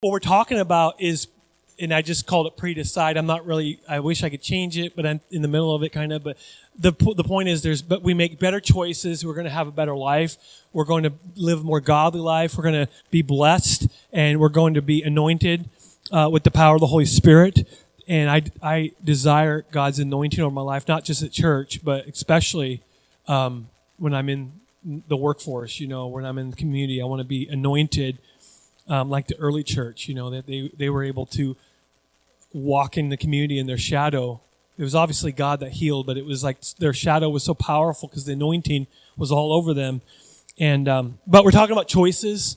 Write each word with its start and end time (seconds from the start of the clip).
what 0.00 0.12
we're 0.12 0.18
talking 0.18 0.58
about 0.58 0.94
is, 0.98 1.28
and 1.78 1.92
I 1.92 2.00
just 2.00 2.26
called 2.26 2.46
it 2.46 2.56
pre-decide. 2.56 3.18
I'm 3.18 3.26
not 3.26 3.44
really. 3.44 3.80
I 3.88 4.00
wish 4.00 4.22
I 4.22 4.30
could 4.30 4.40
change 4.42 4.78
it, 4.78 4.96
but 4.96 5.04
I'm 5.04 5.20
in 5.30 5.42
the 5.42 5.48
middle 5.48 5.74
of 5.74 5.82
it, 5.82 5.90
kind 5.90 6.12
of. 6.12 6.24
But 6.24 6.38
the 6.78 6.92
the 6.92 7.24
point 7.24 7.50
is, 7.50 7.62
there's 7.62 7.82
but 7.82 8.02
we 8.02 8.14
make 8.14 8.38
better 8.38 8.60
choices. 8.60 9.24
We're 9.26 9.34
going 9.34 9.44
to 9.44 9.50
have 9.50 9.68
a 9.68 9.72
better 9.72 9.94
life. 9.94 10.36
We're 10.72 10.84
going 10.84 11.02
to 11.02 11.12
live 11.36 11.60
a 11.60 11.64
more 11.64 11.80
godly 11.80 12.20
life. 12.20 12.56
We're 12.56 12.64
going 12.64 12.86
to 12.86 12.92
be 13.10 13.20
blessed, 13.22 13.88
and 14.12 14.40
we're 14.40 14.48
going 14.48 14.74
to 14.74 14.82
be 14.82 15.02
anointed 15.02 15.68
uh, 16.10 16.30
with 16.32 16.44
the 16.44 16.50
power 16.50 16.76
of 16.76 16.80
the 16.80 16.86
Holy 16.86 17.06
Spirit. 17.06 17.68
And 18.08 18.30
I 18.30 18.42
I 18.62 18.92
desire 19.04 19.66
God's 19.70 19.98
anointing 19.98 20.40
over 20.40 20.54
my 20.54 20.62
life, 20.62 20.88
not 20.88 21.04
just 21.04 21.22
at 21.22 21.30
church, 21.30 21.84
but 21.84 22.06
especially 22.06 22.82
um, 23.28 23.68
when 23.98 24.14
I'm 24.14 24.30
in 24.30 24.52
the 25.08 25.16
workforce. 25.16 25.78
You 25.78 25.88
know, 25.88 26.06
when 26.06 26.24
I'm 26.24 26.38
in 26.38 26.50
the 26.50 26.56
community, 26.56 27.02
I 27.02 27.04
want 27.04 27.20
to 27.20 27.28
be 27.28 27.46
anointed 27.48 28.18
um, 28.90 29.08
like 29.08 29.28
the 29.28 29.36
early 29.38 29.62
church, 29.62 30.08
you 30.08 30.14
know, 30.14 30.30
that 30.30 30.46
they, 30.46 30.70
they 30.76 30.90
were 30.90 31.04
able 31.04 31.24
to 31.24 31.56
walk 32.52 32.98
in 32.98 33.08
the 33.08 33.16
community 33.16 33.58
in 33.58 33.66
their 33.66 33.78
shadow. 33.78 34.40
It 34.76 34.82
was 34.82 34.96
obviously 34.96 35.30
God 35.30 35.60
that 35.60 35.72
healed, 35.72 36.06
but 36.06 36.18
it 36.18 36.24
was 36.26 36.42
like 36.42 36.60
their 36.78 36.92
shadow 36.92 37.30
was 37.30 37.44
so 37.44 37.54
powerful 37.54 38.08
because 38.08 38.24
the 38.24 38.32
anointing 38.32 38.88
was 39.16 39.30
all 39.30 39.52
over 39.52 39.72
them. 39.72 40.02
And 40.58 40.88
um, 40.88 41.18
but 41.26 41.44
we're 41.44 41.52
talking 41.52 41.72
about 41.72 41.86
choices, 41.86 42.56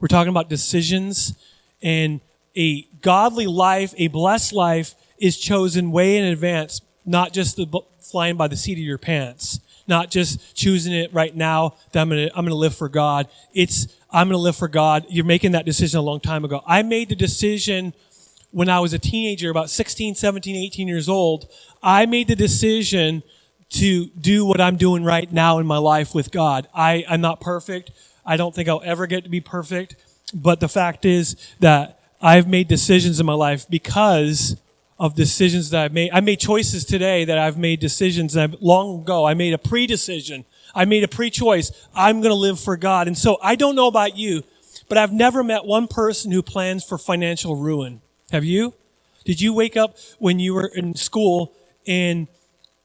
we're 0.00 0.08
talking 0.08 0.30
about 0.30 0.48
decisions, 0.48 1.34
and 1.82 2.20
a 2.56 2.88
godly 3.02 3.46
life, 3.46 3.94
a 3.98 4.08
blessed 4.08 4.54
life, 4.54 4.94
is 5.18 5.36
chosen 5.38 5.92
way 5.92 6.16
in 6.16 6.24
advance, 6.24 6.80
not 7.04 7.34
just 7.34 7.56
the 7.56 7.66
flying 8.00 8.36
by 8.36 8.48
the 8.48 8.56
seat 8.56 8.72
of 8.72 8.84
your 8.84 8.98
pants 8.98 9.60
not 9.88 10.10
just 10.10 10.56
choosing 10.56 10.92
it 10.92 11.12
right 11.12 11.36
now 11.36 11.76
that 11.92 12.00
I'm 12.00 12.10
to 12.10 12.30
I'm 12.34 12.46
to 12.46 12.54
live 12.54 12.74
for 12.74 12.88
God. 12.88 13.28
It's 13.54 13.86
I'm 14.10 14.28
going 14.28 14.38
to 14.38 14.42
live 14.42 14.56
for 14.56 14.68
God. 14.68 15.06
You're 15.08 15.24
making 15.24 15.52
that 15.52 15.64
decision 15.64 15.98
a 15.98 16.02
long 16.02 16.20
time 16.20 16.44
ago. 16.44 16.62
I 16.66 16.82
made 16.82 17.08
the 17.08 17.16
decision 17.16 17.92
when 18.50 18.68
I 18.68 18.80
was 18.80 18.92
a 18.92 18.98
teenager, 18.98 19.50
about 19.50 19.70
16, 19.70 20.14
17, 20.14 20.56
18 20.56 20.88
years 20.88 21.08
old. 21.08 21.50
I 21.82 22.06
made 22.06 22.28
the 22.28 22.36
decision 22.36 23.22
to 23.70 24.06
do 24.06 24.44
what 24.44 24.60
I'm 24.60 24.76
doing 24.76 25.04
right 25.04 25.30
now 25.30 25.58
in 25.58 25.66
my 25.66 25.78
life 25.78 26.14
with 26.14 26.30
God. 26.30 26.68
I, 26.74 27.04
I'm 27.08 27.20
not 27.20 27.40
perfect. 27.40 27.90
I 28.24 28.36
don't 28.36 28.54
think 28.54 28.68
I'll 28.68 28.82
ever 28.84 29.06
get 29.06 29.24
to 29.24 29.30
be 29.30 29.40
perfect. 29.40 29.96
But 30.32 30.60
the 30.60 30.68
fact 30.68 31.04
is 31.04 31.36
that 31.60 32.00
I've 32.20 32.48
made 32.48 32.68
decisions 32.68 33.20
in 33.20 33.26
my 33.26 33.34
life 33.34 33.68
because 33.68 34.56
of 34.98 35.14
decisions 35.14 35.70
that 35.70 35.84
I've 35.84 35.92
made. 35.92 36.10
I 36.12 36.20
made 36.20 36.40
choices 36.40 36.84
today 36.84 37.24
that 37.24 37.38
I've 37.38 37.58
made 37.58 37.80
decisions 37.80 38.32
that 38.32 38.62
long 38.62 39.02
ago. 39.02 39.26
I 39.26 39.34
made 39.34 39.52
a 39.52 39.58
pre-decision. 39.58 40.44
I 40.76 40.84
made 40.84 41.02
a 41.02 41.08
pre-choice. 41.08 41.72
I'm 41.94 42.20
going 42.20 42.30
to 42.30 42.36
live 42.36 42.60
for 42.60 42.76
God. 42.76 43.08
And 43.08 43.16
so 43.16 43.38
I 43.42 43.56
don't 43.56 43.74
know 43.74 43.88
about 43.88 44.16
you, 44.16 44.44
but 44.88 44.98
I've 44.98 45.12
never 45.12 45.42
met 45.42 45.64
one 45.64 45.88
person 45.88 46.30
who 46.30 46.42
plans 46.42 46.84
for 46.84 46.98
financial 46.98 47.56
ruin. 47.56 48.02
Have 48.30 48.44
you? 48.44 48.74
Did 49.24 49.40
you 49.40 49.54
wake 49.54 49.76
up 49.76 49.96
when 50.18 50.38
you 50.38 50.52
were 50.54 50.70
in 50.72 50.94
school 50.94 51.54
and 51.86 52.28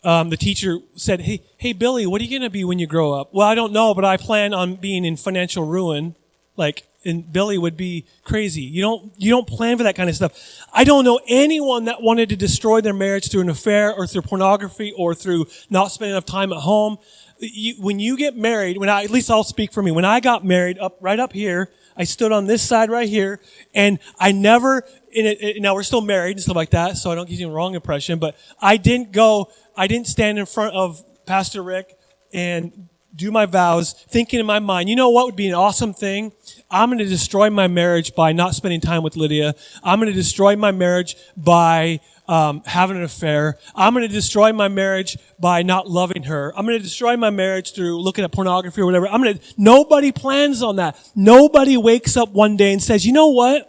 um, 0.03 0.29
the 0.29 0.37
teacher 0.37 0.79
said, 0.95 1.21
"Hey, 1.21 1.43
hey, 1.57 1.73
Billy, 1.73 2.07
what 2.07 2.21
are 2.21 2.23
you 2.23 2.29
going 2.31 2.47
to 2.47 2.49
be 2.49 2.63
when 2.63 2.79
you 2.79 2.87
grow 2.87 3.13
up?" 3.13 3.31
Well, 3.33 3.47
I 3.47 3.53
don't 3.53 3.71
know, 3.71 3.93
but 3.93 4.03
I 4.03 4.17
plan 4.17 4.51
on 4.51 4.75
being 4.75 5.05
in 5.05 5.15
financial 5.15 5.65
ruin. 5.67 6.15
Like 6.57 6.85
and 7.03 7.31
Billy 7.31 7.57
would 7.57 7.77
be 7.77 8.05
crazy. 8.23 8.61
You 8.61 8.81
don't, 8.81 9.11
you 9.17 9.31
don't 9.31 9.47
plan 9.47 9.77
for 9.77 9.83
that 9.83 9.95
kind 9.95 10.09
of 10.09 10.15
stuff. 10.15 10.65
I 10.71 10.83
don't 10.83 11.03
know 11.03 11.19
anyone 11.27 11.85
that 11.85 12.01
wanted 12.01 12.29
to 12.29 12.35
destroy 12.35 12.81
their 12.81 12.93
marriage 12.93 13.29
through 13.29 13.41
an 13.41 13.49
affair 13.49 13.93
or 13.93 14.05
through 14.05 14.21
pornography 14.23 14.93
or 14.95 15.15
through 15.15 15.47
not 15.69 15.91
spending 15.91 16.13
enough 16.13 16.25
time 16.25 16.53
at 16.53 16.59
home. 16.59 16.97
You, 17.41 17.75
when 17.79 17.99
you 17.99 18.17
get 18.17 18.37
married, 18.37 18.77
when 18.77 18.87
I, 18.87 19.03
at 19.03 19.09
least 19.09 19.31
I'll 19.31 19.43
speak 19.43 19.73
for 19.73 19.81
me, 19.81 19.91
when 19.91 20.05
I 20.05 20.19
got 20.19 20.45
married 20.45 20.77
up, 20.77 20.97
right 21.01 21.19
up 21.19 21.33
here, 21.33 21.71
I 21.97 22.03
stood 22.03 22.31
on 22.31 22.45
this 22.45 22.61
side 22.61 22.89
right 22.89 23.09
here 23.09 23.41
and 23.73 23.99
I 24.19 24.31
never, 24.31 24.83
in 25.11 25.25
it, 25.25 25.41
it, 25.41 25.61
now 25.61 25.73
we're 25.73 25.83
still 25.83 26.01
married 26.01 26.37
and 26.37 26.41
stuff 26.41 26.55
like 26.55 26.69
that, 26.69 26.97
so 26.97 27.11
I 27.11 27.15
don't 27.15 27.27
give 27.27 27.39
you 27.39 27.47
the 27.47 27.53
wrong 27.53 27.73
impression, 27.73 28.19
but 28.19 28.35
I 28.61 28.77
didn't 28.77 29.11
go, 29.11 29.51
I 29.75 29.87
didn't 29.87 30.07
stand 30.07 30.37
in 30.37 30.45
front 30.45 30.75
of 30.75 31.03
Pastor 31.25 31.63
Rick 31.63 31.97
and 32.31 32.87
do 33.15 33.31
my 33.31 33.45
vows, 33.45 33.93
thinking 34.09 34.39
in 34.39 34.45
my 34.45 34.59
mind, 34.59 34.89
you 34.89 34.95
know 34.95 35.09
what 35.09 35.25
would 35.25 35.35
be 35.35 35.47
an 35.47 35.53
awesome 35.53 35.93
thing? 35.93 36.31
I'm 36.69 36.89
going 36.89 36.99
to 36.99 37.05
destroy 37.05 37.49
my 37.49 37.67
marriage 37.67 38.15
by 38.15 38.31
not 38.31 38.55
spending 38.55 38.81
time 38.81 39.03
with 39.03 39.15
Lydia. 39.15 39.55
I'm 39.83 39.99
going 39.99 40.11
to 40.11 40.17
destroy 40.17 40.55
my 40.55 40.71
marriage 40.71 41.17
by 41.35 41.99
um, 42.27 42.63
having 42.65 42.95
an 42.95 43.03
affair. 43.03 43.57
I'm 43.75 43.93
going 43.93 44.07
to 44.07 44.13
destroy 44.13 44.53
my 44.53 44.69
marriage 44.69 45.17
by 45.39 45.63
not 45.63 45.89
loving 45.89 46.23
her. 46.23 46.53
I'm 46.55 46.65
going 46.65 46.77
to 46.77 46.83
destroy 46.83 47.17
my 47.17 47.29
marriage 47.29 47.73
through 47.73 47.99
looking 47.99 48.23
at 48.23 48.31
pornography 48.31 48.79
or 48.79 48.85
whatever. 48.85 49.07
I'm 49.07 49.21
going 49.21 49.37
to, 49.37 49.43
nobody 49.57 50.13
plans 50.13 50.63
on 50.63 50.77
that. 50.77 50.97
Nobody 51.13 51.75
wakes 51.75 52.15
up 52.15 52.29
one 52.29 52.55
day 52.55 52.71
and 52.71 52.81
says, 52.81 53.05
you 53.05 53.11
know 53.11 53.27
what? 53.27 53.67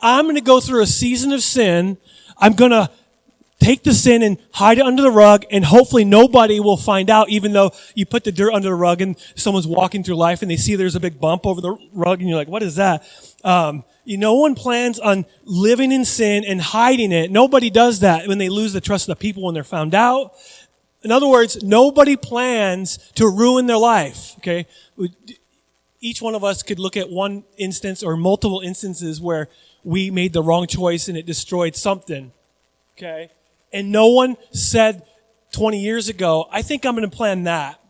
I'm 0.00 0.24
going 0.24 0.36
to 0.36 0.40
go 0.40 0.60
through 0.60 0.82
a 0.82 0.86
season 0.86 1.32
of 1.32 1.42
sin. 1.42 1.98
I'm 2.38 2.54
going 2.54 2.70
to 2.70 2.90
take 3.64 3.82
the 3.82 3.94
sin 3.94 4.22
and 4.22 4.36
hide 4.52 4.76
it 4.76 4.84
under 4.84 5.02
the 5.02 5.10
rug 5.10 5.46
and 5.50 5.64
hopefully 5.64 6.04
nobody 6.04 6.60
will 6.60 6.76
find 6.76 7.08
out 7.08 7.30
even 7.30 7.52
though 7.54 7.72
you 7.94 8.04
put 8.04 8.22
the 8.22 8.30
dirt 8.30 8.52
under 8.52 8.68
the 8.68 8.74
rug 8.74 9.00
and 9.00 9.16
someone's 9.34 9.66
walking 9.66 10.04
through 10.04 10.16
life 10.16 10.42
and 10.42 10.50
they 10.50 10.56
see 10.56 10.76
there's 10.76 10.94
a 10.94 11.00
big 11.00 11.18
bump 11.18 11.46
over 11.46 11.62
the 11.62 11.74
rug 11.94 12.20
and 12.20 12.28
you're 12.28 12.36
like 12.36 12.48
what 12.48 12.62
is 12.62 12.76
that? 12.76 13.02
Um, 13.42 13.84
you 14.04 14.18
no 14.18 14.34
one 14.34 14.54
plans 14.54 14.98
on 14.98 15.24
living 15.44 15.92
in 15.92 16.04
sin 16.04 16.44
and 16.44 16.60
hiding 16.60 17.10
it. 17.10 17.30
Nobody 17.30 17.70
does 17.70 18.00
that 18.00 18.28
when 18.28 18.36
they 18.36 18.50
lose 18.50 18.74
the 18.74 18.82
trust 18.82 19.08
of 19.08 19.16
the 19.16 19.20
people 19.20 19.42
when 19.42 19.54
they're 19.54 19.64
found 19.64 19.94
out. 19.94 20.34
In 21.02 21.10
other 21.10 21.28
words 21.28 21.62
nobody 21.62 22.16
plans 22.16 22.98
to 23.14 23.26
ruin 23.26 23.66
their 23.66 23.78
life 23.78 24.34
okay? 24.38 24.66
Each 26.00 26.20
one 26.20 26.34
of 26.34 26.44
us 26.44 26.62
could 26.62 26.78
look 26.78 26.98
at 26.98 27.08
one 27.08 27.44
instance 27.56 28.02
or 28.02 28.14
multiple 28.14 28.60
instances 28.60 29.22
where 29.22 29.48
we 29.84 30.10
made 30.10 30.34
the 30.34 30.42
wrong 30.42 30.66
choice 30.66 31.08
and 31.08 31.16
it 31.16 31.24
destroyed 31.24 31.74
something 31.76 32.32
okay 32.98 33.30
and 33.74 33.90
no 33.90 34.06
one 34.06 34.36
said 34.52 35.02
20 35.50 35.80
years 35.80 36.08
ago, 36.08 36.48
I 36.50 36.62
think 36.62 36.86
I'm 36.86 36.94
going 36.94 37.08
to 37.08 37.14
plan 37.14 37.42
that. 37.44 37.80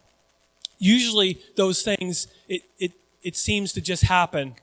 Usually 0.79 1.39
those 1.57 1.83
things, 1.83 2.27
it, 2.49 2.63
it, 2.79 2.93
it 3.23 3.37
seems 3.37 3.73
to 3.75 3.81
just 3.81 4.03
happen. 4.03 4.57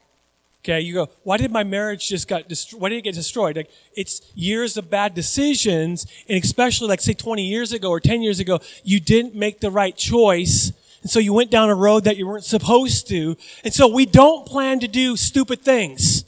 Okay, 0.64 0.82
you 0.82 0.94
go, 0.94 1.10
why 1.24 1.38
did 1.38 1.52
my 1.52 1.64
marriage 1.64 2.08
just 2.08 2.28
got 2.28 2.48
destroyed? 2.48 2.82
Why 2.82 2.90
did 2.90 2.98
it 2.98 3.04
get 3.04 3.16
destroyed? 3.16 3.56
Like, 3.56 3.72
it's 3.96 4.22
years 4.36 4.78
of 4.78 4.90
bad 4.90 5.16
decisions, 5.16 6.06
and 6.28 6.44
especially 6.44 6.88
like 6.88 7.02
say 7.02 7.14
20 7.14 7.44
years 7.44 7.72
ago 7.72 7.90
or 7.90 8.00
10 8.00 8.22
years 8.22 8.40
ago, 8.40 8.60
you 8.84 9.00
didn't 9.00 9.34
make 9.34 9.60
the 9.60 9.72
right 9.72 9.96
choice. 9.96 10.72
And 11.02 11.10
so 11.10 11.20
you 11.20 11.34
went 11.34 11.50
down 11.50 11.70
a 11.70 11.76
road 11.76 12.04
that 12.04 12.18
you 12.18 12.28
weren't 12.28 12.46
supposed 12.46 13.08
to. 13.08 13.38
And 13.64 13.74
so 13.74 13.88
we 13.88 14.06
don't 14.06 14.46
plan 14.46 14.80
to 14.82 14.88
do 14.88 15.18
stupid 15.18 15.62
things. 15.62 16.26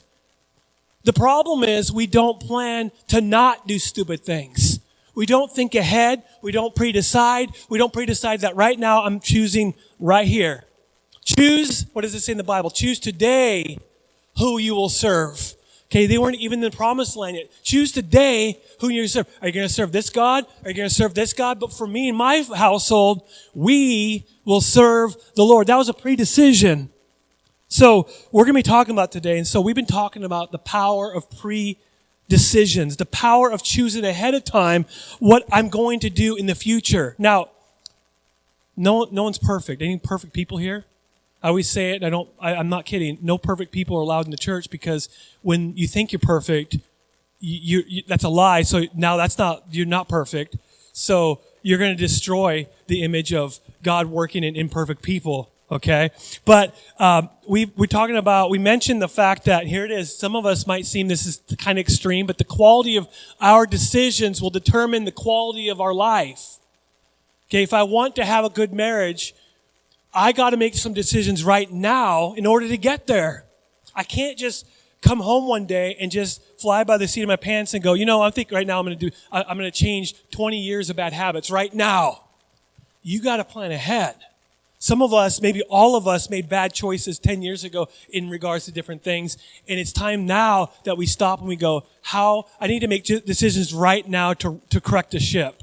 The 1.04 1.12
problem 1.12 1.62
is 1.62 1.92
we 1.92 2.06
don't 2.06 2.40
plan 2.40 2.90
to 3.08 3.20
not 3.20 3.66
do 3.66 3.78
stupid 3.78 4.20
things. 4.24 4.63
We 5.14 5.26
don't 5.26 5.50
think 5.50 5.74
ahead. 5.74 6.22
We 6.42 6.52
don't 6.52 6.74
pre-decide. 6.74 7.50
We 7.68 7.78
don't 7.78 7.92
pre-decide 7.92 8.40
that 8.40 8.56
right 8.56 8.78
now 8.78 9.04
I'm 9.04 9.20
choosing 9.20 9.74
right 9.98 10.26
here. 10.26 10.64
Choose, 11.24 11.86
what 11.92 12.02
does 12.02 12.14
it 12.14 12.20
say 12.20 12.32
in 12.32 12.38
the 12.38 12.44
Bible? 12.44 12.70
Choose 12.70 12.98
today 12.98 13.78
who 14.38 14.58
you 14.58 14.74
will 14.74 14.88
serve. 14.88 15.54
Okay, 15.86 16.06
they 16.06 16.18
weren't 16.18 16.36
even 16.36 16.58
in 16.62 16.70
the 16.70 16.76
promised 16.76 17.16
land 17.16 17.36
yet. 17.36 17.50
Choose 17.62 17.92
today 17.92 18.60
who 18.80 18.90
to 18.90 19.08
serve. 19.08 19.28
Are 19.40 19.46
you 19.46 19.54
going 19.54 19.68
to 19.68 19.72
serve 19.72 19.92
this 19.92 20.10
God? 20.10 20.44
Are 20.64 20.70
you 20.70 20.76
going 20.76 20.88
to 20.88 20.94
serve 20.94 21.14
this 21.14 21.32
God? 21.32 21.60
But 21.60 21.72
for 21.72 21.86
me 21.86 22.08
and 22.08 22.18
my 22.18 22.42
household, 22.42 23.22
we 23.54 24.26
will 24.44 24.60
serve 24.60 25.14
the 25.36 25.44
Lord. 25.44 25.68
That 25.68 25.76
was 25.76 25.88
a 25.88 25.94
pre-decision. 25.94 26.90
So 27.68 28.08
we're 28.32 28.44
going 28.44 28.54
to 28.54 28.58
be 28.58 28.62
talking 28.62 28.92
about 28.92 29.12
today. 29.12 29.38
And 29.38 29.46
so 29.46 29.60
we've 29.60 29.76
been 29.76 29.86
talking 29.86 30.24
about 30.24 30.52
the 30.52 30.58
power 30.58 31.12
of 31.12 31.30
pre 31.30 31.78
decisions, 32.28 32.96
the 32.96 33.06
power 33.06 33.50
of 33.50 33.62
choosing 33.62 34.04
ahead 34.04 34.34
of 34.34 34.44
time 34.44 34.86
what 35.18 35.44
I'm 35.52 35.68
going 35.68 36.00
to 36.00 36.10
do 36.10 36.36
in 36.36 36.46
the 36.46 36.54
future. 36.54 37.14
Now, 37.18 37.50
no, 38.76 39.06
no 39.10 39.22
one's 39.22 39.38
perfect. 39.38 39.82
Any 39.82 39.98
perfect 39.98 40.32
people 40.32 40.58
here? 40.58 40.84
I 41.42 41.48
always 41.48 41.68
say 41.68 41.94
it. 41.94 42.02
I 42.02 42.10
don't. 42.10 42.28
I, 42.40 42.54
am 42.54 42.68
not 42.68 42.86
kidding. 42.86 43.18
No 43.20 43.36
perfect 43.36 43.70
people 43.70 43.96
are 43.98 44.00
allowed 44.00 44.24
in 44.24 44.30
the 44.30 44.36
church 44.36 44.70
because 44.70 45.08
when 45.42 45.76
you 45.76 45.86
think 45.86 46.10
you're 46.10 46.18
perfect, 46.18 46.78
you, 47.38 47.82
you, 47.86 48.02
that's 48.08 48.24
a 48.24 48.30
lie. 48.30 48.62
So 48.62 48.84
now 48.94 49.18
that's 49.18 49.36
not. 49.36 49.64
You're 49.70 49.86
not 49.86 50.08
perfect. 50.08 50.56
So 50.92 51.40
you're 51.62 51.78
going 51.78 51.94
to 51.94 52.00
destroy 52.00 52.66
the 52.86 53.02
image 53.02 53.34
of 53.34 53.60
God 53.82 54.06
working 54.06 54.42
in 54.42 54.56
imperfect 54.56 55.02
people 55.02 55.50
okay? 55.74 56.10
But 56.44 56.74
um, 56.98 57.28
we, 57.46 57.66
we're 57.76 57.86
talking 57.86 58.16
about, 58.16 58.48
we 58.48 58.58
mentioned 58.58 59.02
the 59.02 59.08
fact 59.08 59.44
that 59.44 59.66
here 59.66 59.84
it 59.84 59.90
is, 59.90 60.16
some 60.16 60.36
of 60.36 60.46
us 60.46 60.66
might 60.66 60.86
seem 60.86 61.08
this 61.08 61.26
is 61.26 61.42
kind 61.58 61.78
of 61.78 61.80
extreme, 61.80 62.26
but 62.26 62.38
the 62.38 62.44
quality 62.44 62.96
of 62.96 63.08
our 63.40 63.66
decisions 63.66 64.40
will 64.40 64.50
determine 64.50 65.04
the 65.04 65.12
quality 65.12 65.68
of 65.68 65.80
our 65.80 65.92
life. 65.92 66.58
Okay, 67.48 67.62
if 67.62 67.74
I 67.74 67.82
want 67.82 68.16
to 68.16 68.24
have 68.24 68.44
a 68.44 68.50
good 68.50 68.72
marriage, 68.72 69.34
I 70.14 70.32
got 70.32 70.50
to 70.50 70.56
make 70.56 70.74
some 70.74 70.94
decisions 70.94 71.44
right 71.44 71.70
now 71.70 72.34
in 72.34 72.46
order 72.46 72.68
to 72.68 72.76
get 72.76 73.06
there. 73.06 73.44
I 73.94 74.04
can't 74.04 74.38
just 74.38 74.66
come 75.02 75.20
home 75.20 75.46
one 75.46 75.66
day 75.66 75.96
and 76.00 76.10
just 76.10 76.42
fly 76.58 76.82
by 76.84 76.96
the 76.96 77.06
seat 77.06 77.22
of 77.22 77.28
my 77.28 77.36
pants 77.36 77.74
and 77.74 77.82
go, 77.82 77.92
you 77.92 78.06
know, 78.06 78.22
I 78.22 78.30
think 78.30 78.50
right 78.50 78.66
now 78.66 78.78
I'm 78.78 78.86
going 78.86 78.98
to 78.98 79.10
do, 79.10 79.16
I'm 79.30 79.58
going 79.58 79.70
to 79.70 79.78
change 79.78 80.14
20 80.30 80.58
years 80.58 80.88
of 80.88 80.96
bad 80.96 81.12
habits 81.12 81.50
right 81.50 81.72
now. 81.74 82.22
You 83.02 83.20
got 83.20 83.36
to 83.36 83.44
plan 83.44 83.70
ahead. 83.70 84.16
Some 84.84 85.00
of 85.00 85.14
us, 85.14 85.40
maybe 85.40 85.62
all 85.62 85.96
of 85.96 86.06
us, 86.06 86.28
made 86.28 86.46
bad 86.46 86.74
choices 86.74 87.18
10 87.18 87.40
years 87.40 87.64
ago 87.64 87.88
in 88.10 88.28
regards 88.28 88.66
to 88.66 88.70
different 88.70 89.02
things. 89.02 89.38
And 89.66 89.80
it's 89.80 89.92
time 89.92 90.26
now 90.26 90.72
that 90.84 90.98
we 90.98 91.06
stop 91.06 91.38
and 91.38 91.48
we 91.48 91.56
go, 91.56 91.86
how, 92.02 92.48
I 92.60 92.66
need 92.66 92.80
to 92.80 92.86
make 92.86 93.04
decisions 93.04 93.72
right 93.72 94.06
now 94.06 94.34
to, 94.34 94.60
to 94.68 94.82
correct 94.82 95.14
a 95.14 95.20
ship. 95.20 95.62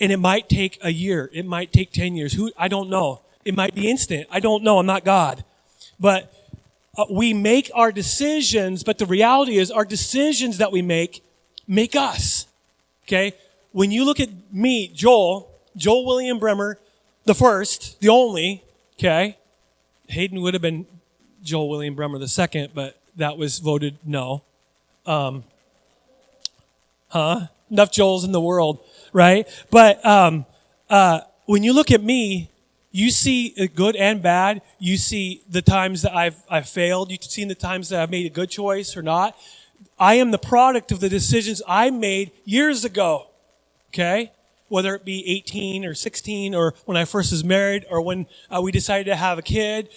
And 0.00 0.10
it 0.10 0.16
might 0.16 0.48
take 0.48 0.78
a 0.80 0.90
year. 0.90 1.28
It 1.34 1.44
might 1.44 1.70
take 1.70 1.92
10 1.92 2.14
years. 2.14 2.32
Who, 2.32 2.50
I 2.56 2.68
don't 2.68 2.88
know. 2.88 3.20
It 3.44 3.54
might 3.54 3.74
be 3.74 3.90
instant. 3.90 4.26
I 4.30 4.40
don't 4.40 4.64
know. 4.64 4.78
I'm 4.78 4.86
not 4.86 5.04
God. 5.04 5.44
But 5.98 6.32
uh, 6.96 7.04
we 7.10 7.34
make 7.34 7.70
our 7.74 7.92
decisions, 7.92 8.82
but 8.82 8.96
the 8.96 9.04
reality 9.04 9.58
is 9.58 9.70
our 9.70 9.84
decisions 9.84 10.56
that 10.56 10.72
we 10.72 10.80
make 10.80 11.22
make 11.68 11.94
us. 11.94 12.46
Okay? 13.06 13.34
When 13.72 13.90
you 13.90 14.06
look 14.06 14.18
at 14.18 14.30
me, 14.50 14.88
Joel, 14.88 15.50
Joel 15.76 16.06
William 16.06 16.38
Bremer, 16.38 16.78
the 17.24 17.34
first, 17.34 18.00
the 18.00 18.08
only, 18.08 18.64
okay? 18.94 19.36
Hayden 20.08 20.40
would 20.40 20.54
have 20.54 20.62
been 20.62 20.86
Joel 21.42 21.68
William 21.68 21.94
Bremer 21.94 22.18
the 22.18 22.28
second, 22.28 22.70
but 22.74 23.00
that 23.16 23.36
was 23.36 23.58
voted 23.58 23.98
no. 24.04 24.42
Um, 25.06 25.44
huh? 27.08 27.46
Enough 27.70 27.92
Joels 27.92 28.24
in 28.24 28.32
the 28.32 28.40
world, 28.40 28.80
right? 29.12 29.46
But 29.70 30.04
um, 30.04 30.46
uh, 30.88 31.20
when 31.46 31.62
you 31.62 31.72
look 31.72 31.90
at 31.90 32.02
me, 32.02 32.50
you 32.92 33.10
see 33.10 33.54
good 33.74 33.94
and 33.94 34.20
bad. 34.20 34.62
You 34.78 34.96
see 34.96 35.42
the 35.48 35.62
times 35.62 36.02
that 36.02 36.14
I've, 36.14 36.42
I've 36.48 36.68
failed. 36.68 37.10
You've 37.10 37.22
seen 37.22 37.48
the 37.48 37.54
times 37.54 37.90
that 37.90 38.02
I've 38.02 38.10
made 38.10 38.26
a 38.26 38.30
good 38.30 38.50
choice 38.50 38.96
or 38.96 39.02
not. 39.02 39.36
I 39.98 40.14
am 40.14 40.30
the 40.30 40.38
product 40.38 40.90
of 40.90 41.00
the 41.00 41.08
decisions 41.08 41.62
I 41.68 41.90
made 41.90 42.32
years 42.44 42.84
ago. 42.84 43.28
Okay? 43.90 44.32
Whether 44.70 44.94
it 44.94 45.04
be 45.04 45.26
18 45.26 45.84
or 45.84 45.94
16 45.94 46.54
or 46.54 46.74
when 46.86 46.96
I 46.96 47.04
first 47.04 47.32
was 47.32 47.44
married 47.44 47.84
or 47.90 48.00
when 48.00 48.26
uh, 48.50 48.62
we 48.62 48.72
decided 48.72 49.04
to 49.10 49.16
have 49.16 49.36
a 49.36 49.42
kid 49.42 49.90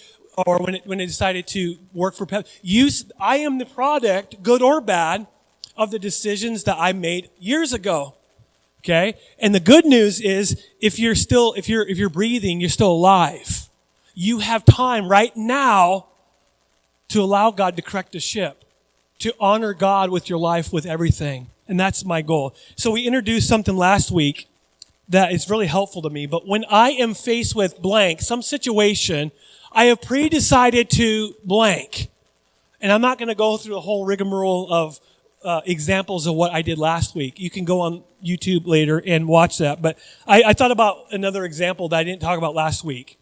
or 0.46 0.58
when 0.58 0.74
it, 0.74 0.86
when 0.86 1.00
I 1.00 1.06
decided 1.06 1.46
to 1.48 1.76
work 1.94 2.14
for 2.14 2.26
Pep. 2.26 2.46
Use, 2.60 3.06
I 3.18 3.36
am 3.36 3.58
the 3.58 3.66
product, 3.66 4.42
good 4.42 4.60
or 4.60 4.80
bad, 4.80 5.26
of 5.76 5.90
the 5.90 5.98
decisions 5.98 6.64
that 6.64 6.76
I 6.78 6.92
made 6.92 7.30
years 7.38 7.72
ago. 7.72 8.14
Okay? 8.80 9.14
And 9.38 9.54
the 9.54 9.60
good 9.60 9.84
news 9.84 10.20
is 10.20 10.60
if 10.80 10.98
you're 10.98 11.14
still, 11.14 11.54
if 11.56 11.68
you're, 11.68 11.86
if 11.86 11.96
you're 11.96 12.10
breathing, 12.10 12.60
you're 12.60 12.68
still 12.68 12.92
alive. 12.92 13.68
You 14.14 14.40
have 14.40 14.64
time 14.64 15.08
right 15.08 15.34
now 15.36 16.06
to 17.08 17.22
allow 17.22 17.52
God 17.52 17.76
to 17.76 17.82
correct 17.82 18.12
the 18.12 18.20
ship, 18.20 18.64
to 19.20 19.32
honor 19.38 19.72
God 19.72 20.10
with 20.10 20.28
your 20.28 20.38
life, 20.38 20.72
with 20.72 20.84
everything. 20.84 21.50
And 21.68 21.78
that's 21.78 22.04
my 22.04 22.22
goal. 22.22 22.54
So 22.76 22.90
we 22.90 23.06
introduced 23.06 23.48
something 23.48 23.76
last 23.76 24.10
week 24.10 24.48
that 25.08 25.32
is 25.32 25.50
really 25.50 25.66
helpful 25.66 26.02
to 26.02 26.10
me. 26.10 26.26
But 26.26 26.46
when 26.46 26.64
I 26.70 26.90
am 26.90 27.14
faced 27.14 27.54
with 27.54 27.80
blank, 27.80 28.20
some 28.20 28.42
situation, 28.42 29.32
I 29.72 29.84
have 29.86 30.00
pre-decided 30.00 30.90
to 30.90 31.34
blank. 31.44 32.08
And 32.80 32.92
I'm 32.92 33.00
not 33.00 33.18
going 33.18 33.28
to 33.28 33.34
go 33.34 33.56
through 33.56 33.74
the 33.74 33.80
whole 33.80 34.04
rigmarole 34.04 34.72
of 34.72 35.00
uh, 35.44 35.60
examples 35.66 36.26
of 36.26 36.34
what 36.34 36.52
I 36.52 36.62
did 36.62 36.78
last 36.78 37.14
week. 37.14 37.38
You 37.38 37.50
can 37.50 37.64
go 37.64 37.80
on 37.80 38.02
YouTube 38.24 38.66
later 38.66 39.02
and 39.04 39.28
watch 39.28 39.58
that. 39.58 39.82
But 39.82 39.98
I, 40.26 40.42
I 40.42 40.52
thought 40.54 40.70
about 40.70 41.12
another 41.12 41.44
example 41.44 41.88
that 41.90 41.96
I 41.96 42.04
didn't 42.04 42.22
talk 42.22 42.38
about 42.38 42.54
last 42.54 42.84
week. 42.84 43.18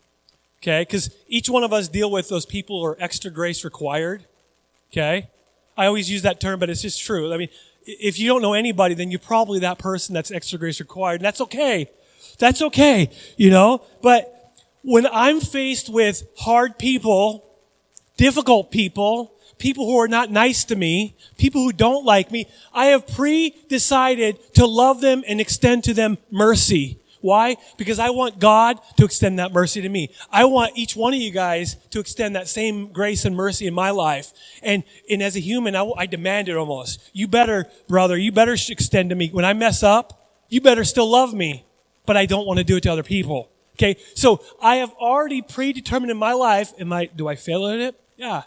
Okay? 0.62 0.82
Because 0.82 1.14
each 1.26 1.50
one 1.50 1.64
of 1.64 1.72
us 1.72 1.88
deal 1.88 2.10
with 2.10 2.28
those 2.28 2.46
people 2.46 2.80
who 2.80 2.86
are 2.86 2.96
extra 3.00 3.30
grace 3.30 3.64
required. 3.64 4.24
Okay? 4.92 5.28
I 5.76 5.86
always 5.86 6.10
use 6.10 6.22
that 6.22 6.40
term, 6.40 6.60
but 6.60 6.70
it's 6.70 6.82
just 6.82 7.02
true. 7.02 7.32
I 7.32 7.38
mean, 7.38 7.48
if 7.86 8.18
you 8.18 8.28
don't 8.28 8.42
know 8.42 8.54
anybody, 8.54 8.94
then 8.94 9.10
you're 9.10 9.20
probably 9.20 9.60
that 9.60 9.78
person 9.78 10.14
that's 10.14 10.30
extra 10.30 10.58
grace 10.58 10.80
required. 10.80 11.16
And 11.20 11.24
that's 11.24 11.40
okay. 11.40 11.90
That's 12.38 12.62
okay, 12.62 13.10
you 13.36 13.50
know? 13.50 13.82
But 14.02 14.54
when 14.82 15.06
I'm 15.06 15.40
faced 15.40 15.88
with 15.88 16.24
hard 16.36 16.78
people, 16.78 17.44
difficult 18.16 18.70
people, 18.70 19.34
people 19.58 19.86
who 19.86 19.96
are 19.98 20.08
not 20.08 20.30
nice 20.30 20.64
to 20.64 20.76
me, 20.76 21.16
people 21.38 21.62
who 21.62 21.72
don't 21.72 22.04
like 22.04 22.30
me, 22.30 22.46
I 22.72 22.86
have 22.86 23.06
pre-decided 23.06 24.54
to 24.54 24.66
love 24.66 25.00
them 25.00 25.22
and 25.26 25.40
extend 25.40 25.84
to 25.84 25.94
them 25.94 26.18
mercy. 26.30 26.98
Why? 27.22 27.56
Because 27.78 27.98
I 27.98 28.10
want 28.10 28.38
God 28.38 28.78
to 28.98 29.04
extend 29.04 29.38
that 29.38 29.52
mercy 29.52 29.80
to 29.80 29.88
me. 29.88 30.10
I 30.30 30.44
want 30.44 30.76
each 30.76 30.94
one 30.94 31.14
of 31.14 31.20
you 31.20 31.30
guys 31.30 31.76
to 31.90 32.00
extend 32.00 32.36
that 32.36 32.48
same 32.48 32.92
grace 32.92 33.24
and 33.24 33.34
mercy 33.34 33.66
in 33.66 33.72
my 33.74 33.90
life. 33.90 34.32
And, 34.62 34.84
and 35.08 35.22
as 35.22 35.36
a 35.36 35.40
human, 35.40 35.74
I, 35.74 35.90
I 35.96 36.06
demand 36.06 36.48
it 36.48 36.56
almost. 36.56 37.00
You 37.12 37.28
better, 37.28 37.66
brother, 37.88 38.18
you 38.18 38.32
better 38.32 38.52
extend 38.52 39.10
to 39.10 39.16
me. 39.16 39.30
When 39.30 39.44
I 39.44 39.54
mess 39.54 39.82
up, 39.82 40.28
you 40.48 40.60
better 40.60 40.84
still 40.84 41.10
love 41.10 41.32
me. 41.32 41.64
But 42.04 42.16
I 42.16 42.26
don't 42.26 42.46
want 42.46 42.58
to 42.58 42.64
do 42.64 42.76
it 42.76 42.82
to 42.82 42.92
other 42.92 43.04
people. 43.04 43.48
Okay? 43.76 43.96
So 44.14 44.44
I 44.60 44.76
have 44.76 44.92
already 44.94 45.40
predetermined 45.40 46.10
in 46.10 46.18
my 46.18 46.32
life, 46.32 46.72
am 46.78 46.92
I, 46.92 47.06
do 47.06 47.28
I 47.28 47.36
fail 47.36 47.66
at 47.68 47.78
it? 47.78 48.00
Yeah. 48.16 48.42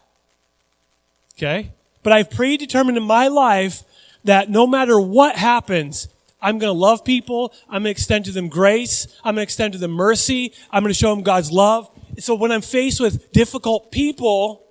Okay? 1.38 1.72
But 2.04 2.14
I've 2.14 2.30
predetermined 2.30 2.98
in 2.98 3.04
my 3.04 3.30
life 3.30 3.84
that 4.26 4.50
no 4.50 4.68
matter 4.68 5.00
what 5.00 5.36
happens, 5.36 6.10
I'm 6.46 6.60
going 6.60 6.72
to 6.72 6.80
love 6.80 7.04
people. 7.04 7.52
I'm 7.68 7.82
going 7.82 7.86
to 7.86 7.90
extend 7.90 8.26
to 8.26 8.32
them 8.32 8.50
grace. 8.50 9.08
I'm 9.24 9.34
going 9.34 9.38
to 9.38 9.42
extend 9.42 9.74
to 9.74 9.80
them 9.80 9.90
mercy. 9.90 10.54
I'm 10.70 10.84
going 10.84 10.94
to 10.94 10.98
show 10.98 11.10
them 11.10 11.24
God's 11.24 11.52
love. 11.52 11.90
So 12.20 12.36
when 12.36 12.52
I'm 12.52 12.62
faced 12.62 13.02
with 13.02 13.32
difficult 13.32 13.92
people, 13.92 14.64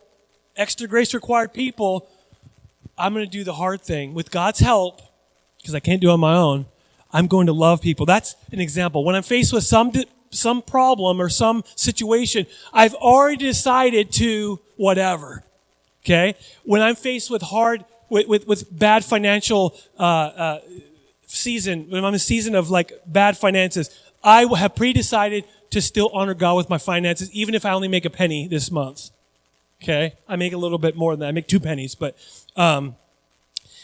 extra 0.55 0.87
grace 0.87 1.13
required 1.13 1.53
people, 1.53 2.09
I'm 2.97 3.13
going 3.13 3.27
to 3.27 3.31
do 3.31 3.43
the 3.43 3.55
hard 3.55 3.81
thing 3.81 4.15
with 4.15 4.31
God's 4.31 4.61
help 4.61 5.01
because 5.59 5.75
I 5.75 5.81
can't 5.81 6.01
do 6.01 6.11
it 6.11 6.13
on 6.13 6.21
my 6.21 6.37
own. 6.37 6.67
I'm 7.13 7.27
going 7.27 7.49
to 7.49 7.53
love 7.53 7.83
people. 7.83 8.07
That's 8.07 8.37
an 8.53 8.61
example. 8.61 9.05
When 9.05 9.17
I'm 9.17 9.25
faced 9.25 9.53
with 9.53 9.65
some 9.65 9.91
some 10.31 10.63
problem 10.63 11.21
or 11.21 11.29
some 11.29 11.65
situation, 11.75 12.47
I've 12.73 12.95
already 12.95 13.37
decided 13.47 14.13
to 14.13 14.61
whatever. 14.77 15.43
Okay? 16.05 16.37
When 16.63 16.83
I'm 16.83 16.95
faced 16.95 17.33
with 17.33 17.43
hard 17.43 17.85
with 18.09 18.29
with, 18.29 18.47
with 18.47 18.79
bad 18.79 19.05
financial 19.05 19.77
uh, 19.99 20.03
uh, 20.03 20.61
season, 21.35 21.91
when 21.91 22.05
I'm 22.05 22.09
in 22.09 22.15
a 22.15 22.19
season 22.19 22.55
of 22.55 22.71
like 22.71 22.93
bad 23.07 23.37
finances, 23.37 23.91
I 24.23 24.47
have 24.57 24.75
pre-decided 24.75 25.45
to 25.71 25.83
still 25.83 26.11
honor 26.13 26.35
God 26.35 26.57
with 26.57 26.71
my 26.71 26.79
finances, 26.79 27.31
even 27.33 27.55
if 27.55 27.65
I 27.65 27.73
only 27.73 27.89
make 27.89 28.05
a 28.05 28.11
penny 28.11 28.49
this 28.49 28.71
month. 28.71 29.11
Okay? 29.83 30.15
I 30.29 30.37
make 30.37 30.53
a 30.53 30.57
little 30.57 30.79
bit 30.79 30.97
more 30.97 31.13
than 31.13 31.21
that. 31.21 31.29
I 31.29 31.33
make 31.33 31.49
two 31.49 31.61
pennies, 31.61 31.95
but, 31.95 32.17
um, 32.57 32.97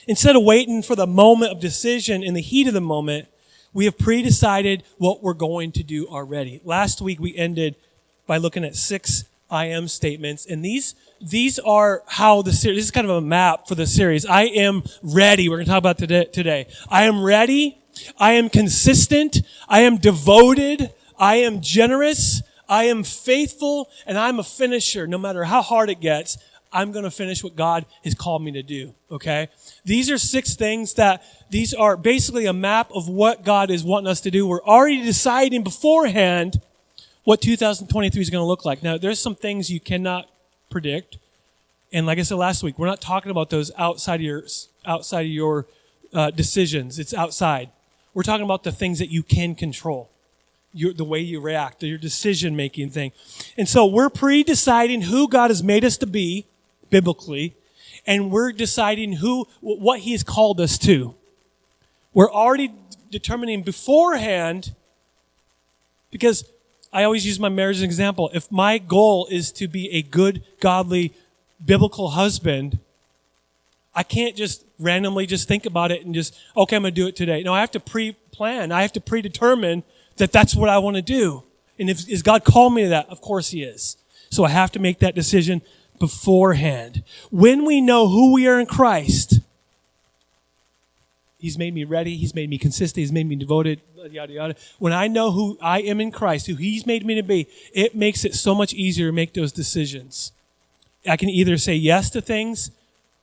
instead 0.06 0.36
of 0.36 0.42
waiting 0.42 0.82
for 0.82 0.96
the 0.96 1.06
moment 1.06 1.52
of 1.52 1.60
decision 1.60 2.22
in 2.22 2.34
the 2.34 2.40
heat 2.40 2.66
of 2.66 2.74
the 2.74 2.80
moment, 2.80 3.28
we 3.72 3.84
have 3.84 3.98
pre-decided 3.98 4.82
what 4.98 5.22
we're 5.22 5.34
going 5.34 5.72
to 5.72 5.82
do 5.82 6.06
already. 6.06 6.60
Last 6.64 7.00
week 7.00 7.20
we 7.20 7.36
ended 7.36 7.76
by 8.26 8.36
looking 8.36 8.64
at 8.64 8.76
six 8.76 9.24
I 9.50 9.66
am 9.66 9.88
statements. 9.88 10.46
And 10.46 10.64
these, 10.64 10.94
these 11.20 11.58
are 11.58 12.02
how 12.06 12.42
the 12.42 12.52
series, 12.52 12.78
this 12.78 12.84
is 12.86 12.90
kind 12.90 13.08
of 13.08 13.16
a 13.16 13.20
map 13.20 13.68
for 13.68 13.74
the 13.74 13.86
series. 13.86 14.24
I 14.24 14.42
am 14.44 14.82
ready. 15.02 15.48
We're 15.48 15.56
going 15.56 15.66
to 15.66 15.70
talk 15.70 15.78
about 15.78 15.98
today, 15.98 16.24
today. 16.24 16.66
I 16.88 17.04
am 17.04 17.22
ready. 17.22 17.78
I 18.18 18.32
am 18.32 18.48
consistent. 18.48 19.42
I 19.68 19.80
am 19.80 19.98
devoted. 19.98 20.90
I 21.18 21.36
am 21.36 21.60
generous. 21.60 22.42
I 22.68 22.84
am 22.84 23.02
faithful 23.02 23.90
and 24.06 24.16
I'm 24.16 24.38
a 24.38 24.44
finisher. 24.44 25.06
No 25.06 25.18
matter 25.18 25.44
how 25.44 25.60
hard 25.60 25.90
it 25.90 26.00
gets, 26.00 26.38
I'm 26.72 26.92
going 26.92 27.04
to 27.04 27.10
finish 27.10 27.42
what 27.42 27.56
God 27.56 27.84
has 28.04 28.14
called 28.14 28.42
me 28.42 28.52
to 28.52 28.62
do. 28.62 28.94
Okay. 29.10 29.48
These 29.84 30.10
are 30.10 30.18
six 30.18 30.54
things 30.54 30.94
that 30.94 31.22
these 31.50 31.74
are 31.74 31.96
basically 31.96 32.46
a 32.46 32.52
map 32.52 32.90
of 32.94 33.08
what 33.08 33.44
God 33.44 33.70
is 33.70 33.84
wanting 33.84 34.06
us 34.06 34.20
to 34.22 34.30
do. 34.30 34.46
We're 34.46 34.62
already 34.62 35.02
deciding 35.02 35.64
beforehand 35.64 36.60
what 37.24 37.42
2023 37.42 38.22
is 38.22 38.30
going 38.30 38.40
to 38.40 38.46
look 38.46 38.64
like. 38.64 38.82
Now, 38.82 38.96
there's 38.96 39.18
some 39.18 39.34
things 39.34 39.68
you 39.68 39.80
cannot 39.80 40.30
predict. 40.70 41.18
And 41.92 42.06
like 42.06 42.18
I 42.18 42.22
said 42.22 42.36
last 42.38 42.62
week, 42.62 42.78
we're 42.78 42.86
not 42.86 43.00
talking 43.00 43.30
about 43.30 43.50
those 43.50 43.72
outside 43.76 44.16
of 44.16 44.22
your, 44.22 44.44
outside 44.86 45.22
of 45.22 45.32
your 45.32 45.66
uh, 46.14 46.30
decisions. 46.30 46.98
It's 46.98 47.12
outside. 47.12 47.70
We're 48.14 48.22
talking 48.22 48.44
about 48.44 48.62
the 48.62 48.72
things 48.72 48.98
that 49.00 49.10
you 49.10 49.22
can 49.22 49.54
control. 49.54 50.08
Your, 50.72 50.92
the 50.92 51.04
way 51.04 51.18
you 51.18 51.40
react, 51.40 51.82
your 51.82 51.98
decision 51.98 52.54
making 52.54 52.90
thing. 52.90 53.10
And 53.56 53.68
so 53.68 53.86
we're 53.86 54.08
pre-deciding 54.08 55.02
who 55.02 55.26
God 55.26 55.50
has 55.50 55.64
made 55.64 55.84
us 55.84 55.96
to 55.96 56.06
be, 56.06 56.46
biblically, 56.90 57.56
and 58.06 58.30
we're 58.30 58.52
deciding 58.52 59.14
who, 59.14 59.48
what 59.60 60.00
He 60.00 60.12
has 60.12 60.22
called 60.22 60.60
us 60.60 60.78
to. 60.78 61.16
We're 62.14 62.30
already 62.30 62.72
determining 63.10 63.62
beforehand, 63.64 64.74
because 66.12 66.44
I 66.92 67.04
always 67.04 67.24
use 67.24 67.38
my 67.38 67.48
marriage 67.48 67.76
as 67.76 67.82
an 67.82 67.86
example. 67.86 68.30
If 68.34 68.50
my 68.50 68.78
goal 68.78 69.28
is 69.30 69.52
to 69.52 69.68
be 69.68 69.90
a 69.90 70.02
good, 70.02 70.42
godly, 70.60 71.14
biblical 71.64 72.10
husband, 72.10 72.78
I 73.94 74.02
can't 74.02 74.36
just 74.36 74.64
randomly 74.78 75.26
just 75.26 75.46
think 75.46 75.66
about 75.66 75.92
it 75.92 76.04
and 76.04 76.14
just, 76.14 76.36
okay, 76.56 76.76
I'm 76.76 76.82
going 76.82 76.94
to 76.94 77.00
do 77.00 77.06
it 77.06 77.16
today. 77.16 77.42
No, 77.42 77.54
I 77.54 77.60
have 77.60 77.70
to 77.72 77.80
pre-plan. 77.80 78.72
I 78.72 78.82
have 78.82 78.92
to 78.92 79.00
predetermine 79.00 79.84
that 80.16 80.32
that's 80.32 80.54
what 80.54 80.68
I 80.68 80.78
want 80.78 80.96
to 80.96 81.02
do. 81.02 81.44
And 81.78 81.88
if, 81.90 82.08
is 82.08 82.22
God 82.22 82.44
called 82.44 82.74
me 82.74 82.82
to 82.82 82.88
that? 82.88 83.08
Of 83.08 83.20
course 83.20 83.50
he 83.50 83.62
is. 83.62 83.96
So 84.30 84.44
I 84.44 84.50
have 84.50 84.70
to 84.72 84.78
make 84.78 84.98
that 85.00 85.14
decision 85.14 85.62
beforehand. 85.98 87.02
When 87.30 87.64
we 87.64 87.80
know 87.80 88.08
who 88.08 88.32
we 88.32 88.46
are 88.46 88.58
in 88.58 88.66
Christ, 88.66 89.40
He's 91.40 91.56
made 91.56 91.74
me 91.74 91.84
ready. 91.84 92.16
He's 92.16 92.34
made 92.34 92.50
me 92.50 92.58
consistent. 92.58 93.00
He's 93.00 93.12
made 93.12 93.26
me 93.26 93.34
devoted, 93.34 93.80
yada, 94.10 94.32
yada. 94.32 94.54
When 94.78 94.92
I 94.92 95.08
know 95.08 95.30
who 95.30 95.58
I 95.62 95.80
am 95.80 96.00
in 96.00 96.10
Christ, 96.10 96.46
who 96.46 96.54
He's 96.54 96.86
made 96.86 97.04
me 97.06 97.14
to 97.14 97.22
be, 97.22 97.48
it 97.72 97.94
makes 97.94 98.24
it 98.24 98.34
so 98.34 98.54
much 98.54 98.74
easier 98.74 99.08
to 99.08 99.12
make 99.12 99.32
those 99.32 99.50
decisions. 99.50 100.32
I 101.08 101.16
can 101.16 101.30
either 101.30 101.56
say 101.56 101.74
yes 101.74 102.10
to 102.10 102.20
things 102.20 102.70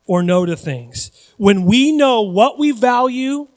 or 0.07 0.23
no 0.23 0.45
to 0.45 0.55
things. 0.55 1.11
When 1.37 1.65
we 1.65 1.91
know 1.91 2.21
what 2.21 2.57
we 2.57 2.71
value 2.71 3.47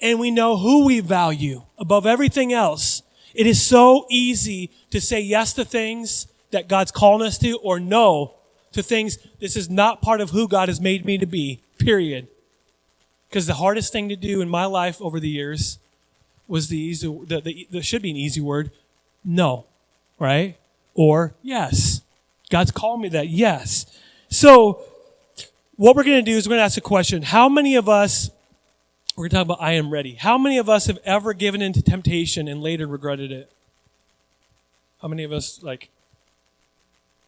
and 0.00 0.20
we 0.20 0.30
know 0.30 0.58
who 0.58 0.84
we 0.84 1.00
value 1.00 1.62
above 1.78 2.04
everything 2.04 2.52
else, 2.52 3.02
it 3.34 3.46
is 3.46 3.62
so 3.62 4.06
easy 4.10 4.70
to 4.90 5.00
say 5.00 5.20
yes 5.20 5.54
to 5.54 5.64
things 5.64 6.26
that 6.50 6.68
God's 6.68 6.90
calling 6.90 7.26
us 7.26 7.38
to 7.38 7.58
or 7.62 7.80
no 7.80 8.34
to 8.72 8.82
things. 8.82 9.18
This 9.40 9.56
is 9.56 9.70
not 9.70 10.02
part 10.02 10.20
of 10.20 10.30
who 10.30 10.46
God 10.46 10.68
has 10.68 10.80
made 10.80 11.06
me 11.06 11.16
to 11.18 11.26
be, 11.26 11.62
period. 11.78 12.28
Because 13.28 13.46
the 13.46 13.54
hardest 13.54 13.92
thing 13.92 14.08
to 14.08 14.16
do 14.16 14.40
in 14.40 14.48
my 14.48 14.64
life 14.64 15.00
over 15.02 15.20
the 15.20 15.28
years 15.28 15.78
was 16.46 16.68
the 16.68 16.78
easy, 16.78 17.06
the, 17.06 17.40
the, 17.40 17.68
the 17.70 17.82
should 17.82 18.02
be 18.02 18.10
an 18.10 18.16
easy 18.16 18.40
word, 18.40 18.70
no, 19.24 19.66
right? 20.18 20.56
Or 20.94 21.34
yes. 21.42 22.00
God's 22.50 22.70
called 22.70 23.00
me 23.00 23.10
that, 23.10 23.28
yes. 23.28 23.84
So, 24.30 24.82
what 25.76 25.94
we're 25.94 26.04
going 26.04 26.24
to 26.24 26.30
do 26.30 26.36
is 26.36 26.46
we're 26.46 26.52
going 26.52 26.60
to 26.60 26.64
ask 26.64 26.78
a 26.78 26.80
question. 26.80 27.22
How 27.22 27.48
many 27.48 27.76
of 27.76 27.88
us, 27.88 28.30
we're 29.14 29.28
going 29.28 29.30
to 29.30 29.36
talk 29.36 29.44
about 29.44 29.62
I 29.62 29.72
am 29.72 29.90
ready. 29.90 30.14
How 30.14 30.38
many 30.38 30.58
of 30.58 30.68
us 30.68 30.86
have 30.86 30.98
ever 31.04 31.34
given 31.34 31.60
into 31.62 31.82
temptation 31.82 32.48
and 32.48 32.62
later 32.62 32.86
regretted 32.86 33.30
it? 33.30 33.52
How 35.02 35.08
many 35.08 35.22
of 35.22 35.32
us, 35.32 35.62
like, 35.62 35.90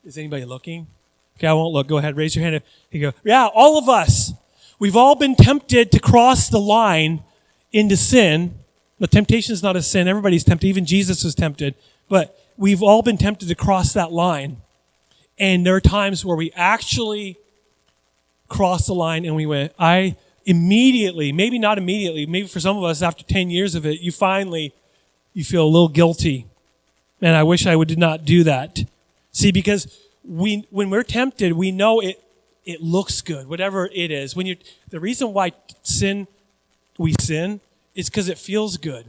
is 0.05 0.19
anybody 0.19 0.45
looking? 0.45 0.89
Okay, 1.37 1.47
I 1.47 1.53
won't 1.53 1.73
look. 1.73 1.87
Go 1.87 1.99
ahead, 1.99 2.17
raise 2.17 2.35
your 2.35 2.43
hand. 2.43 2.57
If 2.57 2.63
You 2.91 3.01
go, 3.01 3.13
yeah, 3.23 3.47
all 3.47 3.79
of 3.79 3.89
us. 3.89 4.33
We've 4.81 4.97
all 4.97 5.15
been 5.15 5.37
tempted 5.37 5.93
to 5.93 6.01
cross 6.01 6.49
the 6.49 6.59
line 6.59 7.23
into 7.71 7.99
sin. 7.99 8.55
The 8.99 9.07
temptation 9.07 9.53
is 9.53 9.63
not 9.63 9.77
a 9.77 9.83
sin. 9.83 10.09
Everybody's 10.09 10.43
tempted. 10.43 10.67
Even 10.67 10.87
Jesus 10.87 11.23
was 11.23 11.35
tempted. 11.35 11.75
But 12.09 12.37
we've 12.57 12.83
all 12.83 13.03
been 13.03 13.19
tempted 13.19 13.47
to 13.49 13.55
cross 13.55 13.93
that 13.93 14.11
line. 14.11 14.57
And 15.39 15.67
there 15.67 15.77
are 15.77 15.83
times 15.83 16.25
where 16.25 16.37
we 16.37 16.51
actually 16.57 17.37
cross 18.49 18.87
the 18.87 18.95
line 18.95 19.27
and 19.27 19.37
we 19.37 19.45
went, 19.45 19.73
I 19.79 20.17
immediately, 20.47 21.31
maybe 21.31 21.59
not 21.59 21.77
immediately, 21.77 22.25
maybe 22.25 22.49
for 22.49 22.59
some 22.59 22.79
of 22.79 22.85
us 22.85 23.03
after 23.03 23.23
10 23.23 23.51
years 23.51 23.75
of 23.75 23.85
it, 23.85 24.01
you 24.01 24.11
finally, 24.11 24.75
you 25.35 25.45
feel 25.45 25.65
a 25.65 25.69
little 25.69 25.89
guilty. 25.89 26.47
And 27.21 27.37
I 27.37 27.43
wish 27.43 27.67
I 27.67 27.77
would 27.77 27.89
did 27.89 27.99
not 27.99 28.25
do 28.25 28.45
that. 28.45 28.85
See, 29.31 29.53
because 29.53 29.95
we, 30.25 30.67
when 30.71 30.89
we're 30.89 31.03
tempted, 31.03 31.53
we 31.53 31.71
know 31.71 32.01
it, 32.01 32.23
it 32.65 32.83
looks 32.83 33.21
good, 33.21 33.49
whatever 33.49 33.89
it 33.93 34.11
is. 34.11 34.37
When 34.37 34.47
you, 34.47 34.57
the 34.89 35.01
reason 35.01 35.33
why 35.33 35.53
sin, 35.83 36.27
we 36.99 37.15
sin, 37.21 37.61
is 37.95 38.09
because 38.09 38.29
it 38.29 38.39
feels 38.39 38.77
good. 38.77 39.07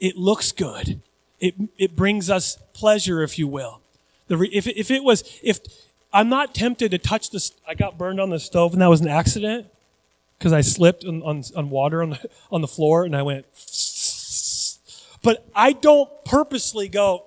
It 0.00 0.16
looks 0.16 0.52
good. 0.52 1.00
It, 1.40 1.54
it 1.78 1.96
brings 1.96 2.28
us 2.28 2.58
pleasure, 2.72 3.22
if 3.22 3.38
you 3.38 3.48
will. 3.48 3.80
The 4.28 4.36
re, 4.36 4.50
if, 4.52 4.66
if 4.66 4.90
it 4.90 5.02
was, 5.02 5.24
if 5.42 5.60
I'm 6.12 6.28
not 6.28 6.54
tempted 6.54 6.90
to 6.90 6.98
touch 6.98 7.30
this, 7.30 7.52
I 7.66 7.74
got 7.74 7.98
burned 7.98 8.20
on 8.20 8.30
the 8.30 8.38
stove 8.38 8.72
and 8.72 8.82
that 8.82 8.90
was 8.90 9.00
an 9.00 9.08
accident 9.08 9.66
because 10.38 10.52
I 10.52 10.60
slipped 10.60 11.04
on, 11.04 11.22
on, 11.22 11.42
on 11.56 11.70
water 11.70 12.02
on 12.02 12.10
the, 12.10 12.30
on 12.50 12.60
the 12.60 12.68
floor 12.68 13.04
and 13.04 13.16
I 13.16 13.22
went, 13.22 13.46
but 15.22 15.46
I 15.54 15.72
don't 15.72 16.10
purposely 16.24 16.88
go, 16.88 17.24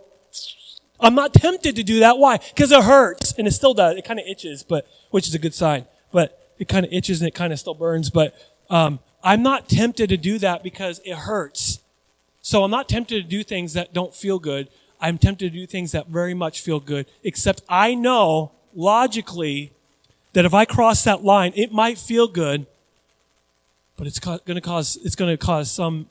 I'm 1.00 1.16
not 1.16 1.34
tempted 1.34 1.76
to 1.76 1.84
do 1.84 2.00
that. 2.00 2.18
Why? 2.18 2.38
Because 2.38 2.72
it 2.72 2.84
hurts 2.84 3.34
and 3.38 3.48
it 3.48 3.52
still 3.52 3.74
does. 3.74 3.98
It 3.98 4.06
kind 4.06 4.20
of 4.20 4.26
itches, 4.26 4.64
but, 4.64 4.88
which 5.12 5.28
is 5.28 5.36
a 5.36 5.40
good 5.40 5.54
sign, 5.54 5.86
but 6.12 6.54
it 6.58 6.68
kind 6.68 6.86
of 6.86 6.94
itches 6.94 7.22
and 7.22 7.28
it 7.28 7.36
kind 7.36 7.52
of 7.52 7.60
still 7.60 7.74
burns, 7.74 8.10
but, 8.10 8.34
um, 8.70 9.00
I'm 9.24 9.42
not 9.42 9.68
tempted 9.68 10.10
to 10.10 10.18
do 10.18 10.38
that 10.38 10.62
because 10.62 11.02
it 11.04 11.16
hurts. 11.16 11.80
So 12.42 12.64
I'm 12.64 12.70
not 12.70 12.88
tempted 12.88 13.24
to 13.24 13.28
do 13.28 13.44
things 13.44 13.74
that 13.74 13.92
don't 13.92 14.14
feel 14.14 14.38
good. 14.38 14.70
I'm 15.02 15.18
tempted 15.18 15.52
to 15.52 15.60
do 15.60 15.66
things 15.66 15.92
that 15.94 16.08
very 16.08 16.36
much 16.36 16.62
feel 16.62 16.80
good, 16.80 17.08
except 17.24 17.64
I 17.68 17.96
know 17.96 18.52
logically 18.76 19.72
that 20.34 20.46
if 20.46 20.54
I 20.54 20.66
cross 20.66 21.04
that 21.06 21.24
line, 21.24 21.54
it 21.56 21.72
might 21.72 21.98
feel 21.98 22.28
good, 22.28 22.68
but 23.98 24.06
it's 24.06 24.20
going 24.20 24.40
to 24.46 24.62
cause, 24.62 24.98
it's 25.04 25.16
going 25.16 25.36
to 25.36 25.44
cause 25.44 25.72
some 25.72 26.08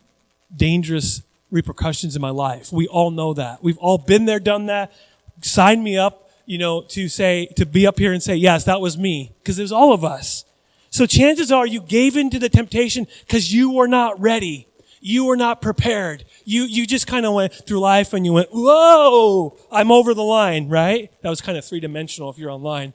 dangerous 0.55 1.23
repercussions 1.51 2.17
in 2.17 2.23
my 2.23 2.31
life. 2.31 2.73
We 2.73 2.87
all 2.89 3.11
know 3.11 3.35
that. 3.35 3.63
We've 3.63 3.79
all 3.79 3.99
been 3.99 4.25
there, 4.25 4.41
done 4.41 4.67
that. 4.67 4.93
Sign 5.41 5.83
me 5.83 5.97
up, 5.97 6.31
you 6.47 6.59
know, 6.59 6.83
to 6.89 7.09
say, 7.09 7.47
to 7.57 7.67
be 7.67 7.87
up 7.87 7.99
here 7.99 8.13
and 8.13 8.23
say, 8.23 8.35
yes, 8.35 8.65
that 8.65 8.81
was 8.81 8.99
me. 8.99 9.33
Because 9.39 9.59
it 9.59 9.63
was 9.63 9.73
all 9.73 9.93
of 9.93 10.05
us. 10.05 10.45
So 10.91 11.07
chances 11.07 11.51
are 11.51 11.67
you 11.67 11.81
gave 11.81 12.17
in 12.17 12.31
to 12.31 12.39
the 12.39 12.49
temptation 12.49 13.07
because 13.21 13.53
you 13.53 13.73
were 13.73 13.89
not 13.89 14.21
ready 14.21 14.69
you 15.05 15.27
were 15.27 15.37
not 15.37 15.61
prepared. 15.61 16.25
You, 16.47 16.63
you 16.63 16.87
just 16.87 17.07
kind 17.07 17.27
of 17.27 17.35
went 17.35 17.53
through 17.53 17.79
life 17.79 18.15
and 18.15 18.25
you 18.25 18.33
went, 18.33 18.49
whoa, 18.51 19.55
I'm 19.71 19.93
over 19.93 20.15
the 20.15 20.25
line, 20.25 20.71
right? 20.71 21.13
That 21.21 21.29
was 21.29 21.43
kind 21.43 21.59
of 21.59 21.65
three 21.65 21.79
dimensional 21.79 22.31
if 22.31 22.39
you're 22.39 22.51
online. 22.51 22.95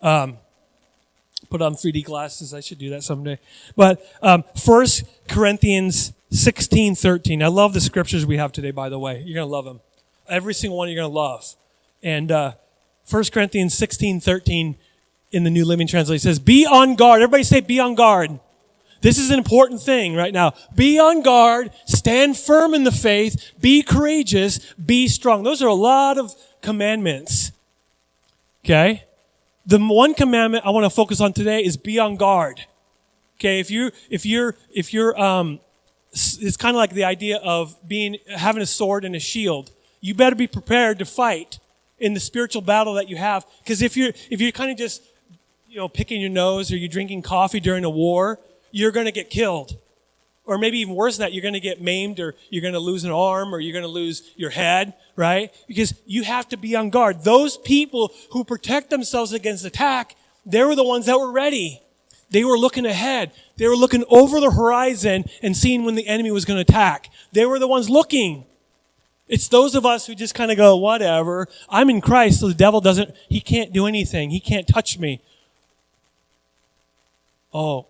Um, 0.00 0.38
put 1.50 1.60
on 1.60 1.74
3D 1.74 2.02
glasses. 2.02 2.54
I 2.54 2.60
should 2.60 2.78
do 2.78 2.88
that 2.90 3.02
someday. 3.02 3.38
But, 3.76 4.02
um, 4.22 4.42
First 4.58 5.04
Corinthians 5.28 6.14
16, 6.30 6.94
13. 6.94 7.42
I 7.42 7.48
love 7.48 7.72
the 7.72 7.80
scriptures 7.80 8.24
we 8.24 8.36
have 8.36 8.52
today, 8.52 8.70
by 8.70 8.88
the 8.88 8.98
way. 8.98 9.22
You're 9.24 9.34
going 9.34 9.46
to 9.48 9.52
love 9.52 9.64
them. 9.64 9.80
Every 10.28 10.54
single 10.54 10.78
one 10.78 10.88
you're 10.88 11.00
going 11.00 11.10
to 11.10 11.14
love. 11.14 11.56
And, 12.02 12.30
uh, 12.30 12.52
1 13.10 13.24
Corinthians 13.32 13.74
16, 13.74 14.20
13 14.20 14.76
in 15.32 15.44
the 15.44 15.50
New 15.50 15.64
Living 15.64 15.86
Translation 15.86 16.22
says, 16.22 16.38
be 16.38 16.66
on 16.66 16.94
guard. 16.94 17.22
Everybody 17.22 17.42
say, 17.42 17.60
be 17.60 17.80
on 17.80 17.94
guard. 17.94 18.38
This 19.00 19.18
is 19.18 19.30
an 19.30 19.38
important 19.38 19.80
thing 19.80 20.14
right 20.14 20.32
now. 20.32 20.52
Be 20.74 20.98
on 20.98 21.22
guard, 21.22 21.70
stand 21.86 22.36
firm 22.36 22.74
in 22.74 22.84
the 22.84 22.92
faith, 22.92 23.52
be 23.58 23.82
courageous, 23.82 24.58
be 24.74 25.08
strong. 25.08 25.42
Those 25.42 25.62
are 25.62 25.68
a 25.68 25.74
lot 25.74 26.18
of 26.18 26.34
commandments. 26.60 27.52
Okay? 28.64 29.04
The 29.66 29.78
one 29.78 30.14
commandment 30.14 30.66
I 30.66 30.70
want 30.70 30.84
to 30.84 30.90
focus 30.90 31.20
on 31.20 31.32
today 31.32 31.64
is 31.64 31.76
be 31.76 31.98
on 31.98 32.16
guard. 32.16 32.66
Okay, 33.38 33.58
if 33.58 33.70
you 33.70 33.90
if 34.10 34.26
you're 34.26 34.54
if 34.74 34.92
you're 34.92 35.18
um 35.18 35.60
it's 36.12 36.56
kind 36.56 36.74
of 36.74 36.78
like 36.78 36.92
the 36.92 37.04
idea 37.04 37.38
of 37.38 37.76
being 37.86 38.18
having 38.34 38.62
a 38.62 38.66
sword 38.66 39.04
and 39.04 39.14
a 39.14 39.20
shield. 39.20 39.70
You 40.00 40.14
better 40.14 40.36
be 40.36 40.46
prepared 40.46 40.98
to 40.98 41.04
fight 41.04 41.58
in 41.98 42.14
the 42.14 42.20
spiritual 42.20 42.62
battle 42.62 42.94
that 42.94 43.08
you 43.08 43.16
have 43.16 43.46
because 43.62 43.82
if 43.82 43.96
you're 43.96 44.12
if 44.30 44.40
you're 44.40 44.52
kind 44.52 44.70
of 44.70 44.76
just 44.76 45.02
you 45.68 45.76
know 45.76 45.88
picking 45.88 46.20
your 46.20 46.30
nose 46.30 46.72
or 46.72 46.76
you're 46.76 46.88
drinking 46.88 47.22
coffee 47.22 47.60
during 47.60 47.84
a 47.84 47.90
war, 47.90 48.40
you're 48.72 48.90
going 48.90 49.06
to 49.06 49.12
get 49.12 49.30
killed. 49.30 49.76
Or 50.46 50.58
maybe 50.58 50.80
even 50.80 50.96
worse 50.96 51.16
than 51.16 51.26
that, 51.26 51.32
you're 51.32 51.42
going 51.42 51.54
to 51.54 51.60
get 51.60 51.80
maimed 51.80 52.18
or 52.18 52.34
you're 52.48 52.62
going 52.62 52.74
to 52.74 52.80
lose 52.80 53.04
an 53.04 53.12
arm 53.12 53.54
or 53.54 53.60
you're 53.60 53.72
going 53.72 53.84
to 53.84 53.88
lose 53.88 54.32
your 54.36 54.50
head, 54.50 54.94
right? 55.14 55.54
Because 55.68 55.94
you 56.06 56.24
have 56.24 56.48
to 56.48 56.56
be 56.56 56.74
on 56.74 56.90
guard. 56.90 57.22
Those 57.22 57.56
people 57.56 58.12
who 58.32 58.42
protect 58.42 58.90
themselves 58.90 59.32
against 59.32 59.64
attack, 59.64 60.16
they 60.44 60.64
were 60.64 60.74
the 60.74 60.82
ones 60.82 61.06
that 61.06 61.20
were 61.20 61.30
ready. 61.30 61.80
They 62.30 62.44
were 62.44 62.58
looking 62.58 62.86
ahead. 62.86 63.32
They 63.56 63.66
were 63.66 63.76
looking 63.76 64.04
over 64.08 64.40
the 64.40 64.52
horizon 64.52 65.24
and 65.42 65.56
seeing 65.56 65.84
when 65.84 65.96
the 65.96 66.06
enemy 66.06 66.30
was 66.30 66.44
going 66.44 66.56
to 66.56 66.62
attack. 66.62 67.10
They 67.32 67.44
were 67.44 67.58
the 67.58 67.68
ones 67.68 67.90
looking. 67.90 68.44
It's 69.28 69.48
those 69.48 69.74
of 69.74 69.86
us 69.86 70.06
who 70.06 70.14
just 70.14 70.34
kind 70.34 70.50
of 70.50 70.56
go, 70.56 70.76
whatever. 70.76 71.48
I'm 71.68 71.90
in 71.90 72.00
Christ, 72.00 72.40
so 72.40 72.48
the 72.48 72.54
devil 72.54 72.80
doesn't, 72.80 73.14
he 73.28 73.40
can't 73.40 73.72
do 73.72 73.86
anything. 73.86 74.30
He 74.30 74.40
can't 74.40 74.66
touch 74.66 74.98
me. 74.98 75.20
Oh, 77.52 77.86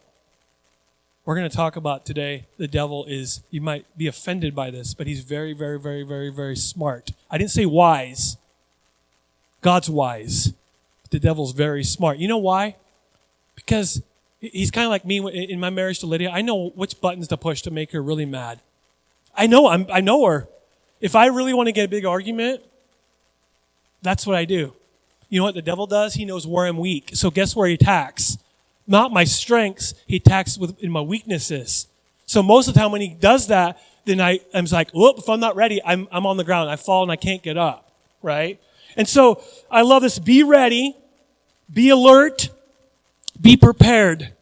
we're 1.24 1.34
going 1.34 1.48
to 1.48 1.56
talk 1.56 1.76
about 1.76 2.04
today 2.04 2.46
the 2.56 2.66
devil 2.66 3.04
is, 3.04 3.42
you 3.50 3.60
might 3.60 3.86
be 3.96 4.06
offended 4.06 4.54
by 4.54 4.70
this, 4.70 4.94
but 4.94 5.06
he's 5.06 5.20
very, 5.20 5.52
very, 5.52 5.78
very, 5.78 6.02
very, 6.02 6.30
very 6.30 6.56
smart. 6.56 7.12
I 7.30 7.38
didn't 7.38 7.52
say 7.52 7.66
wise. 7.66 8.36
God's 9.60 9.90
wise. 9.90 10.52
The 11.10 11.20
devil's 11.20 11.52
very 11.52 11.84
smart. 11.84 12.18
You 12.18 12.28
know 12.28 12.38
why? 12.38 12.76
Because 13.54 14.02
he's 14.40 14.70
kind 14.70 14.84
of 14.84 14.90
like 14.90 15.04
me 15.04 15.18
in 15.50 15.60
my 15.60 15.70
marriage 15.70 16.00
to 16.00 16.06
Lydia. 16.06 16.30
I 16.30 16.42
know 16.42 16.70
which 16.70 17.00
buttons 17.00 17.28
to 17.28 17.36
push 17.36 17.62
to 17.62 17.70
make 17.70 17.92
her 17.92 18.02
really 18.02 18.26
mad. 18.26 18.60
I 19.36 19.46
know, 19.46 19.68
I'm, 19.68 19.86
I 19.92 20.00
know 20.00 20.26
her. 20.26 20.48
If 21.00 21.14
I 21.14 21.26
really 21.26 21.54
want 21.54 21.68
to 21.68 21.72
get 21.72 21.84
a 21.84 21.88
big 21.88 22.04
argument, 22.04 22.62
that's 24.02 24.26
what 24.26 24.36
I 24.36 24.44
do. 24.44 24.74
You 25.28 25.40
know 25.40 25.44
what 25.44 25.54
the 25.54 25.62
devil 25.62 25.86
does? 25.86 26.14
He 26.14 26.24
knows 26.24 26.46
where 26.46 26.66
I'm 26.66 26.78
weak. 26.78 27.10
So 27.14 27.30
guess 27.30 27.54
where 27.54 27.68
he 27.68 27.74
attacks? 27.74 28.38
not 28.90 29.12
my 29.12 29.22
strengths. 29.22 29.94
He 30.06 30.16
attacks 30.16 30.58
with 30.58 30.78
in 30.82 30.90
my 30.90 31.00
weaknesses. 31.00 31.86
So 32.26 32.42
most 32.42 32.66
of 32.66 32.74
the 32.74 32.80
time 32.80 32.90
when 32.90 33.00
he 33.00 33.08
does 33.08 33.46
that, 33.46 33.80
then 34.04 34.20
I, 34.20 34.40
I'm 34.52 34.64
like, 34.66 34.90
whoop, 34.90 35.18
if 35.18 35.28
I'm 35.28 35.38
not 35.38 35.54
ready, 35.54 35.80
I'm, 35.84 36.08
I'm 36.10 36.26
on 36.26 36.36
the 36.36 36.44
ground. 36.44 36.68
I 36.68 36.76
fall 36.76 37.04
and 37.04 37.12
I 37.12 37.16
can't 37.16 37.40
get 37.40 37.56
up. 37.56 37.92
Right? 38.20 38.60
And 38.96 39.08
so 39.08 39.42
I 39.70 39.82
love 39.82 40.02
this. 40.02 40.18
Be 40.18 40.42
ready. 40.42 40.96
Be 41.72 41.90
alert. 41.90 42.50
Be 43.40 43.56
prepared. 43.56 44.32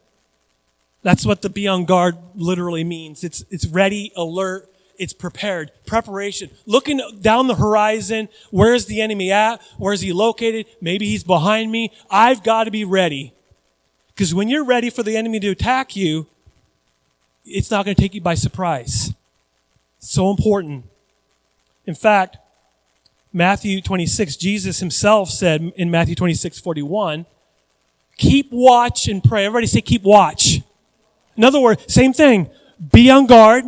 That's 1.02 1.24
what 1.24 1.42
the 1.42 1.48
be 1.48 1.68
on 1.68 1.84
guard 1.84 2.16
literally 2.34 2.84
means. 2.84 3.22
It's, 3.22 3.44
it's 3.50 3.66
ready, 3.66 4.12
alert, 4.16 4.68
it's 4.98 5.12
prepared. 5.12 5.70
Preparation. 5.86 6.50
Looking 6.66 7.00
down 7.20 7.46
the 7.46 7.54
horizon. 7.54 8.28
Where's 8.50 8.86
the 8.86 9.00
enemy 9.00 9.30
at? 9.30 9.62
Where's 9.78 10.00
he 10.00 10.12
located? 10.12 10.66
Maybe 10.80 11.06
he's 11.06 11.22
behind 11.22 11.70
me. 11.70 11.92
I've 12.10 12.42
got 12.42 12.64
to 12.64 12.70
be 12.70 12.84
ready. 12.84 13.32
Because 14.08 14.34
when 14.34 14.48
you're 14.48 14.64
ready 14.64 14.90
for 14.90 15.04
the 15.04 15.16
enemy 15.16 15.38
to 15.40 15.50
attack 15.50 15.94
you, 15.94 16.26
it's 17.44 17.70
not 17.70 17.84
going 17.84 17.94
to 17.94 18.00
take 18.00 18.14
you 18.14 18.20
by 18.20 18.34
surprise. 18.34 19.14
So 20.00 20.30
important. 20.30 20.84
In 21.86 21.94
fact, 21.94 22.36
Matthew 23.32 23.80
26, 23.80 24.36
Jesus 24.36 24.80
himself 24.80 25.30
said 25.30 25.72
in 25.76 25.90
Matthew 25.90 26.16
26, 26.16 26.58
41, 26.58 27.26
keep 28.18 28.52
watch 28.52 29.08
and 29.08 29.24
pray. 29.24 29.46
Everybody 29.46 29.66
say 29.66 29.80
keep 29.80 30.02
watch. 30.02 30.60
In 31.36 31.44
other 31.44 31.60
words, 31.60 31.82
same 31.92 32.12
thing. 32.12 32.50
Be 32.92 33.10
on 33.10 33.26
guard, 33.26 33.64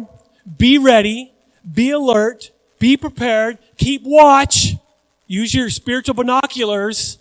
be 0.59 0.77
ready, 0.77 1.33
be 1.73 1.91
alert, 1.91 2.51
be 2.79 2.97
prepared, 2.97 3.59
keep 3.79 4.03
watch. 4.05 4.75
Use 5.27 5.55
your 5.55 5.71
spiritual 5.71 6.15
binoculars. 6.15 7.19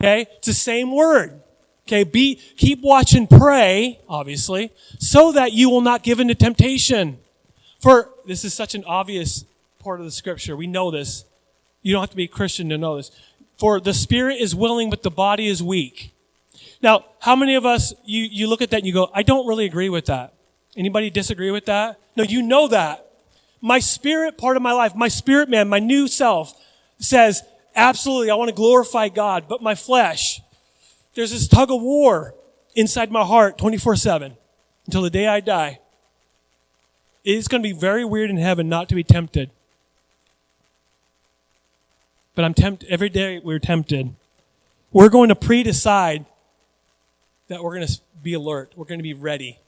Okay? 0.00 0.26
It's 0.36 0.46
the 0.46 0.54
same 0.54 0.94
word. 0.94 1.40
Okay, 1.88 2.04
be, 2.04 2.36
keep 2.56 2.80
watch 2.80 3.12
and 3.14 3.28
pray, 3.28 3.98
obviously, 4.08 4.70
so 4.98 5.32
that 5.32 5.52
you 5.52 5.68
will 5.68 5.80
not 5.80 6.02
give 6.02 6.20
into 6.20 6.34
temptation. 6.34 7.18
For 7.80 8.10
this 8.24 8.44
is 8.44 8.54
such 8.54 8.74
an 8.74 8.84
obvious 8.84 9.44
part 9.80 9.98
of 9.98 10.06
the 10.06 10.12
scripture. 10.12 10.54
We 10.54 10.68
know 10.68 10.90
this. 10.90 11.24
You 11.82 11.92
don't 11.92 12.02
have 12.02 12.10
to 12.10 12.16
be 12.16 12.24
a 12.24 12.28
Christian 12.28 12.68
to 12.68 12.78
know 12.78 12.96
this. 12.96 13.10
For 13.58 13.80
the 13.80 13.92
spirit 13.92 14.40
is 14.40 14.54
willing, 14.54 14.90
but 14.90 15.02
the 15.02 15.10
body 15.10 15.48
is 15.48 15.62
weak. 15.62 16.12
Now, 16.82 17.04
how 17.20 17.36
many 17.36 17.54
of 17.54 17.64
us, 17.64 17.94
you, 18.04 18.24
you 18.24 18.48
look 18.48 18.60
at 18.60 18.70
that 18.70 18.78
and 18.78 18.86
you 18.86 18.92
go, 18.92 19.08
I 19.14 19.22
don't 19.22 19.46
really 19.46 19.64
agree 19.64 19.88
with 19.88 20.06
that. 20.06 20.34
Anybody 20.76 21.10
disagree 21.10 21.50
with 21.50 21.66
that? 21.66 21.98
No, 22.16 22.24
you 22.24 22.42
know 22.42 22.66
that. 22.68 23.06
My 23.60 23.78
spirit 23.78 24.36
part 24.36 24.56
of 24.56 24.62
my 24.62 24.72
life, 24.72 24.94
my 24.96 25.08
spirit 25.08 25.48
man, 25.48 25.68
my 25.68 25.78
new 25.78 26.08
self 26.08 26.54
says, 26.98 27.42
absolutely, 27.76 28.30
I 28.30 28.34
want 28.34 28.48
to 28.48 28.54
glorify 28.54 29.08
God, 29.08 29.44
but 29.48 29.62
my 29.62 29.76
flesh, 29.76 30.40
there's 31.14 31.30
this 31.30 31.46
tug 31.46 31.70
of 31.70 31.80
war 31.80 32.34
inside 32.74 33.12
my 33.12 33.24
heart 33.24 33.58
24 33.58 33.96
7 33.96 34.36
until 34.86 35.02
the 35.02 35.10
day 35.10 35.28
I 35.28 35.38
die. 35.38 35.78
It's 37.24 37.46
going 37.46 37.62
to 37.62 37.68
be 37.68 37.78
very 37.78 38.04
weird 38.04 38.30
in 38.30 38.38
heaven 38.38 38.68
not 38.68 38.88
to 38.88 38.96
be 38.96 39.04
tempted. 39.04 39.50
But 42.34 42.44
I'm 42.44 42.54
tempted, 42.54 42.88
every 42.88 43.10
day 43.10 43.38
we're 43.38 43.60
tempted. 43.60 44.14
We're 44.90 45.10
going 45.10 45.28
to 45.28 45.36
pre 45.36 45.62
decide 45.62 46.26
that 47.52 47.62
we're 47.62 47.74
going 47.74 47.86
to 47.86 48.00
be 48.22 48.34
alert. 48.34 48.72
We're 48.76 48.86
going 48.86 48.98
to 48.98 49.04
be 49.04 49.14
ready 49.14 49.58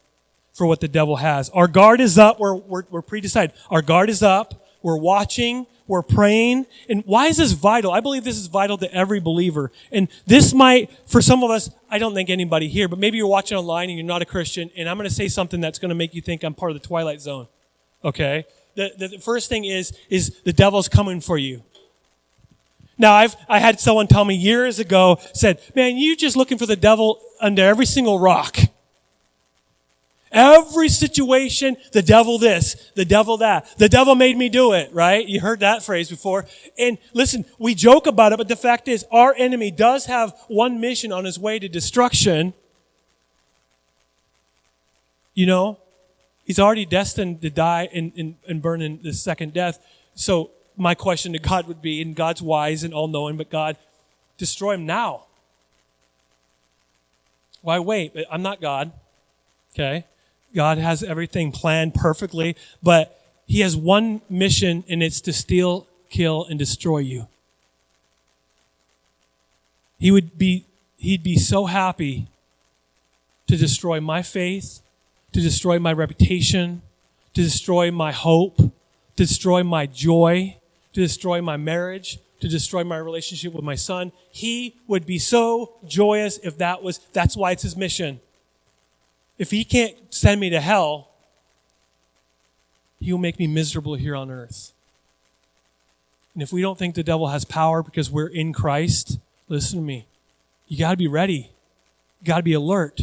for 0.52 0.66
what 0.66 0.80
the 0.80 0.88
devil 0.88 1.16
has. 1.16 1.50
Our 1.50 1.68
guard 1.68 2.00
is 2.00 2.18
up. 2.18 2.40
We're, 2.40 2.54
we're, 2.54 2.84
we're 2.90 3.02
pre 3.02 3.20
decided. 3.20 3.54
Our 3.70 3.82
guard 3.82 4.10
is 4.10 4.22
up. 4.22 4.66
We're 4.82 4.98
watching. 4.98 5.66
We're 5.86 6.02
praying. 6.02 6.66
And 6.88 7.02
why 7.04 7.26
is 7.26 7.36
this 7.36 7.52
vital? 7.52 7.92
I 7.92 8.00
believe 8.00 8.24
this 8.24 8.38
is 8.38 8.46
vital 8.46 8.78
to 8.78 8.92
every 8.92 9.20
believer. 9.20 9.70
And 9.92 10.08
this 10.26 10.54
might, 10.54 10.90
for 11.06 11.20
some 11.20 11.42
of 11.42 11.50
us, 11.50 11.70
I 11.90 11.98
don't 11.98 12.14
think 12.14 12.30
anybody 12.30 12.68
here, 12.68 12.88
but 12.88 12.98
maybe 12.98 13.18
you're 13.18 13.26
watching 13.26 13.58
online 13.58 13.90
and 13.90 13.98
you're 13.98 14.06
not 14.06 14.22
a 14.22 14.26
Christian, 14.26 14.70
and 14.76 14.88
I'm 14.88 14.96
going 14.96 15.08
to 15.08 15.14
say 15.14 15.28
something 15.28 15.60
that's 15.60 15.78
going 15.78 15.90
to 15.90 15.94
make 15.94 16.14
you 16.14 16.22
think 16.22 16.42
I'm 16.42 16.54
part 16.54 16.72
of 16.72 16.80
the 16.80 16.86
Twilight 16.86 17.20
Zone. 17.20 17.48
Okay? 18.02 18.46
The, 18.76 18.92
the, 18.98 19.08
the 19.08 19.18
first 19.18 19.48
thing 19.48 19.64
is, 19.64 19.96
is 20.08 20.40
the 20.44 20.52
devil's 20.52 20.88
coming 20.88 21.20
for 21.20 21.36
you. 21.36 21.62
Now, 22.96 23.14
I've, 23.14 23.36
I 23.48 23.58
had 23.58 23.80
someone 23.80 24.06
tell 24.06 24.24
me 24.24 24.34
years 24.34 24.78
ago, 24.78 25.18
said, 25.32 25.60
man, 25.74 25.96
you're 25.96 26.16
just 26.16 26.36
looking 26.36 26.58
for 26.58 26.66
the 26.66 26.76
devil 26.76 27.20
under 27.40 27.62
every 27.62 27.86
single 27.86 28.18
rock. 28.18 28.56
Every 30.30 30.88
situation, 30.88 31.76
the 31.92 32.02
devil 32.02 32.38
this, 32.38 32.90
the 32.96 33.04
devil 33.04 33.36
that. 33.36 33.78
The 33.78 33.88
devil 33.88 34.16
made 34.16 34.36
me 34.36 34.48
do 34.48 34.72
it, 34.72 34.92
right? 34.92 35.26
You 35.26 35.40
heard 35.40 35.60
that 35.60 35.84
phrase 35.84 36.10
before. 36.10 36.46
And 36.76 36.98
listen, 37.12 37.44
we 37.58 37.74
joke 37.76 38.08
about 38.08 38.32
it, 38.32 38.38
but 38.38 38.48
the 38.48 38.56
fact 38.56 38.88
is, 38.88 39.04
our 39.12 39.32
enemy 39.36 39.70
does 39.70 40.06
have 40.06 40.34
one 40.48 40.80
mission 40.80 41.12
on 41.12 41.24
his 41.24 41.38
way 41.38 41.60
to 41.60 41.68
destruction. 41.68 42.52
You 45.34 45.46
know, 45.46 45.78
he's 46.44 46.58
already 46.58 46.84
destined 46.84 47.40
to 47.42 47.50
die 47.50 47.88
and, 47.92 48.12
and, 48.16 48.34
and 48.48 48.60
burn 48.60 48.82
in 48.82 49.00
the 49.02 49.12
second 49.12 49.52
death. 49.52 49.78
So 50.16 50.50
my 50.76 50.94
question 50.94 51.32
to 51.32 51.38
God 51.38 51.66
would 51.66 51.80
be, 51.80 52.02
and 52.02 52.14
God's 52.14 52.42
wise 52.42 52.82
and 52.82 52.92
all 52.92 53.08
knowing, 53.08 53.36
but 53.36 53.50
God, 53.50 53.76
destroy 54.38 54.74
him 54.74 54.86
now. 54.86 55.24
Why 57.62 57.78
wait? 57.78 58.14
I'm 58.30 58.42
not 58.42 58.60
God. 58.60 58.92
Okay? 59.72 60.04
God 60.54 60.78
has 60.78 61.02
everything 61.02 61.50
planned 61.50 61.94
perfectly, 61.94 62.56
but 62.82 63.20
He 63.46 63.60
has 63.60 63.76
one 63.76 64.20
mission, 64.28 64.84
and 64.88 65.02
it's 65.02 65.20
to 65.22 65.32
steal, 65.32 65.86
kill, 66.10 66.44
and 66.44 66.58
destroy 66.58 66.98
you. 66.98 67.26
He 69.98 70.10
would 70.10 70.38
be, 70.38 70.66
He'd 70.98 71.22
be 71.22 71.36
so 71.36 71.66
happy 71.66 72.28
to 73.46 73.56
destroy 73.56 74.00
my 74.00 74.22
faith, 74.22 74.80
to 75.32 75.40
destroy 75.40 75.78
my 75.78 75.92
reputation, 75.92 76.82
to 77.34 77.42
destroy 77.42 77.90
my 77.90 78.12
hope, 78.12 78.58
to 78.58 78.72
destroy 79.16 79.62
my 79.62 79.86
joy, 79.86 80.56
to 80.94 81.00
destroy 81.00 81.42
my 81.42 81.56
marriage, 81.56 82.18
to 82.40 82.48
destroy 82.48 82.84
my 82.84 82.96
relationship 82.96 83.52
with 83.52 83.64
my 83.64 83.74
son. 83.74 84.12
He 84.30 84.76
would 84.86 85.06
be 85.06 85.18
so 85.18 85.74
joyous 85.86 86.38
if 86.38 86.58
that 86.58 86.82
was, 86.82 86.98
that's 87.12 87.36
why 87.36 87.52
it's 87.52 87.62
his 87.62 87.76
mission. 87.76 88.20
If 89.38 89.50
he 89.50 89.64
can't 89.64 89.96
send 90.10 90.40
me 90.40 90.50
to 90.50 90.60
hell, 90.60 91.10
he'll 93.00 93.18
make 93.18 93.38
me 93.38 93.46
miserable 93.46 93.94
here 93.94 94.14
on 94.14 94.30
earth. 94.30 94.72
And 96.34 96.42
if 96.42 96.52
we 96.52 96.62
don't 96.62 96.78
think 96.78 96.94
the 96.94 97.02
devil 97.02 97.28
has 97.28 97.44
power 97.44 97.82
because 97.82 98.10
we're 98.10 98.26
in 98.26 98.52
Christ, 98.52 99.18
listen 99.48 99.80
to 99.80 99.84
me. 99.84 100.06
You 100.66 100.78
got 100.78 100.92
to 100.92 100.96
be 100.96 101.08
ready. 101.08 101.50
You 102.20 102.26
got 102.26 102.38
to 102.38 102.42
be 102.42 102.54
alert. 102.54 103.02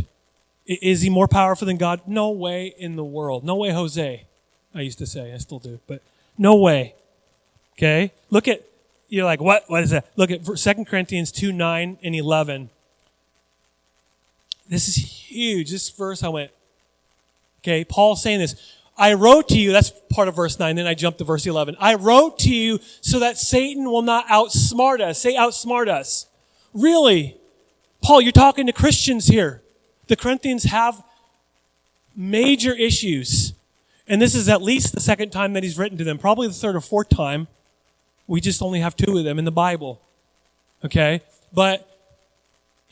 Is 0.66 1.02
he 1.02 1.10
more 1.10 1.28
powerful 1.28 1.66
than 1.66 1.78
God? 1.78 2.02
No 2.08 2.30
way 2.30 2.74
in 2.78 2.96
the 2.96 3.04
world. 3.04 3.44
No 3.44 3.56
way, 3.56 3.72
Jose. 3.72 4.26
I 4.74 4.82
used 4.82 5.00
to 5.00 5.06
say, 5.06 5.34
I 5.34 5.38
still 5.38 5.60
do, 5.60 5.80
but 5.88 6.02
no 6.38 6.56
way. 6.56 6.96
Okay? 7.78 8.12
Look 8.30 8.48
at, 8.48 8.64
you're 9.10 9.26
like, 9.26 9.42
what? 9.42 9.64
What 9.68 9.84
is 9.84 9.90
that? 9.90 10.08
Look 10.16 10.32
at 10.32 10.46
2 10.46 10.86
Corinthians 10.86 11.32
2 11.32 11.52
9 11.52 11.98
and 12.02 12.16
11. 12.16 12.70
This 14.70 14.88
is 14.88 14.96
huge. 14.96 15.70
This 15.70 15.90
verse, 15.90 16.24
I 16.24 16.30
went, 16.30 16.52
okay, 17.62 17.84
Paul 17.84 18.16
saying 18.16 18.40
this. 18.40 18.56
I 18.98 19.14
wrote 19.14 19.50
to 19.50 19.58
you, 19.58 19.72
that's 19.72 19.92
part 20.12 20.28
of 20.28 20.36
verse 20.36 20.60
9, 20.60 20.76
then 20.76 20.88
I 20.88 20.94
jumped 20.94 21.18
to 21.20 21.26
verse 21.26 21.46
11. 21.46 21.76
I 21.80 21.96
wrote 21.96 22.40
to 22.40 22.54
you 22.54 22.80
so 23.02 23.20
that 23.20 23.38
Satan 23.38 23.86
will 23.86 24.02
not 24.02 24.28
outsmart 24.28 25.02
us. 25.02 25.20
Say 25.20 25.36
outsmart 25.36 25.88
us. 25.88 26.28
Really? 26.74 27.38
Paul, 28.02 28.22
you're 28.22 28.32
talking 28.32 28.66
to 28.68 28.74
Christians 28.74 29.28
here. 29.28 29.62
The 30.08 30.16
Corinthians 30.16 30.66
have 30.66 31.04
major 32.16 32.74
issues. 32.74 33.54
And 34.08 34.22
this 34.22 34.36
is 34.36 34.50
at 34.50 34.62
least 34.62 34.94
the 34.94 35.00
second 35.00 35.32
time 35.32 35.54
that 35.54 35.64
he's 35.64 35.78
written 35.78 35.98
to 35.98 36.04
them, 36.04 36.18
probably 36.18 36.48
the 36.48 36.54
third 36.54 36.76
or 36.76 36.82
fourth 36.82 37.10
time. 37.10 37.48
We 38.32 38.40
just 38.40 38.62
only 38.62 38.80
have 38.80 38.96
two 38.96 39.18
of 39.18 39.26
them 39.26 39.38
in 39.40 39.46
the 39.46 39.52
Bible. 39.52 40.02
Okay? 40.86 41.22
But 41.52 41.92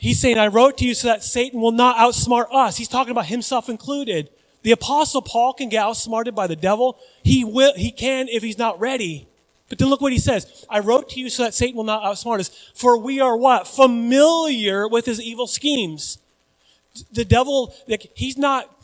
He's 0.00 0.18
saying, 0.18 0.38
I 0.38 0.46
wrote 0.46 0.78
to 0.78 0.86
you 0.86 0.94
so 0.94 1.08
that 1.08 1.22
Satan 1.22 1.60
will 1.60 1.72
not 1.72 1.96
outsmart 1.98 2.46
us. 2.54 2.78
He's 2.78 2.88
talking 2.88 3.10
about 3.10 3.26
himself 3.26 3.68
included. 3.68 4.30
The 4.62 4.72
apostle 4.72 5.20
Paul 5.20 5.52
can 5.52 5.68
get 5.68 5.82
outsmarted 5.82 6.34
by 6.34 6.46
the 6.46 6.56
devil. 6.56 6.98
He 7.22 7.44
will, 7.44 7.74
he 7.76 7.90
can 7.90 8.26
if 8.28 8.42
he's 8.42 8.56
not 8.56 8.80
ready. 8.80 9.28
But 9.68 9.76
then 9.76 9.90
look 9.90 10.00
what 10.00 10.12
he 10.12 10.18
says. 10.18 10.64
I 10.70 10.78
wrote 10.78 11.10
to 11.10 11.20
you 11.20 11.28
so 11.28 11.42
that 11.42 11.52
Satan 11.52 11.76
will 11.76 11.84
not 11.84 12.02
outsmart 12.02 12.40
us. 12.40 12.48
For 12.74 12.96
we 12.96 13.20
are 13.20 13.36
what? 13.36 13.68
Familiar 13.68 14.88
with 14.88 15.04
his 15.04 15.20
evil 15.20 15.46
schemes. 15.46 16.16
The 17.12 17.26
devil, 17.26 17.74
like, 17.86 18.10
he's 18.14 18.38
not, 18.38 18.74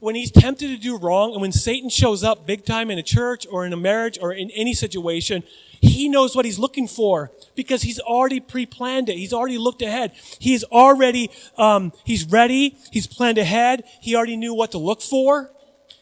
when 0.00 0.16
he's 0.16 0.30
tempted 0.30 0.68
to 0.68 0.76
do 0.76 0.98
wrong 0.98 1.32
and 1.32 1.40
when 1.40 1.52
Satan 1.52 1.88
shows 1.88 2.22
up 2.22 2.46
big 2.46 2.66
time 2.66 2.90
in 2.90 2.98
a 2.98 3.02
church 3.02 3.46
or 3.50 3.64
in 3.64 3.72
a 3.72 3.76
marriage 3.78 4.18
or 4.20 4.34
in 4.34 4.50
any 4.50 4.74
situation, 4.74 5.44
he 5.80 6.08
knows 6.08 6.34
what 6.34 6.44
he's 6.44 6.58
looking 6.58 6.88
for 6.88 7.30
because 7.54 7.82
he's 7.82 8.00
already 8.00 8.40
pre-planned 8.40 9.08
it. 9.08 9.16
He's 9.16 9.32
already 9.32 9.58
looked 9.58 9.82
ahead. 9.82 10.12
He's 10.38 10.64
already, 10.64 11.30
um, 11.56 11.92
he's 12.04 12.24
ready. 12.24 12.76
He's 12.90 13.06
planned 13.06 13.38
ahead. 13.38 13.84
He 14.00 14.16
already 14.16 14.36
knew 14.36 14.54
what 14.54 14.72
to 14.72 14.78
look 14.78 15.00
for. 15.00 15.50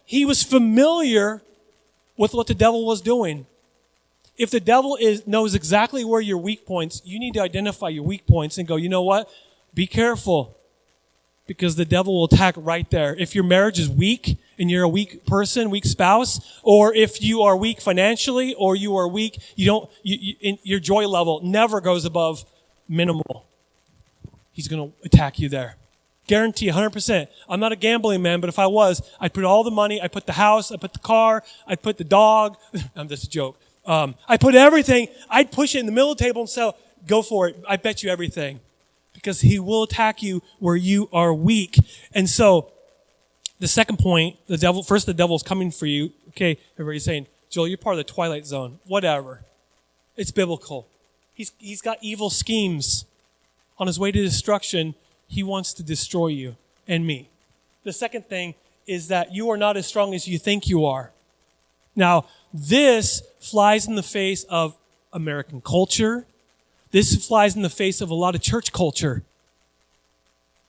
He 0.04 0.24
was 0.24 0.42
familiar 0.42 1.42
with 2.16 2.32
what 2.32 2.46
the 2.46 2.54
devil 2.54 2.86
was 2.86 3.00
doing. 3.00 3.46
If 4.38 4.50
the 4.50 4.60
devil 4.60 4.96
is, 5.00 5.26
knows 5.26 5.54
exactly 5.54 6.04
where 6.04 6.20
your 6.20 6.38
weak 6.38 6.66
points, 6.66 7.02
you 7.04 7.18
need 7.18 7.34
to 7.34 7.40
identify 7.40 7.88
your 7.88 8.04
weak 8.04 8.26
points 8.26 8.58
and 8.58 8.68
go, 8.68 8.76
you 8.76 8.88
know 8.88 9.02
what? 9.02 9.28
Be 9.74 9.86
careful 9.86 10.56
because 11.46 11.76
the 11.76 11.84
devil 11.84 12.14
will 12.14 12.24
attack 12.24 12.54
right 12.56 12.88
there. 12.90 13.14
If 13.14 13.34
your 13.34 13.44
marriage 13.44 13.78
is 13.78 13.88
weak 13.88 14.38
and 14.58 14.70
you're 14.70 14.82
a 14.82 14.88
weak 14.88 15.26
person, 15.26 15.70
weak 15.70 15.84
spouse, 15.84 16.60
or 16.62 16.94
if 16.94 17.22
you 17.22 17.42
are 17.42 17.56
weak 17.56 17.80
financially 17.80 18.54
or 18.54 18.76
you 18.76 18.96
are 18.96 19.08
weak, 19.08 19.40
you 19.54 19.66
don't, 19.66 19.90
you, 20.02 20.36
you, 20.40 20.58
your 20.62 20.80
joy 20.80 21.06
level 21.06 21.40
never 21.42 21.80
goes 21.80 22.04
above 22.04 22.44
minimal. 22.88 23.46
He's 24.52 24.68
going 24.68 24.90
to 24.90 24.96
attack 25.04 25.38
you 25.38 25.48
there. 25.48 25.76
Guarantee 26.26 26.68
100%. 26.68 27.28
I'm 27.48 27.60
not 27.60 27.72
a 27.72 27.76
gambling 27.76 28.22
man, 28.22 28.40
but 28.40 28.48
if 28.48 28.58
I 28.58 28.66
was, 28.66 29.02
I'd 29.20 29.32
put 29.32 29.44
all 29.44 29.62
the 29.62 29.70
money, 29.70 30.00
I'd 30.00 30.12
put 30.12 30.26
the 30.26 30.32
house, 30.32 30.72
I'd 30.72 30.80
put 30.80 30.92
the 30.92 30.98
car, 30.98 31.44
I'd 31.66 31.82
put 31.82 31.98
the 31.98 32.04
dog. 32.04 32.56
I'm 32.96 33.08
just 33.08 33.24
a 33.24 33.30
joke. 33.30 33.60
Um, 33.84 34.16
I 34.28 34.36
put 34.36 34.56
everything, 34.56 35.08
I'd 35.30 35.52
push 35.52 35.76
it 35.76 35.80
in 35.80 35.86
the 35.86 35.92
middle 35.92 36.10
of 36.10 36.18
the 36.18 36.24
table 36.24 36.42
and 36.42 36.50
say, 36.50 36.72
go 37.06 37.22
for 37.22 37.48
it. 37.48 37.56
I 37.68 37.76
bet 37.76 38.02
you 38.02 38.10
everything 38.10 38.60
because 39.12 39.40
he 39.40 39.58
will 39.60 39.84
attack 39.84 40.22
you 40.22 40.42
where 40.58 40.74
you 40.74 41.08
are 41.12 41.32
weak. 41.32 41.76
And 42.12 42.28
so 42.28 42.72
The 43.58 43.68
second 43.68 43.98
point, 43.98 44.36
the 44.46 44.58
devil, 44.58 44.82
first 44.82 45.06
the 45.06 45.14
devil's 45.14 45.42
coming 45.42 45.70
for 45.70 45.86
you. 45.86 46.12
Okay, 46.30 46.58
everybody's 46.74 47.04
saying, 47.04 47.26
Joel, 47.48 47.68
you're 47.68 47.78
part 47.78 47.94
of 47.94 47.98
the 47.98 48.12
twilight 48.12 48.46
zone. 48.46 48.78
Whatever. 48.86 49.42
It's 50.16 50.30
biblical. 50.30 50.86
He's, 51.32 51.52
he's 51.58 51.82
got 51.82 51.98
evil 52.02 52.30
schemes. 52.30 53.04
On 53.78 53.86
his 53.86 53.98
way 53.98 54.10
to 54.10 54.22
destruction, 54.22 54.94
he 55.26 55.42
wants 55.42 55.72
to 55.74 55.82
destroy 55.82 56.28
you 56.28 56.56
and 56.88 57.06
me. 57.06 57.28
The 57.84 57.92
second 57.92 58.26
thing 58.28 58.54
is 58.86 59.08
that 59.08 59.34
you 59.34 59.50
are 59.50 59.56
not 59.56 59.76
as 59.76 59.86
strong 59.86 60.14
as 60.14 60.26
you 60.26 60.38
think 60.38 60.68
you 60.68 60.84
are. 60.84 61.12
Now, 61.94 62.26
this 62.52 63.22
flies 63.40 63.86
in 63.86 63.96
the 63.96 64.02
face 64.02 64.44
of 64.44 64.76
American 65.12 65.60
culture. 65.60 66.26
This 66.90 67.26
flies 67.26 67.56
in 67.56 67.62
the 67.62 67.70
face 67.70 68.00
of 68.00 68.10
a 68.10 68.14
lot 68.14 68.34
of 68.34 68.42
church 68.42 68.72
culture. 68.72 69.22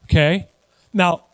Okay? 0.06 0.48
Now, 0.94 1.26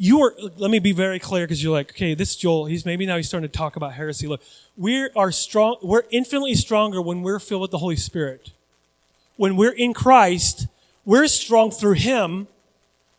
you 0.00 0.22
are, 0.22 0.32
let 0.56 0.70
me 0.70 0.78
be 0.78 0.92
very 0.92 1.18
clear 1.18 1.44
because 1.44 1.62
you're 1.62 1.72
like, 1.72 1.90
okay, 1.90 2.14
this 2.14 2.36
Joel, 2.36 2.66
he's 2.66 2.86
maybe 2.86 3.04
now 3.04 3.16
he's 3.16 3.26
starting 3.26 3.50
to 3.50 3.56
talk 3.56 3.74
about 3.74 3.94
heresy. 3.94 4.28
Look, 4.28 4.40
we 4.76 5.10
are 5.16 5.32
strong, 5.32 5.76
we're 5.82 6.04
infinitely 6.10 6.54
stronger 6.54 7.02
when 7.02 7.22
we're 7.22 7.40
filled 7.40 7.62
with 7.62 7.72
the 7.72 7.78
Holy 7.78 7.96
Spirit. 7.96 8.52
When 9.36 9.56
we're 9.56 9.72
in 9.72 9.92
Christ, 9.92 10.68
we're 11.04 11.26
strong 11.26 11.72
through 11.72 11.94
Him, 11.94 12.46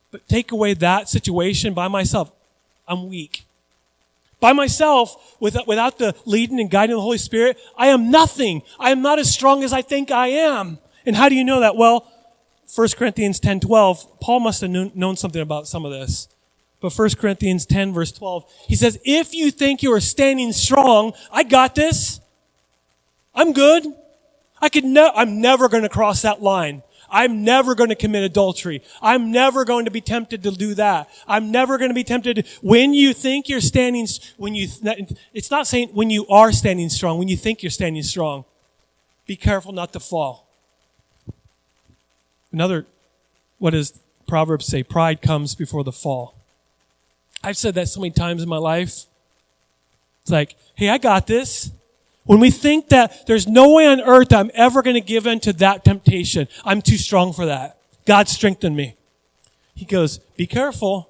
but 0.09 0.25
take 0.29 0.53
away 0.53 0.73
that 0.75 1.09
situation 1.09 1.73
by 1.73 1.89
myself, 1.89 2.31
I'm 2.87 3.09
weak. 3.09 3.45
By 4.39 4.53
myself, 4.53 5.35
without, 5.41 5.67
without 5.67 5.97
the 5.97 6.15
leading 6.25 6.61
and 6.61 6.71
guiding 6.71 6.93
of 6.93 6.99
the 6.99 7.03
Holy 7.03 7.17
Spirit, 7.17 7.57
I 7.77 7.87
am 7.87 8.09
nothing. 8.09 8.61
I 8.79 8.91
am 8.91 9.01
not 9.01 9.19
as 9.19 9.29
strong 9.29 9.65
as 9.65 9.73
I 9.73 9.81
think 9.81 10.11
I 10.11 10.27
am. 10.27 10.79
And 11.05 11.17
how 11.17 11.27
do 11.27 11.35
you 11.35 11.43
know 11.43 11.59
that? 11.59 11.75
Well, 11.75 12.09
1 12.73 12.87
Corinthians 12.95 13.41
10 13.41 13.59
12, 13.59 14.21
Paul 14.21 14.39
must 14.39 14.61
have 14.61 14.69
known 14.69 15.17
something 15.17 15.41
about 15.41 15.67
some 15.67 15.83
of 15.83 15.91
this. 15.91 16.29
But 16.81 16.93
1 16.93 17.09
Corinthians 17.11 17.65
10 17.65 17.93
verse 17.93 18.11
12, 18.11 18.45
he 18.67 18.75
says, 18.75 18.99
if 19.03 19.33
you 19.33 19.51
think 19.51 19.83
you 19.83 19.91
are 19.93 19.99
standing 19.99 20.53
strong, 20.53 21.13
I 21.31 21.43
got 21.43 21.75
this. 21.75 22.21
I'm 23.35 23.53
good. 23.53 23.85
I 24.61 24.69
could 24.69 24.85
ne- 24.85 25.11
I'm 25.13 25.41
never 25.41 25.69
going 25.69 25.83
to 25.83 25.89
cross 25.89 26.21
that 26.21 26.41
line. 26.41 26.83
I'm 27.11 27.43
never 27.43 27.75
going 27.75 27.89
to 27.89 27.95
commit 27.95 28.23
adultery. 28.23 28.83
I'm 29.01 29.31
never 29.31 29.65
going 29.65 29.85
to 29.85 29.91
be 29.91 30.01
tempted 30.01 30.43
to 30.43 30.51
do 30.51 30.75
that. 30.75 31.09
I'm 31.27 31.51
never 31.51 31.77
going 31.77 31.89
to 31.89 31.95
be 31.95 32.03
tempted. 32.03 32.35
To, 32.35 32.43
when 32.61 32.93
you 32.93 33.13
think 33.13 33.49
you're 33.49 33.61
standing, 33.61 34.07
when 34.37 34.55
you, 34.55 34.67
it's 35.33 35.51
not 35.51 35.67
saying 35.67 35.89
when 35.93 36.09
you 36.09 36.27
are 36.27 36.51
standing 36.51 36.89
strong, 36.89 37.17
when 37.17 37.27
you 37.27 37.37
think 37.37 37.63
you're 37.63 37.71
standing 37.71 38.03
strong, 38.03 38.45
be 39.25 39.35
careful 39.35 39.71
not 39.71 39.91
to 39.93 39.99
fall. 39.99 40.47
Another, 42.51 42.85
what 43.57 43.71
does 43.71 43.99
Proverbs 44.27 44.65
say? 44.65 44.83
Pride 44.83 45.21
comes 45.21 45.55
before 45.55 45.83
the 45.83 45.91
fall. 45.91 46.38
I've 47.43 47.57
said 47.57 47.75
that 47.75 47.87
so 47.87 48.01
many 48.01 48.11
times 48.11 48.43
in 48.43 48.49
my 48.49 48.57
life. 48.57 49.05
It's 50.21 50.31
like, 50.31 50.55
hey, 50.75 50.89
I 50.89 50.97
got 50.97 51.27
this. 51.27 51.71
When 52.25 52.39
we 52.39 52.51
think 52.51 52.89
that 52.89 53.25
there's 53.25 53.47
no 53.47 53.73
way 53.73 53.87
on 53.87 54.01
earth 54.01 54.31
I'm 54.33 54.51
ever 54.53 54.81
going 54.81 54.95
to 54.95 55.01
give 55.01 55.25
in 55.25 55.39
to 55.41 55.53
that 55.53 55.83
temptation, 55.83 56.47
I'm 56.63 56.81
too 56.81 56.97
strong 56.97 57.33
for 57.33 57.45
that. 57.47 57.79
God 58.05 58.27
strengthened 58.27 58.75
me. 58.75 58.95
He 59.73 59.85
goes, 59.85 60.19
be 60.37 60.45
careful. 60.45 61.09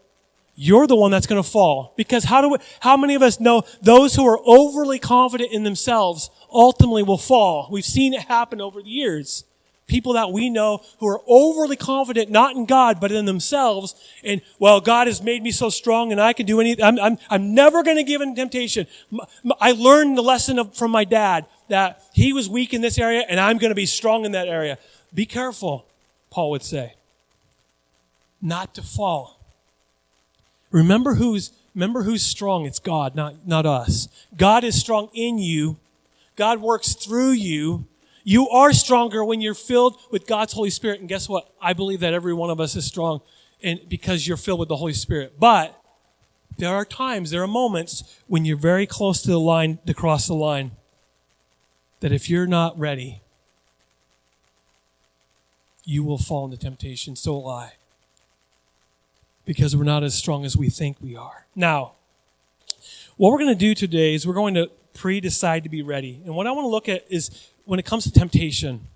You're 0.56 0.88
the 0.88 0.96
one 0.96 1.12
that's 1.12 1.28
going 1.28 1.42
to 1.42 1.50
fall. 1.50 1.94
Because 1.98 2.26
how 2.26 2.42
do 2.42 2.50
we, 2.50 2.58
how 2.82 2.96
many 2.96 3.16
of 3.16 3.22
us 3.22 3.40
know 3.40 3.64
those 3.82 4.16
who 4.16 4.26
are 4.28 4.40
overly 4.46 5.00
confident 5.00 5.52
in 5.52 5.64
themselves 5.64 6.30
ultimately 6.52 7.04
will 7.04 7.18
fall? 7.18 7.68
We've 7.72 7.86
seen 7.86 8.14
it 8.14 8.22
happen 8.22 8.62
over 8.62 8.82
the 8.82 8.90
years 8.90 9.46
people 9.90 10.14
that 10.14 10.32
we 10.32 10.50
know 10.50 10.82
who 11.00 11.08
are 11.08 11.20
overly 11.28 11.76
confident, 11.76 12.30
not 12.30 12.56
in 12.56 12.66
God, 12.66 13.02
but 13.02 13.12
in 13.12 13.26
themselves. 13.26 13.96
And, 14.24 14.42
well, 14.60 14.80
God 14.80 15.08
has 15.08 15.22
made 15.22 15.44
me 15.44 15.52
so 15.52 15.70
strong 15.70 16.14
and 16.14 16.22
I 16.22 16.32
can 16.32 16.46
do 16.46 16.62
anything. 16.62 16.86
I'm, 16.86 16.98
I'm, 17.00 17.18
I'm 17.30 17.54
never 17.54 17.84
going 17.84 17.98
to 17.98 18.04
give 18.04 18.22
in 18.22 18.36
temptation. 18.36 18.88
I 19.60 19.74
learned 19.74 20.18
the 20.18 20.22
lesson 20.22 20.60
of, 20.60 20.76
from 20.76 20.92
my 20.92 21.04
dad 21.04 21.46
that 21.68 22.02
he 22.14 22.32
was 22.32 22.48
weak 22.48 22.74
in 22.74 22.82
this 22.82 22.98
area 22.98 23.26
and 23.28 23.40
I'm 23.40 23.58
going 23.58 23.72
to 23.72 23.76
be 23.76 23.86
strong 23.86 24.24
in 24.24 24.32
that 24.32 24.48
area. 24.48 24.78
Be 25.14 25.26
careful, 25.26 25.86
Paul 26.30 26.52
would 26.52 26.64
say, 26.64 26.94
not 28.42 28.74
to 28.76 28.82
fall. 28.82 29.40
Remember 30.72 31.16
who's, 31.16 31.52
remember 31.74 32.04
who's 32.04 32.22
strong. 32.22 32.66
It's 32.66 32.80
God, 32.80 33.16
not, 33.16 33.48
not 33.48 33.66
us. 33.66 34.08
God 34.38 34.64
is 34.64 34.80
strong 34.80 35.10
in 35.14 35.40
you. 35.40 35.78
God 36.36 36.62
works 36.62 36.94
through 36.94 37.32
you 37.32 37.86
you 38.24 38.50
are 38.50 38.74
stronger 38.74 39.24
when 39.24 39.42
you're 39.42 39.54
filled 39.54 40.00
with 40.12 40.28
God's 40.28 40.54
Holy 40.54 40.70
Spirit. 40.70 41.00
And 41.00 41.10
guess 41.10 41.30
what? 41.30 41.54
I 41.62 41.74
believe 41.74 42.00
that 42.02 42.14
every 42.14 42.34
one 42.34 42.50
of 42.50 42.60
us 42.60 42.76
is 42.76 42.86
strong 42.86 43.22
and 43.62 43.80
because 43.88 44.28
you're 44.28 44.38
filled 44.38 44.60
with 44.60 44.70
the 44.70 44.78
Holy 44.78 44.94
Spirit. 44.94 45.40
But 45.40 45.80
there 46.58 46.74
are 46.74 46.86
times, 46.86 47.32
there 47.32 47.44
are 47.44 47.48
moments 47.48 48.20
when 48.28 48.46
you're 48.46 48.58
very 48.58 48.86
close 48.86 49.22
to 49.22 49.32
the 49.32 49.40
line, 49.40 49.80
to 49.86 49.94
cross 49.94 50.28
the 50.28 50.34
line, 50.34 50.72
that 52.02 52.12
if 52.12 52.30
you're 52.30 52.48
not 52.48 52.78
ready, 52.78 53.22
you 55.84 56.04
will 56.04 56.18
fall 56.18 56.46
into 56.46 56.58
temptation. 56.58 57.16
So 57.16 57.34
will 57.34 57.50
I. 57.50 57.74
Because 59.46 59.76
we're 59.76 59.84
not 59.84 60.04
as 60.04 60.14
strong 60.14 60.46
as 60.46 60.56
we 60.56 60.70
think 60.70 60.98
we 61.02 61.16
are. 61.16 61.48
Now, 61.56 61.94
what 63.18 63.32
we're 63.32 63.40
going 63.40 63.50
to 63.50 63.56
do 63.56 63.74
today 63.74 64.14
is 64.14 64.28
we're 64.28 64.34
going 64.34 64.54
to 64.54 64.70
pre 64.94 65.20
decide 65.20 65.64
to 65.64 65.70
be 65.70 65.82
ready. 65.82 66.22
And 66.26 66.36
what 66.36 66.46
I 66.46 66.52
want 66.52 66.66
to 66.66 66.70
look 66.70 66.88
at 66.88 67.06
is 67.10 67.50
when 67.70 67.78
it 67.78 67.86
comes 67.86 68.04
to 68.04 68.12
temptation, 68.12 68.88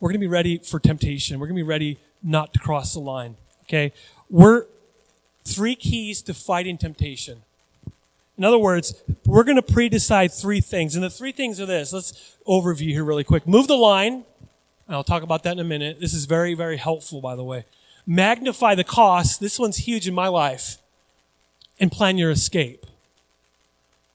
we're 0.00 0.08
going 0.08 0.18
to 0.20 0.24
be 0.24 0.26
ready 0.26 0.58
for 0.58 0.80
temptation. 0.80 1.38
We're 1.38 1.46
going 1.46 1.54
to 1.54 1.62
be 1.62 1.68
ready 1.68 1.96
not 2.20 2.52
to 2.54 2.58
cross 2.58 2.94
the 2.94 2.98
line. 2.98 3.36
Okay? 3.62 3.92
We're 4.28 4.66
three 5.44 5.76
keys 5.76 6.22
to 6.22 6.34
fighting 6.34 6.76
temptation. 6.76 7.42
In 8.36 8.42
other 8.42 8.58
words, 8.58 9.00
we're 9.24 9.44
going 9.44 9.58
to 9.58 9.62
pre-decide 9.62 10.32
three 10.32 10.60
things. 10.60 10.96
And 10.96 11.04
the 11.04 11.10
three 11.10 11.30
things 11.30 11.60
are 11.60 11.66
this. 11.66 11.92
Let's 11.92 12.36
overview 12.48 12.88
here 12.88 13.04
really 13.04 13.22
quick. 13.22 13.46
Move 13.46 13.68
the 13.68 13.76
line. 13.76 14.24
I'll 14.88 15.04
talk 15.04 15.22
about 15.22 15.44
that 15.44 15.52
in 15.52 15.60
a 15.60 15.64
minute. 15.64 16.00
This 16.00 16.14
is 16.14 16.24
very, 16.24 16.54
very 16.54 16.78
helpful, 16.78 17.20
by 17.20 17.36
the 17.36 17.44
way. 17.44 17.64
Magnify 18.04 18.74
the 18.74 18.82
cost. 18.82 19.38
This 19.38 19.56
one's 19.56 19.76
huge 19.76 20.08
in 20.08 20.14
my 20.14 20.26
life. 20.26 20.78
And 21.78 21.92
plan 21.92 22.18
your 22.18 22.32
escape. 22.32 22.86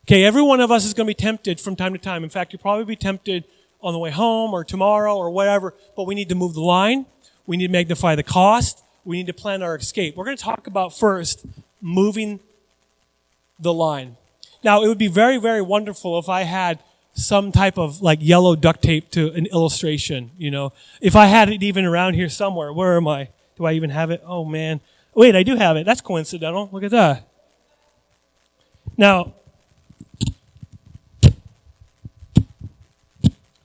Okay, 0.07 0.23
every 0.23 0.41
one 0.41 0.61
of 0.61 0.71
us 0.71 0.85
is 0.85 0.93
going 0.93 1.05
to 1.05 1.09
be 1.09 1.13
tempted 1.13 1.59
from 1.59 1.75
time 1.75 1.91
to 1.91 1.99
time. 1.99 2.23
In 2.23 2.29
fact, 2.29 2.53
you'll 2.53 2.61
probably 2.61 2.85
be 2.85 2.95
tempted 2.95 3.43
on 3.81 3.91
the 3.91 3.99
way 3.99 4.09
home 4.09 4.53
or 4.53 4.63
tomorrow 4.63 5.17
or 5.17 5.29
whatever, 5.29 5.73
but 5.97 6.05
we 6.05 6.15
need 6.15 6.29
to 6.29 6.35
move 6.35 6.53
the 6.53 6.61
line. 6.61 7.05
We 7.45 7.57
need 7.57 7.67
to 7.67 7.73
magnify 7.73 8.15
the 8.15 8.23
cost. 8.23 8.81
We 9.03 9.17
need 9.17 9.27
to 9.27 9.33
plan 9.33 9.61
our 9.61 9.75
escape. 9.75 10.15
We're 10.15 10.23
going 10.23 10.37
to 10.37 10.43
talk 10.43 10.65
about 10.65 10.97
first 10.97 11.45
moving 11.81 12.39
the 13.59 13.73
line. 13.73 14.15
Now, 14.63 14.81
it 14.81 14.87
would 14.87 14.97
be 14.97 15.09
very, 15.09 15.39
very 15.39 15.61
wonderful 15.61 16.17
if 16.19 16.29
I 16.29 16.43
had 16.43 16.79
some 17.11 17.51
type 17.51 17.77
of 17.77 18.01
like 18.01 18.19
yellow 18.21 18.55
duct 18.55 18.81
tape 18.81 19.11
to 19.11 19.33
an 19.33 19.47
illustration, 19.47 20.31
you 20.37 20.51
know. 20.51 20.71
If 21.01 21.17
I 21.17 21.25
had 21.25 21.49
it 21.49 21.63
even 21.63 21.83
around 21.83 22.13
here 22.13 22.29
somewhere, 22.29 22.71
where 22.71 22.95
am 22.95 23.09
I? 23.09 23.27
Do 23.57 23.65
I 23.65 23.73
even 23.73 23.89
have 23.89 24.09
it? 24.11 24.23
Oh 24.25 24.45
man. 24.45 24.79
Wait, 25.13 25.35
I 25.35 25.43
do 25.43 25.57
have 25.57 25.75
it. 25.75 25.85
That's 25.85 25.99
coincidental. 25.99 26.69
Look 26.71 26.83
at 26.83 26.91
that. 26.91 27.27
Now, 28.95 29.33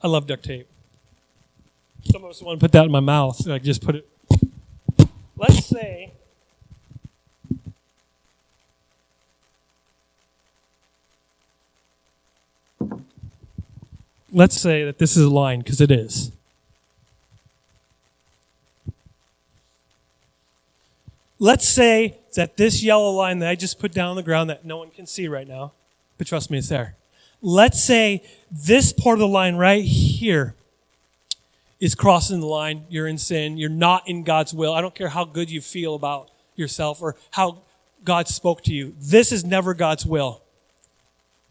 I 0.03 0.07
love 0.09 0.27
duct 0.27 0.43
tape. 0.43 0.67
Some 2.11 2.25
of 2.25 2.31
us 2.31 2.41
want 2.41 2.59
to 2.59 2.63
put 2.63 2.73
that 2.73 2.83
in 2.83 2.91
my 2.91 2.99
mouth. 2.99 3.37
So 3.37 3.53
I 3.53 3.59
just 3.59 3.81
put 3.81 3.95
it. 3.95 4.07
Let's 5.37 5.65
say. 5.65 6.11
Let's 14.29 14.59
say 14.59 14.83
that 14.83 14.97
this 14.97 15.15
is 15.15 15.25
a 15.25 15.29
line, 15.29 15.59
because 15.59 15.79
it 15.79 15.91
is. 15.91 16.31
Let's 21.39 21.67
say 21.67 22.17
that 22.35 22.57
this 22.57 22.83
yellow 22.83 23.11
line 23.11 23.39
that 23.39 23.49
I 23.49 23.55
just 23.55 23.79
put 23.79 23.93
down 23.93 24.09
on 24.09 24.15
the 24.15 24.23
ground 24.23 24.49
that 24.49 24.65
no 24.65 24.77
one 24.77 24.89
can 24.89 25.05
see 25.05 25.27
right 25.27 25.47
now, 25.47 25.71
but 26.17 26.25
trust 26.27 26.49
me, 26.49 26.57
it's 26.57 26.69
there 26.69 26.95
let's 27.43 27.83
say 27.83 28.23
this 28.49 28.91
part 28.91 29.15
of 29.15 29.19
the 29.19 29.27
line 29.27 29.55
right 29.55 29.83
here 29.83 30.55
is 31.79 31.93
crossing 31.93 32.39
the 32.39 32.47
line. 32.47 32.85
You're 32.89 33.07
in 33.07 33.17
sin. 33.17 33.57
You're 33.57 33.69
not 33.69 34.07
in 34.07 34.23
God's 34.23 34.53
will. 34.53 34.73
I 34.73 34.81
don't 34.81 34.95
care 34.95 35.09
how 35.09 35.25
good 35.25 35.51
you 35.51 35.61
feel 35.61 35.93
about 35.93 36.31
yourself 36.55 37.01
or 37.01 37.15
how 37.31 37.61
God 38.03 38.27
spoke 38.27 38.63
to 38.63 38.73
you. 38.73 38.95
This 38.97 39.31
is 39.31 39.43
never 39.43 39.73
God's 39.73 40.05
will. 40.05 40.41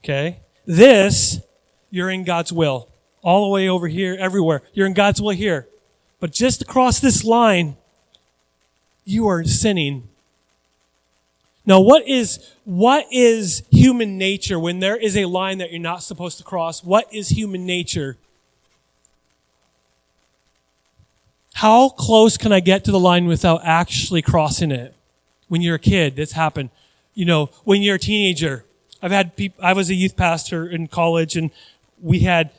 Okay? 0.03 0.41
This, 0.65 1.41
you're 1.91 2.11
in 2.11 2.25
God's 2.25 2.53
will. 2.53 2.89
All 3.23 3.45
the 3.45 3.51
way 3.51 3.69
over 3.69 3.87
here, 3.87 4.17
everywhere. 4.19 4.63
You're 4.73 4.87
in 4.87 4.95
God's 4.95 5.21
will 5.21 5.31
here. 5.31 5.69
But 6.19 6.33
just 6.33 6.63
across 6.63 6.99
this 6.99 7.25
line, 7.25 7.77
you 9.05 9.29
are 9.29 9.45
sinning 9.45 10.09
now, 11.65 11.81
what 11.81 12.09
is, 12.09 12.53
what 12.65 13.07
is 13.13 13.63
human 13.71 14.19
nature 14.19 14.59
when 14.59 14.81
there 14.81 14.97
is 14.97 15.17
a 15.17 15.27
line 15.27 15.59
that 15.59 15.71
you're 15.71 15.81
not 15.81 16.03
supposed 16.03 16.39
to 16.39 16.45
cross? 16.45 16.83
What 16.83 17.13
is 17.13 17.29
human 17.29 17.65
nature? 17.65 18.17
How 21.55 21.91
close 21.91 22.37
can 22.37 22.53
I 22.53 22.61
get 22.61 22.85
to 22.85 22.91
the 22.91 22.99
line 22.99 23.27
without 23.27 23.61
actually 23.63 24.23
crossing 24.23 24.73
it? 24.73 24.97
when 25.53 25.61
you're 25.61 25.75
a 25.75 25.79
kid. 25.79 26.17
this 26.17 26.33
happened. 26.33 26.71
You 27.13 27.27
know, 27.27 27.51
when 27.65 27.83
you're 27.83 27.97
a 27.97 27.99
teenager. 27.99 28.65
I've 29.03 29.11
had 29.11 29.37
people, 29.37 29.63
I 29.63 29.75
was 29.75 29.91
a 29.91 29.95
youth 29.95 30.17
pastor 30.17 30.67
in 30.67 30.89
college 30.89 31.37
and 31.37 31.51
we 32.01 32.21
had 32.21 32.53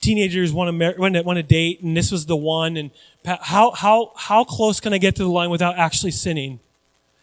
teenagers 0.00 0.54
want 0.54 0.68
to 0.68 0.72
mar- 0.72 0.94
want 0.96 1.16
to, 1.16 1.20
want 1.20 1.36
to 1.36 1.42
date 1.42 1.82
and 1.82 1.94
this 1.94 2.10
was 2.10 2.24
the 2.24 2.36
one 2.36 2.78
and 2.78 2.90
how 3.24 3.72
how 3.72 4.12
how 4.16 4.42
close 4.42 4.80
can 4.80 4.94
I 4.94 4.98
get 4.98 5.16
to 5.16 5.22
the 5.22 5.28
line 5.28 5.50
without 5.50 5.76
actually 5.76 6.12
sinning? 6.12 6.60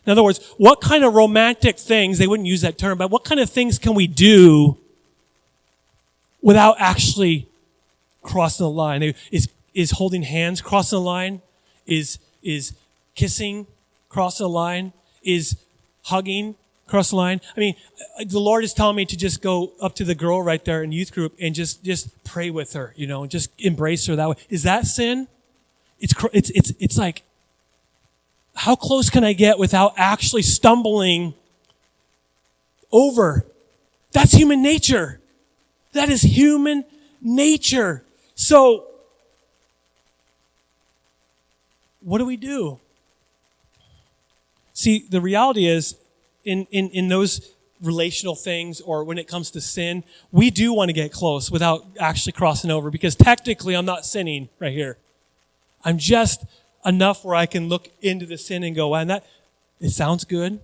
In 0.05 0.11
other 0.11 0.23
words, 0.23 0.39
what 0.57 0.81
kind 0.81 1.03
of 1.03 1.13
romantic 1.13 1.79
things, 1.79 2.17
they 2.17 2.27
wouldn't 2.27 2.47
use 2.47 2.61
that 2.61 2.77
term, 2.77 2.97
but 2.97 3.09
what 3.09 3.23
kind 3.23 3.39
of 3.39 3.49
things 3.49 3.79
can 3.79 3.93
we 3.93 4.07
do 4.07 4.77
without 6.41 6.75
actually 6.79 7.47
crossing 8.21 8.65
the 8.65 8.69
line? 8.69 9.01
Is, 9.31 9.49
is 9.73 9.91
holding 9.91 10.23
hands 10.23 10.61
crossing 10.61 10.97
the 10.97 11.01
line? 11.01 11.41
Is, 11.85 12.19
is 12.41 12.73
kissing 13.15 13.67
crossing 14.09 14.45
the 14.45 14.49
line? 14.49 14.93
Is 15.23 15.57
hugging 16.03 16.55
cross 16.87 17.09
the 17.09 17.15
line? 17.15 17.41
I 17.55 17.59
mean, 17.59 17.75
uh, 18.19 18.25
the 18.27 18.39
Lord 18.39 18.63
is 18.63 18.73
telling 18.73 18.95
me 18.95 19.05
to 19.05 19.17
just 19.17 19.41
go 19.41 19.73
up 19.81 19.95
to 19.95 20.03
the 20.03 20.15
girl 20.15 20.41
right 20.41 20.63
there 20.63 20.83
in 20.83 20.91
youth 20.91 21.11
group 21.11 21.33
and 21.39 21.55
just, 21.55 21.83
just 21.83 22.23
pray 22.23 22.49
with 22.49 22.73
her, 22.73 22.93
you 22.95 23.07
know, 23.07 23.23
and 23.23 23.31
just 23.31 23.49
embrace 23.59 24.05
her 24.07 24.15
that 24.15 24.29
way. 24.29 24.35
Is 24.49 24.63
that 24.63 24.85
sin? 24.85 25.27
It's, 25.99 26.13
it's, 26.33 26.49
it's, 26.51 26.73
it's 26.79 26.97
like, 26.97 27.23
how 28.55 28.75
close 28.75 29.09
can 29.09 29.23
I 29.23 29.33
get 29.33 29.57
without 29.57 29.93
actually 29.97 30.43
stumbling 30.43 31.33
over? 32.91 33.45
That's 34.11 34.31
human 34.31 34.61
nature. 34.61 35.19
That 35.93 36.09
is 36.09 36.21
human 36.21 36.85
nature. 37.21 38.03
So, 38.35 38.87
what 42.01 42.17
do 42.17 42.25
we 42.25 42.37
do? 42.37 42.79
See, 44.73 45.05
the 45.09 45.21
reality 45.21 45.67
is, 45.67 45.95
in, 46.43 46.67
in, 46.71 46.89
in 46.89 47.07
those 47.07 47.53
relational 47.81 48.35
things 48.35 48.81
or 48.81 49.03
when 49.03 49.17
it 49.17 49.27
comes 49.27 49.51
to 49.51 49.61
sin, 49.61 50.03
we 50.31 50.49
do 50.49 50.73
want 50.73 50.89
to 50.89 50.93
get 50.93 51.11
close 51.11 51.51
without 51.51 51.85
actually 51.99 52.31
crossing 52.31 52.71
over 52.71 52.89
because 52.89 53.15
technically 53.15 53.75
I'm 53.75 53.85
not 53.85 54.05
sinning 54.05 54.49
right 54.59 54.71
here. 54.73 54.97
I'm 55.85 55.97
just 55.97 56.43
enough 56.85 57.23
where 57.23 57.35
I 57.35 57.45
can 57.45 57.69
look 57.69 57.89
into 58.01 58.25
the 58.25 58.37
sin 58.37 58.63
and 58.63 58.75
go, 58.75 58.93
and 58.95 59.09
that 59.09 59.25
it 59.79 59.91
sounds 59.91 60.23
good, 60.23 60.59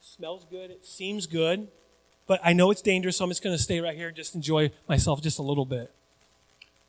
smells 0.00 0.44
good, 0.50 0.70
it 0.70 0.84
seems 0.86 1.26
good, 1.26 1.68
but 2.26 2.40
I 2.44 2.52
know 2.52 2.70
it's 2.70 2.82
dangerous, 2.82 3.16
so 3.16 3.24
I'm 3.24 3.30
just 3.30 3.42
going 3.42 3.56
to 3.56 3.62
stay 3.62 3.80
right 3.80 3.96
here 3.96 4.08
and 4.08 4.16
just 4.16 4.34
enjoy 4.34 4.70
myself 4.88 5.22
just 5.22 5.38
a 5.38 5.42
little 5.42 5.64
bit. 5.64 5.90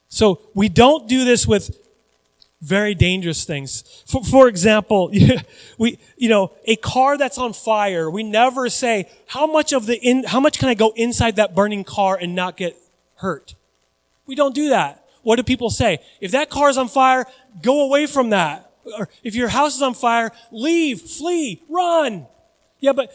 So 0.07 0.41
we 0.53 0.69
don't 0.69 1.07
do 1.07 1.25
this 1.25 1.47
with 1.47 1.77
very 2.61 2.95
dangerous 2.95 3.43
things. 3.43 3.83
For, 4.07 4.23
for 4.23 4.47
example, 4.47 5.11
we, 5.77 5.99
you 6.15 6.29
know, 6.29 6.53
a 6.65 6.75
car 6.77 7.17
that's 7.17 7.37
on 7.37 7.53
fire, 7.53 8.09
we 8.09 8.23
never 8.23 8.69
say, 8.69 9.09
how 9.27 9.45
much 9.45 9.73
of 9.73 9.85
the 9.85 9.97
in, 9.99 10.23
how 10.23 10.39
much 10.39 10.59
can 10.59 10.69
I 10.69 10.73
go 10.73 10.93
inside 10.95 11.35
that 11.35 11.53
burning 11.53 11.83
car 11.83 12.17
and 12.19 12.35
not 12.35 12.55
get 12.55 12.77
hurt? 13.15 13.55
We 14.25 14.35
don't 14.35 14.55
do 14.55 14.69
that. 14.69 15.03
What 15.23 15.37
do 15.37 15.43
people 15.43 15.69
say? 15.69 15.99
If 16.21 16.31
that 16.31 16.49
car 16.49 16.69
is 16.69 16.77
on 16.77 16.87
fire, 16.87 17.25
go 17.61 17.81
away 17.85 18.05
from 18.05 18.29
that 18.29 18.69
or 18.97 19.09
if 19.23 19.35
your 19.35 19.49
house 19.49 19.75
is 19.75 19.81
on 19.81 19.93
fire, 19.93 20.31
leave, 20.51 21.01
flee, 21.01 21.61
run. 21.69 22.27
Yeah, 22.79 22.93
but 22.93 23.13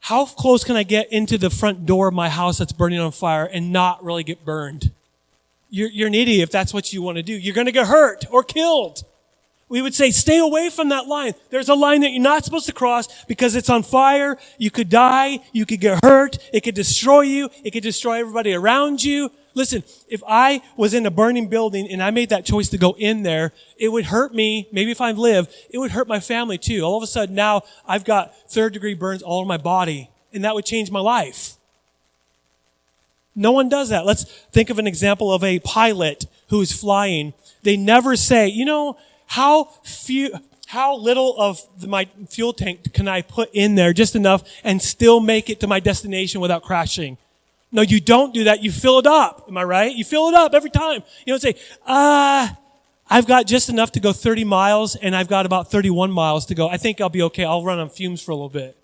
how 0.00 0.24
close 0.26 0.64
can 0.64 0.76
I 0.76 0.82
get 0.82 1.12
into 1.12 1.38
the 1.38 1.50
front 1.50 1.86
door 1.86 2.08
of 2.08 2.14
my 2.14 2.28
house 2.28 2.58
that's 2.58 2.72
burning 2.72 2.98
on 2.98 3.12
fire 3.12 3.44
and 3.44 3.72
not 3.72 4.04
really 4.04 4.24
get 4.24 4.44
burned? 4.44 4.92
You're, 5.70 5.90
you're 5.90 6.08
an 6.08 6.14
idiot 6.14 6.42
if 6.42 6.50
that's 6.50 6.72
what 6.72 6.92
you 6.92 7.02
want 7.02 7.16
to 7.16 7.22
do. 7.22 7.32
You're 7.32 7.54
going 7.54 7.66
to 7.66 7.72
get 7.72 7.86
hurt 7.86 8.24
or 8.30 8.42
killed. 8.42 9.04
We 9.68 9.82
would 9.82 9.94
say, 9.94 10.10
stay 10.10 10.38
away 10.38 10.70
from 10.70 10.88
that 10.88 11.06
line. 11.06 11.34
There's 11.50 11.68
a 11.68 11.74
line 11.74 12.00
that 12.00 12.12
you're 12.12 12.22
not 12.22 12.44
supposed 12.44 12.66
to 12.66 12.72
cross 12.72 13.24
because 13.24 13.54
it's 13.54 13.68
on 13.68 13.82
fire. 13.82 14.38
You 14.56 14.70
could 14.70 14.88
die. 14.88 15.40
You 15.52 15.66
could 15.66 15.80
get 15.80 16.02
hurt. 16.02 16.38
It 16.54 16.62
could 16.62 16.74
destroy 16.74 17.20
you. 17.22 17.50
It 17.62 17.72
could 17.72 17.82
destroy 17.82 18.20
everybody 18.20 18.54
around 18.54 19.04
you. 19.04 19.30
Listen, 19.58 19.82
if 20.08 20.22
I 20.24 20.62
was 20.76 20.94
in 20.94 21.04
a 21.04 21.10
burning 21.10 21.48
building 21.48 21.88
and 21.90 22.00
I 22.00 22.12
made 22.12 22.28
that 22.28 22.44
choice 22.44 22.68
to 22.68 22.78
go 22.78 22.94
in 22.96 23.24
there, 23.24 23.52
it 23.76 23.88
would 23.88 24.04
hurt 24.04 24.32
me. 24.32 24.68
Maybe 24.70 24.92
if 24.92 25.00
I 25.00 25.10
live, 25.10 25.52
it 25.68 25.78
would 25.78 25.90
hurt 25.90 26.06
my 26.06 26.20
family 26.20 26.58
too. 26.58 26.82
All 26.82 26.96
of 26.96 27.02
a 27.02 27.08
sudden 27.08 27.34
now 27.34 27.62
I've 27.84 28.04
got 28.04 28.32
third 28.48 28.72
degree 28.72 28.94
burns 28.94 29.20
all 29.20 29.40
over 29.40 29.48
my 29.48 29.56
body 29.56 30.10
and 30.32 30.44
that 30.44 30.54
would 30.54 30.64
change 30.64 30.92
my 30.92 31.00
life. 31.00 31.56
No 33.34 33.50
one 33.50 33.68
does 33.68 33.88
that. 33.88 34.06
Let's 34.06 34.24
think 34.52 34.70
of 34.70 34.78
an 34.78 34.86
example 34.86 35.32
of 35.32 35.42
a 35.42 35.58
pilot 35.58 36.26
who's 36.50 36.70
flying. 36.70 37.32
They 37.64 37.76
never 37.76 38.14
say, 38.14 38.46
you 38.46 38.64
know, 38.64 38.96
how 39.26 39.70
few, 39.82 40.38
how 40.68 40.96
little 40.96 41.34
of 41.36 41.60
my 41.84 42.06
fuel 42.28 42.52
tank 42.52 42.94
can 42.94 43.08
I 43.08 43.22
put 43.22 43.50
in 43.52 43.74
there 43.74 43.92
just 43.92 44.14
enough 44.14 44.48
and 44.62 44.80
still 44.80 45.18
make 45.18 45.50
it 45.50 45.58
to 45.60 45.66
my 45.66 45.80
destination 45.80 46.40
without 46.40 46.62
crashing? 46.62 47.18
No, 47.70 47.82
you 47.82 48.00
don't 48.00 48.32
do 48.32 48.44
that. 48.44 48.62
You 48.62 48.72
fill 48.72 48.98
it 48.98 49.06
up. 49.06 49.44
Am 49.48 49.56
I 49.56 49.64
right? 49.64 49.94
You 49.94 50.04
fill 50.04 50.28
it 50.28 50.34
up 50.34 50.54
every 50.54 50.70
time. 50.70 51.02
You 51.26 51.32
don't 51.32 51.40
say, 51.40 51.54
uh, 51.86 52.48
I've 53.10 53.26
got 53.26 53.46
just 53.46 53.68
enough 53.68 53.92
to 53.92 54.00
go 54.00 54.12
30 54.12 54.44
miles 54.44 54.96
and 54.96 55.14
I've 55.14 55.28
got 55.28 55.46
about 55.46 55.70
31 55.70 56.10
miles 56.10 56.46
to 56.46 56.54
go. 56.54 56.68
I 56.68 56.76
think 56.76 57.00
I'll 57.00 57.08
be 57.08 57.22
okay. 57.22 57.44
I'll 57.44 57.64
run 57.64 57.78
on 57.78 57.88
fumes 57.88 58.22
for 58.22 58.32
a 58.32 58.34
little 58.34 58.48
bit. 58.48 58.76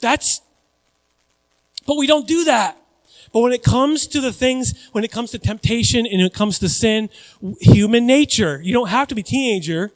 That's, 0.00 0.40
but 1.86 1.96
we 1.96 2.06
don't 2.06 2.26
do 2.26 2.44
that. 2.44 2.76
But 3.32 3.40
when 3.40 3.52
it 3.52 3.62
comes 3.62 4.06
to 4.08 4.20
the 4.20 4.32
things, 4.32 4.88
when 4.92 5.04
it 5.04 5.10
comes 5.10 5.30
to 5.32 5.38
temptation 5.38 6.06
and 6.06 6.20
it 6.22 6.32
comes 6.32 6.58
to 6.60 6.68
sin, 6.68 7.10
human 7.60 8.06
nature, 8.06 8.60
you 8.62 8.72
don't 8.72 8.88
have 8.88 9.08
to 9.08 9.14
be 9.14 9.22
teenager. 9.22 9.92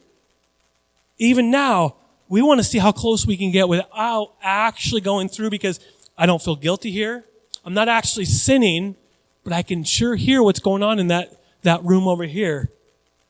Even 1.18 1.50
now, 1.50 1.96
we 2.28 2.42
want 2.42 2.58
to 2.58 2.64
see 2.64 2.78
how 2.78 2.92
close 2.92 3.26
we 3.26 3.36
can 3.36 3.50
get 3.50 3.68
without 3.68 4.34
actually 4.42 5.00
going 5.00 5.28
through 5.28 5.50
because 5.50 5.80
I 6.18 6.26
don't 6.26 6.42
feel 6.42 6.56
guilty 6.56 6.90
here. 6.90 7.24
I'm 7.70 7.74
not 7.74 7.88
actually 7.88 8.24
sinning, 8.24 8.96
but 9.44 9.52
I 9.52 9.62
can 9.62 9.84
sure 9.84 10.16
hear 10.16 10.42
what's 10.42 10.58
going 10.58 10.82
on 10.82 10.98
in 10.98 11.06
that, 11.06 11.40
that 11.62 11.84
room 11.84 12.08
over 12.08 12.24
here. 12.24 12.68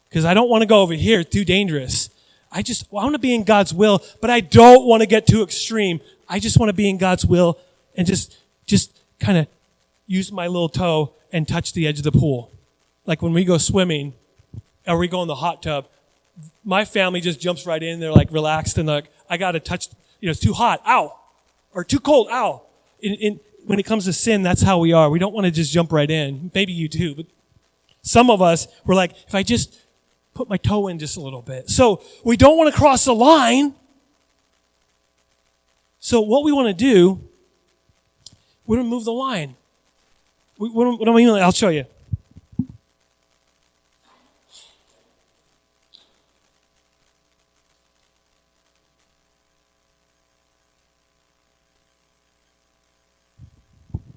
Because 0.08 0.24
I 0.24 0.32
don't 0.32 0.48
want 0.48 0.62
to 0.62 0.66
go 0.66 0.80
over 0.80 0.94
here. 0.94 1.22
Too 1.22 1.44
dangerous. 1.44 2.08
I 2.50 2.62
just 2.62 2.86
I 2.90 3.04
want 3.04 3.12
to 3.12 3.18
be 3.18 3.34
in 3.34 3.44
God's 3.44 3.74
will, 3.74 4.02
but 4.22 4.30
I 4.30 4.40
don't 4.40 4.86
want 4.86 5.02
to 5.02 5.06
get 5.06 5.26
too 5.26 5.42
extreme. 5.42 6.00
I 6.26 6.38
just 6.38 6.58
want 6.58 6.70
to 6.70 6.72
be 6.72 6.88
in 6.88 6.96
God's 6.96 7.26
will 7.26 7.58
and 7.94 8.06
just, 8.06 8.38
just 8.64 8.98
kind 9.18 9.36
of 9.36 9.46
use 10.06 10.32
my 10.32 10.46
little 10.46 10.70
toe 10.70 11.12
and 11.30 11.46
touch 11.46 11.74
the 11.74 11.86
edge 11.86 11.98
of 11.98 12.04
the 12.04 12.12
pool. 12.12 12.50
Like 13.04 13.20
when 13.20 13.34
we 13.34 13.44
go 13.44 13.58
swimming 13.58 14.14
or 14.86 14.96
we 14.96 15.06
go 15.06 15.20
in 15.20 15.28
the 15.28 15.34
hot 15.34 15.62
tub, 15.62 15.86
my 16.64 16.86
family 16.86 17.20
just 17.20 17.40
jumps 17.40 17.66
right 17.66 17.82
in. 17.82 18.00
They're 18.00 18.10
like 18.10 18.32
relaxed 18.32 18.78
and 18.78 18.88
like, 18.88 19.10
I 19.28 19.36
got 19.36 19.52
to 19.52 19.60
touch, 19.60 19.88
you 20.18 20.28
know, 20.28 20.30
it's 20.30 20.40
too 20.40 20.54
hot. 20.54 20.80
Ow. 20.86 21.14
Or 21.74 21.84
too 21.84 22.00
cold. 22.00 22.28
Ow. 22.30 22.62
In, 23.02 23.12
in, 23.16 23.40
when 23.70 23.78
it 23.78 23.84
comes 23.84 24.04
to 24.06 24.12
sin, 24.12 24.42
that's 24.42 24.62
how 24.62 24.80
we 24.80 24.92
are. 24.92 25.08
We 25.08 25.20
don't 25.20 25.32
want 25.32 25.44
to 25.44 25.52
just 25.52 25.72
jump 25.72 25.92
right 25.92 26.10
in. 26.10 26.50
Maybe 26.52 26.72
you 26.72 26.88
do, 26.88 27.14
but 27.14 27.26
some 28.02 28.28
of 28.28 28.42
us, 28.42 28.66
we're 28.84 28.96
like, 28.96 29.12
if 29.28 29.32
I 29.32 29.44
just 29.44 29.78
put 30.34 30.48
my 30.48 30.56
toe 30.56 30.88
in 30.88 30.98
just 30.98 31.16
a 31.16 31.20
little 31.20 31.40
bit. 31.40 31.70
So 31.70 32.02
we 32.24 32.36
don't 32.36 32.58
want 32.58 32.74
to 32.74 32.76
cross 32.76 33.04
the 33.04 33.14
line. 33.14 33.74
So 36.00 36.20
what 36.20 36.42
we 36.42 36.50
want 36.50 36.66
to 36.66 36.74
do, 36.74 37.20
we're 38.66 38.78
going 38.78 38.88
to 38.88 38.90
move 38.90 39.04
the 39.04 39.12
line. 39.12 39.54
what, 40.56 40.98
do 41.04 41.12
I 41.12 41.14
mean? 41.14 41.28
I'll 41.28 41.52
show 41.52 41.68
you. 41.68 41.84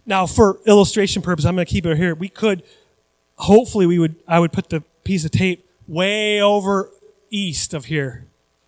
Now, 0.05 0.25
for 0.25 0.59
illustration 0.65 1.21
purpose, 1.21 1.45
I'm 1.45 1.55
going 1.55 1.65
to 1.65 1.71
keep 1.71 1.85
it 1.85 1.97
here. 1.97 2.13
We 2.13 2.29
could, 2.29 2.63
hopefully, 3.35 3.85
we 3.85 3.99
would. 3.99 4.15
I 4.27 4.39
would 4.39 4.51
put 4.51 4.69
the 4.69 4.81
piece 5.03 5.23
of 5.23 5.31
tape 5.31 5.65
way 5.87 6.41
over 6.41 6.89
east 7.29 7.73
of 7.73 7.85
here, 7.85 8.25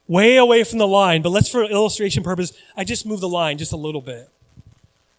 way 0.07 0.37
away 0.37 0.63
from 0.63 0.79
the 0.79 0.87
line. 0.87 1.21
But 1.21 1.29
let's, 1.29 1.49
for 1.49 1.63
illustration 1.63 2.23
purpose, 2.23 2.53
I 2.75 2.83
just 2.83 3.05
move 3.05 3.19
the 3.19 3.29
line 3.29 3.57
just 3.57 3.73
a 3.73 3.77
little 3.77 4.01
bit. 4.01 4.29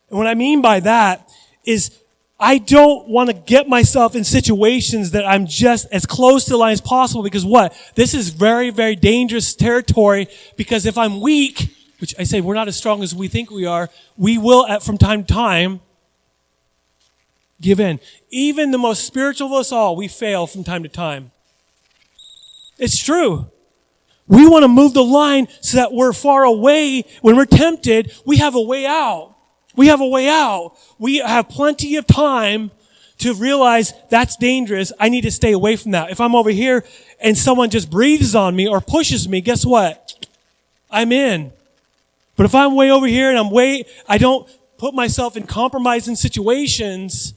And 0.09 0.19
what 0.19 0.27
I 0.27 0.35
mean 0.35 0.63
by 0.63 0.81
that 0.81 1.29
is, 1.65 1.99
I 2.39 2.59
don't 2.59 3.09
want 3.09 3.31
to 3.31 3.35
get 3.35 3.67
myself 3.67 4.15
in 4.15 4.23
situations 4.23 5.13
that 5.13 5.27
I'm 5.27 5.47
just 5.47 5.87
as 5.91 6.05
close 6.05 6.45
to 6.45 6.51
the 6.51 6.59
line 6.59 6.73
as 6.73 6.83
possible 6.83 7.23
because 7.23 7.47
what? 7.47 7.75
This 7.95 8.13
is 8.13 8.29
very, 8.29 8.69
very 8.69 8.95
dangerous 8.95 9.55
territory 9.55 10.29
because 10.57 10.85
if 10.85 10.99
I'm 10.99 11.21
weak, 11.23 11.75
which 11.99 12.15
I 12.19 12.25
say 12.25 12.43
we're 12.43 12.55
not 12.55 12.69
as 12.69 12.77
strong 12.77 13.03
as 13.03 13.15
we 13.15 13.29
think 13.29 13.51
we 13.51 13.65
are, 13.65 13.89
we 14.19 14.37
will 14.37 14.67
at, 14.67 14.83
from 14.83 14.99
time 14.99 15.25
to 15.25 15.33
time 15.33 15.81
give 17.61 17.81
in. 17.81 18.01
Even 18.31 18.71
the 18.71 18.79
most 18.79 19.05
spiritual 19.05 19.49
of 19.49 19.53
us 19.55 19.73
all, 19.73 19.97
we 19.97 20.09
fail 20.09 20.47
from 20.47 20.65
time 20.65 20.83
to 20.83 20.89
time. 20.89 21.31
It's 22.79 22.99
true. 23.03 23.51
We 24.29 24.49
want 24.49 24.65
to 24.65 24.69
move 24.69 24.93
the 24.93 25.05
line 25.05 25.49
so 25.61 25.79
that 25.79 25.93
we're 25.93 26.13
far 26.13 26.45
away. 26.45 27.05
When 27.23 27.37
we're 27.37 27.45
tempted, 27.47 28.13
we 28.25 28.39
have 28.39 28.55
a 28.55 28.61
way 28.61 28.85
out. 28.85 29.35
We 29.77 29.87
have 29.89 30.01
a 30.01 30.07
way 30.07 30.29
out. 30.29 30.73
We 30.99 31.19
have 31.19 31.49
plenty 31.49 31.97
of 31.97 32.07
time 32.07 32.71
to 33.19 33.35
realize 33.35 33.95
that's 34.11 34.37
dangerous. 34.37 34.93
I 34.99 35.09
need 35.09 35.23
to 35.23 35.31
stay 35.31 35.53
away 35.53 35.77
from 35.77 35.93
that. 35.93 36.11
If 36.11 36.21
I'm 36.21 36.35
over 36.35 36.51
here 36.51 36.85
and 37.21 37.37
someone 37.37 37.71
just 37.71 37.91
breathes 37.91 38.35
on 38.35 38.57
me 38.57 38.67
or 38.67 38.81
pushes 38.81 39.29
me, 39.29 39.41
guess 39.41 39.65
what? 39.65 40.27
I'm 40.91 41.13
in. 41.13 41.53
But 42.37 42.45
if 42.47 42.55
I'm 42.55 42.75
way 42.75 42.91
over 42.91 43.07
here 43.07 43.31
and 43.31 43.39
I'm 43.39 43.51
way, 43.51 43.85
I 44.09 44.19
don't 44.19 44.49
put 44.77 44.93
myself 44.93 45.37
in 45.37 45.47
compromising 45.47 46.17
situations, 46.17 47.33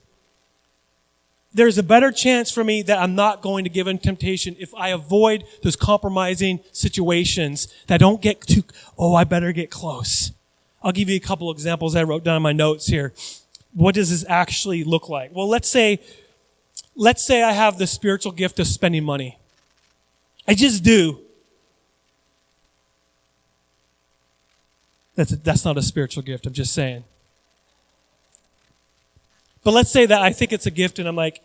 there's 1.54 1.78
a 1.78 1.84
better 1.84 2.12
chance 2.12 2.52
for 2.52 2.64
me 2.64 2.82
that 2.84 3.00
I'm 3.00 3.16
not 3.16 3.42
going 3.42 3.64
to 3.64 3.70
give 3.70 3.88
in 3.88 3.98
temptation 3.98 4.56
if 4.60 4.74
I 4.76 4.90
avoid 4.90 5.46
those 5.64 5.76
compromising 5.76 6.60
situations 6.72 7.74
that 7.88 8.00
don't 8.00 8.22
get 8.22 8.42
too, 8.42 8.64
oh, 8.98 9.16
I 9.16 9.24
better 9.24 9.52
get 9.52 9.72
close. 9.72 10.32
I'll 10.84 10.92
give 10.92 11.10
you 11.10 11.16
a 11.16 11.22
couple 11.22 11.52
examples 11.52 11.96
I 11.96 12.04
wrote 12.04 12.24
down 12.24 12.38
in 12.38 12.44
my 12.44 12.54
notes 12.54 12.88
here. 12.88 13.14
What 13.74 13.96
does 13.96 14.12
this 14.12 14.26
actually 14.30 14.84
look 14.84 15.10
like? 15.10 15.32
Well, 15.34 15.48
let's 15.48 15.70
say, 15.70 16.00
let's 16.96 17.24
say 17.24 17.44
I 17.44 17.52
have 17.52 17.78
the 17.78 17.88
spiritual 17.88 18.32
gift 18.32 18.60
of 18.60 18.68
spending 18.68 19.04
money. 19.04 19.38
I 20.48 20.54
just 20.54 20.84
do. 20.84 21.20
That's, 25.16 25.34
a, 25.34 25.36
that's 25.36 25.66
not 25.66 25.78
a 25.78 25.82
spiritual 25.82 26.24
gift, 26.24 26.46
I'm 26.46 26.54
just 26.54 26.74
saying. 26.74 27.04
But 29.64 29.74
let's 29.74 29.92
say 29.92 30.06
that 30.06 30.22
I 30.22 30.32
think 30.32 30.54
it's 30.54 30.66
a 30.66 30.72
gift 30.72 31.00
and 31.00 31.08
I'm 31.08 31.16
like, 31.16 31.42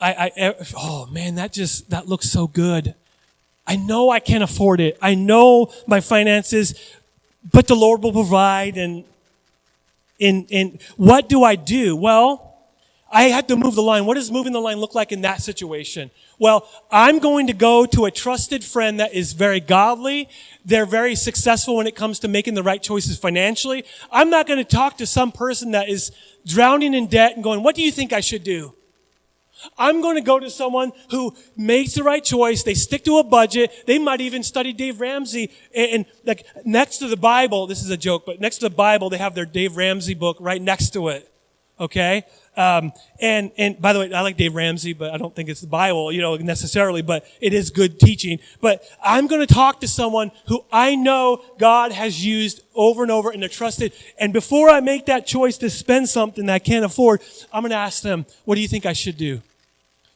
I, 0.00 0.12
I, 0.12 0.32
eh, 0.36 0.52
oh 0.76 1.06
man, 1.06 1.36
that 1.36 1.52
just, 1.52 1.90
that 1.90 2.06
looks 2.06 2.30
so 2.30 2.46
good. 2.46 2.94
I 3.66 3.76
know 3.76 4.10
I 4.10 4.20
can't 4.20 4.44
afford 4.44 4.80
it. 4.80 4.96
I 5.02 5.14
know 5.14 5.72
my 5.86 6.00
finances, 6.00 6.74
but 7.52 7.66
the 7.66 7.74
Lord 7.74 8.02
will 8.02 8.12
provide 8.12 8.76
and, 8.76 9.04
and, 10.20 10.46
and 10.52 10.78
what 10.96 11.28
do 11.28 11.42
I 11.42 11.56
do? 11.56 11.96
Well, 11.96 12.45
I 13.10 13.24
had 13.24 13.46
to 13.48 13.56
move 13.56 13.76
the 13.76 13.82
line. 13.82 14.04
What 14.04 14.14
does 14.14 14.32
moving 14.32 14.52
the 14.52 14.60
line 14.60 14.78
look 14.78 14.94
like 14.94 15.12
in 15.12 15.20
that 15.20 15.40
situation? 15.40 16.10
Well, 16.38 16.68
I'm 16.90 17.20
going 17.20 17.46
to 17.46 17.52
go 17.52 17.86
to 17.86 18.04
a 18.06 18.10
trusted 18.10 18.64
friend 18.64 18.98
that 18.98 19.14
is 19.14 19.32
very 19.32 19.60
godly. 19.60 20.28
They're 20.64 20.86
very 20.86 21.14
successful 21.14 21.76
when 21.76 21.86
it 21.86 21.94
comes 21.94 22.18
to 22.20 22.28
making 22.28 22.54
the 22.54 22.64
right 22.64 22.82
choices 22.82 23.16
financially. 23.16 23.84
I'm 24.10 24.28
not 24.28 24.48
going 24.48 24.58
to 24.58 24.64
talk 24.64 24.98
to 24.98 25.06
some 25.06 25.30
person 25.30 25.70
that 25.70 25.88
is 25.88 26.10
drowning 26.44 26.94
in 26.94 27.06
debt 27.06 27.34
and 27.36 27.44
going, 27.44 27.62
what 27.62 27.76
do 27.76 27.82
you 27.82 27.92
think 27.92 28.12
I 28.12 28.20
should 28.20 28.42
do? 28.42 28.74
I'm 29.78 30.02
going 30.02 30.16
to 30.16 30.22
go 30.22 30.38
to 30.38 30.50
someone 30.50 30.92
who 31.10 31.34
makes 31.56 31.94
the 31.94 32.02
right 32.02 32.22
choice. 32.22 32.62
They 32.62 32.74
stick 32.74 33.04
to 33.04 33.18
a 33.18 33.24
budget. 33.24 33.72
They 33.86 33.98
might 33.98 34.20
even 34.20 34.42
study 34.42 34.72
Dave 34.72 35.00
Ramsey. 35.00 35.50
And, 35.74 35.90
and, 35.90 36.06
like 36.24 36.46
next 36.64 36.98
to 36.98 37.08
the 37.08 37.16
Bible, 37.16 37.66
this 37.66 37.82
is 37.82 37.90
a 37.90 37.96
joke, 37.96 38.26
but 38.26 38.40
next 38.40 38.58
to 38.58 38.68
the 38.68 38.74
Bible, 38.74 39.10
they 39.10 39.18
have 39.18 39.34
their 39.34 39.46
Dave 39.46 39.76
Ramsey 39.76 40.14
book 40.14 40.36
right 40.40 40.60
next 40.60 40.90
to 40.90 41.08
it. 41.08 41.32
Okay? 41.78 42.24
Um, 42.56 42.92
and, 43.20 43.52
and 43.58 43.80
by 43.80 43.92
the 43.92 44.00
way, 44.00 44.12
I 44.12 44.22
like 44.22 44.38
Dave 44.38 44.54
Ramsey, 44.54 44.94
but 44.94 45.12
I 45.12 45.18
don't 45.18 45.34
think 45.36 45.50
it's 45.50 45.60
the 45.60 45.66
Bible, 45.66 46.10
you 46.10 46.22
know, 46.22 46.36
necessarily, 46.36 47.02
but 47.02 47.26
it 47.40 47.52
is 47.52 47.70
good 47.70 48.00
teaching. 48.00 48.38
But 48.62 48.82
I'm 49.02 49.26
going 49.26 49.46
to 49.46 49.52
talk 49.52 49.80
to 49.82 49.88
someone 49.88 50.32
who 50.46 50.64
I 50.72 50.94
know 50.94 51.44
God 51.58 51.92
has 51.92 52.24
used 52.24 52.62
over 52.74 53.02
and 53.02 53.12
over 53.12 53.30
and 53.30 53.42
they're 53.42 53.50
trusted. 53.50 53.92
And 54.18 54.32
before 54.32 54.70
I 54.70 54.80
make 54.80 55.06
that 55.06 55.26
choice 55.26 55.58
to 55.58 55.68
spend 55.68 56.08
something 56.08 56.46
that 56.46 56.54
I 56.54 56.58
can't 56.58 56.84
afford, 56.84 57.20
I'm 57.52 57.62
going 57.62 57.70
to 57.72 57.76
ask 57.76 58.02
them, 58.02 58.24
what 58.46 58.54
do 58.54 58.62
you 58.62 58.68
think 58.68 58.86
I 58.86 58.94
should 58.94 59.18
do? 59.18 59.42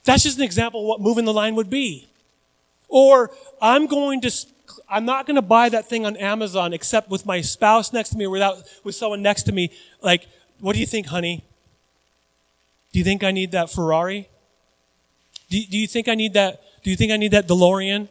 That's 0.04 0.22
just 0.22 0.38
an 0.38 0.44
example 0.44 0.80
of 0.80 0.86
what 0.86 1.00
moving 1.00 1.26
the 1.26 1.34
line 1.34 1.56
would 1.56 1.68
be. 1.68 2.08
Or 2.88 3.30
I'm 3.60 3.86
going 3.86 4.22
to, 4.22 4.32
I'm 4.88 5.04
not 5.04 5.26
going 5.26 5.36
to 5.36 5.42
buy 5.42 5.68
that 5.68 5.90
thing 5.90 6.06
on 6.06 6.16
Amazon 6.16 6.72
except 6.72 7.10
with 7.10 7.26
my 7.26 7.42
spouse 7.42 7.92
next 7.92 8.10
to 8.10 8.16
me 8.16 8.24
or 8.24 8.30
without, 8.30 8.62
with 8.82 8.94
someone 8.94 9.20
next 9.20 9.42
to 9.44 9.52
me. 9.52 9.70
Like, 10.00 10.26
what 10.58 10.72
do 10.72 10.80
you 10.80 10.86
think, 10.86 11.08
honey? 11.08 11.44
Do 12.92 12.98
you 12.98 13.04
think 13.04 13.22
I 13.22 13.30
need 13.30 13.52
that 13.52 13.70
Ferrari? 13.70 14.28
Do, 15.48 15.60
do 15.64 15.78
you 15.78 15.86
think 15.86 16.08
I 16.08 16.14
need 16.14 16.34
that? 16.34 16.62
Do 16.82 16.90
you 16.90 16.96
think 16.96 17.12
I 17.12 17.16
need 17.16 17.32
that 17.32 17.46
DeLorean? 17.46 18.08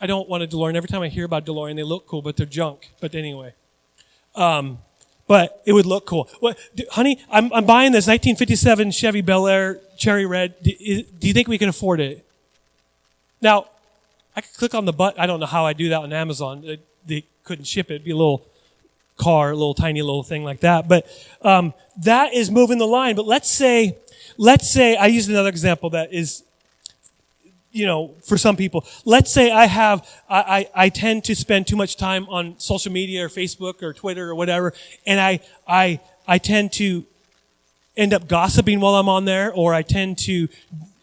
I 0.00 0.06
don't 0.06 0.28
want 0.28 0.42
a 0.42 0.46
DeLorean. 0.46 0.76
Every 0.76 0.88
time 0.88 1.02
I 1.02 1.08
hear 1.08 1.24
about 1.24 1.44
DeLorean, 1.44 1.74
they 1.76 1.82
look 1.82 2.06
cool, 2.06 2.22
but 2.22 2.36
they're 2.36 2.46
junk. 2.46 2.90
But 3.00 3.14
anyway, 3.14 3.54
um, 4.36 4.78
but 5.26 5.60
it 5.66 5.72
would 5.72 5.86
look 5.86 6.06
cool. 6.06 6.28
What, 6.40 6.58
do, 6.74 6.84
honey? 6.90 7.18
I'm, 7.30 7.52
I'm 7.52 7.66
buying 7.66 7.92
this 7.92 8.06
1957 8.06 8.92
Chevy 8.92 9.20
Bel 9.22 9.48
Air 9.48 9.80
Cherry 9.96 10.24
Red. 10.24 10.54
Do, 10.62 10.70
do 10.72 11.26
you 11.26 11.32
think 11.32 11.48
we 11.48 11.58
can 11.58 11.68
afford 11.68 12.00
it? 12.00 12.24
Now, 13.40 13.66
I 14.36 14.40
could 14.40 14.54
click 14.54 14.74
on 14.74 14.84
the 14.84 14.92
button. 14.92 15.20
I 15.20 15.26
don't 15.26 15.40
know 15.40 15.46
how 15.46 15.66
I 15.66 15.72
do 15.72 15.88
that 15.88 16.00
on 16.00 16.12
Amazon. 16.12 16.62
They, 16.62 16.80
they 17.04 17.24
couldn't 17.42 17.64
ship 17.66 17.90
it. 17.90 17.94
It'd 17.94 18.04
be 18.04 18.12
a 18.12 18.16
little 18.16 18.46
car, 19.18 19.50
a 19.50 19.54
little 19.54 19.74
tiny 19.74 20.00
little 20.00 20.22
thing 20.22 20.44
like 20.44 20.60
that. 20.60 20.88
But 20.88 21.06
um, 21.42 21.74
that 22.04 22.32
is 22.32 22.50
moving 22.50 22.78
the 22.78 22.86
line. 22.86 23.16
But 23.16 23.26
let's 23.26 23.50
say, 23.50 23.98
let's 24.38 24.70
say 24.70 24.96
I 24.96 25.06
use 25.06 25.28
another 25.28 25.50
example 25.50 25.90
that 25.90 26.12
is, 26.12 26.44
you 27.70 27.84
know, 27.84 28.14
for 28.24 28.38
some 28.38 28.56
people. 28.56 28.86
Let's 29.04 29.30
say 29.30 29.50
I 29.50 29.66
have, 29.66 30.08
I, 30.28 30.40
I, 30.40 30.84
I 30.86 30.88
tend 30.88 31.24
to 31.24 31.34
spend 31.34 31.66
too 31.66 31.76
much 31.76 31.96
time 31.96 32.26
on 32.28 32.58
social 32.58 32.92
media 32.92 33.26
or 33.26 33.28
Facebook 33.28 33.82
or 33.82 33.92
Twitter 33.92 34.30
or 34.30 34.34
whatever, 34.34 34.72
and 35.06 35.20
I, 35.20 35.40
I, 35.66 36.00
I 36.26 36.38
tend 36.38 36.72
to 36.74 37.04
end 37.96 38.14
up 38.14 38.26
gossiping 38.26 38.80
while 38.80 38.94
I'm 38.94 39.08
on 39.08 39.26
there, 39.26 39.52
or 39.52 39.74
I 39.74 39.82
tend 39.82 40.18
to 40.18 40.48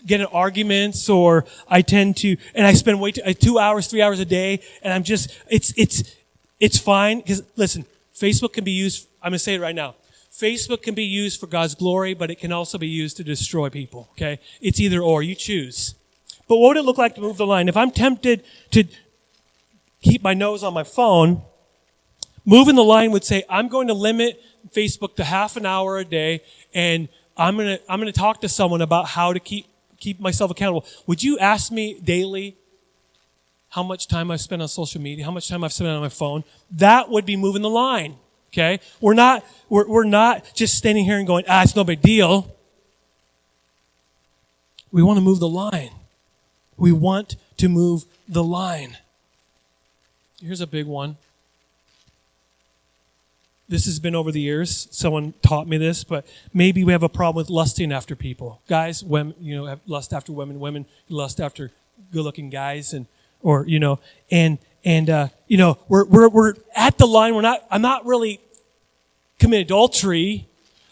get 0.06 0.22
in 0.22 0.28
arguments 0.28 1.10
or 1.10 1.46
I 1.68 1.82
tend 1.82 2.18
to, 2.18 2.38
and 2.54 2.66
I 2.66 2.74
spend 2.74 3.02
way 3.02 3.12
too, 3.12 3.22
uh, 3.26 3.34
two 3.34 3.60
hours, 3.60 3.88
three 3.88 4.02
hours 4.02 4.20
a 4.20 4.26
day, 4.26 4.62
and 4.82 4.94
I'm 4.94 5.04
just, 5.04 5.30
it's, 5.50 5.74
it's, 5.78 6.16
it's 6.60 6.78
fine. 6.78 7.20
Because 7.20 7.44
listen, 7.56 7.86
Facebook 8.16 8.54
can 8.54 8.64
be 8.64 8.72
used, 8.72 9.08
I'm 9.22 9.32
going 9.32 9.34
to 9.34 9.40
say 9.40 9.56
it 9.56 9.62
right 9.62 9.76
now. 9.76 9.96
Facebook 10.32 10.82
can 10.82 10.96
be 10.96 11.04
used 11.04 11.40
for 11.40 11.48
God's 11.48 11.76
glory, 11.76 12.14
but 12.14 12.30
it 12.30 12.40
can 12.40 12.52
also 12.52 12.78
be 12.78 12.88
used 12.88 13.18
to 13.18 13.24
destroy 13.24 13.70
people, 13.70 14.10
okay? 14.12 14.40
It's 14.62 14.80
either 14.80 15.02
or, 15.02 15.24
you 15.24 15.36
choose. 15.36 15.96
But 16.48 16.58
what 16.58 16.70
would 16.70 16.78
it 16.78 16.84
look 16.84 16.98
like 16.98 17.16
to 17.16 17.22
move 17.22 17.38
the 17.38 17.46
line? 17.46 17.70
If 17.70 17.78
I'm 17.78 17.92
tempted 17.92 18.44
to 18.72 18.84
keep 20.02 20.22
my 20.22 20.34
nose 20.34 20.64
on 20.64 20.74
my 20.74 20.84
phone, 20.84 21.42
moving 22.46 22.76
the 22.76 22.84
line 22.84 23.12
would 23.12 23.24
say, 23.24 23.44
I'm 23.50 23.68
going 23.70 23.88
to 23.88 23.94
limit 23.94 24.42
Facebook 24.74 25.16
to 25.16 25.24
half 25.24 25.56
an 25.56 25.66
hour 25.66 25.98
a 25.98 26.06
day, 26.06 26.42
and 26.74 27.08
I'm 27.38 27.56
going 27.56 27.78
to, 27.78 27.92
I'm 27.92 28.00
going 28.00 28.12
to 28.12 28.20
talk 28.20 28.42
to 28.42 28.50
someone 28.50 28.82
about 28.82 29.08
how 29.08 29.34
to 29.34 29.40
keep, 29.40 29.68
keep 30.00 30.20
myself 30.20 30.52
accountable. 30.52 30.86
Would 31.08 31.24
you 31.24 31.40
ask 31.40 31.72
me 31.72 32.00
daily 32.00 32.58
how 33.76 33.84
much 33.84 34.08
time 34.08 34.32
I've 34.32 34.40
spent 34.40 34.62
on 34.62 34.70
social 34.70 35.02
media, 35.02 35.26
how 35.26 35.32
much 35.32 35.50
time 35.50 35.62
I've 35.62 35.74
spent 35.74 35.90
on 35.90 36.00
my 36.00 36.08
phone, 36.08 36.46
that 36.78 37.10
would 37.10 37.26
be 37.26 37.36
moving 37.36 37.62
the 37.62 37.70
line. 37.70 38.16
Okay? 38.54 38.80
We're 39.02 39.16
not, 39.16 39.46
we're, 39.68 39.86
we're 39.86 40.06
not 40.06 40.50
just 40.56 40.78
standing 40.78 41.04
here 41.04 41.18
and 41.18 41.28
going, 41.28 41.44
ah, 41.50 41.62
it's 41.62 41.76
no 41.76 41.84
big 41.84 42.02
deal. 42.02 42.56
We 44.94 45.04
want 45.04 45.18
to 45.18 45.22
move 45.22 45.40
the 45.40 45.50
line. 45.50 45.90
We 46.78 46.94
want 46.94 47.36
to 47.58 47.68
move 47.68 48.06
the 48.30 48.46
line. 48.46 48.96
Here's 50.42 50.62
a 50.62 50.68
big 50.68 50.86
one. 50.86 51.18
This 53.68 53.84
has 53.88 54.00
been 54.00 54.16
over 54.16 54.32
the 54.32 54.40
years. 54.40 54.88
Someone 54.92 55.34
taught 55.42 55.68
me 55.68 55.78
this, 55.78 56.06
but 56.06 56.26
maybe 56.54 56.86
we 56.86 56.94
have 56.94 57.04
a 57.04 57.10
problem 57.10 57.42
with 57.42 57.50
lusting 57.50 57.92
after 57.92 58.16
people. 58.16 58.62
Guys, 58.70 59.04
women, 59.04 59.36
you 59.42 59.58
know, 59.58 59.78
lust 59.86 60.14
after 60.14 60.32
women. 60.32 60.62
Women 60.62 60.86
lust 61.10 61.42
after 61.42 61.72
good-looking 62.14 62.50
guys, 62.50 62.94
and 62.94 63.08
or 63.46 63.66
you 63.68 63.80
know, 63.80 64.00
and 64.32 64.58
and 64.84 65.10
uh, 65.10 65.28
you 65.48 65.58
know, 65.58 65.78
we're 65.88 66.04
we're 66.06 66.28
we're 66.28 66.56
at 66.76 66.98
the 66.98 67.06
line. 67.06 67.36
We're 67.36 67.42
not. 67.42 67.64
I'm 67.70 67.82
not 67.82 68.06
really 68.06 68.42
committing 69.40 69.66
adultery. 69.66 70.48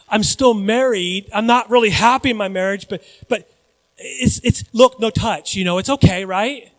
I'm 0.07 0.21
still 0.21 0.53
married. 0.53 1.29
I'm 1.33 1.47
not 1.47 1.71
really 1.71 1.89
happy 1.89 2.29
in 2.29 2.37
my 2.37 2.47
marriage, 2.47 2.87
but 2.87 3.03
but 3.27 3.49
it's 3.97 4.39
it's 4.43 4.63
look, 4.71 4.99
no 4.99 5.09
touch. 5.09 5.55
You 5.55 5.65
know, 5.65 5.79
it's 5.79 5.89
okay, 5.89 6.25
right? 6.25 6.69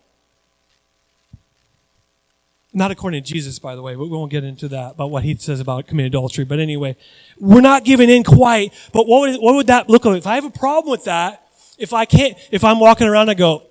Not 2.72 2.92
according 2.92 3.22
to 3.22 3.32
Jesus, 3.32 3.58
by 3.58 3.74
the 3.74 3.82
way. 3.82 3.96
We 3.96 4.06
won't 4.08 4.30
get 4.30 4.44
into 4.44 4.68
that 4.68 4.92
about 4.92 5.10
what 5.10 5.24
he 5.24 5.34
says 5.34 5.58
about 5.58 5.88
committing 5.88 6.08
adultery. 6.08 6.44
But 6.44 6.60
anyway, 6.60 6.96
we're 7.38 7.60
not 7.60 7.84
giving 7.84 8.10
in 8.10 8.22
quite. 8.22 8.72
But 8.92 9.06
what 9.06 9.20
would, 9.20 9.40
what 9.40 9.54
would 9.54 9.66
that 9.68 9.88
look 9.88 10.04
like? 10.04 10.18
If 10.18 10.26
I 10.26 10.36
have 10.36 10.44
a 10.44 10.50
problem 10.50 10.90
with 10.90 11.04
that, 11.04 11.48
if 11.78 11.92
I 11.92 12.04
can't, 12.04 12.36
if 12.50 12.64
I'm 12.64 12.80
walking 12.80 13.06
around, 13.06 13.28
I 13.28 13.34
go, 13.34 13.62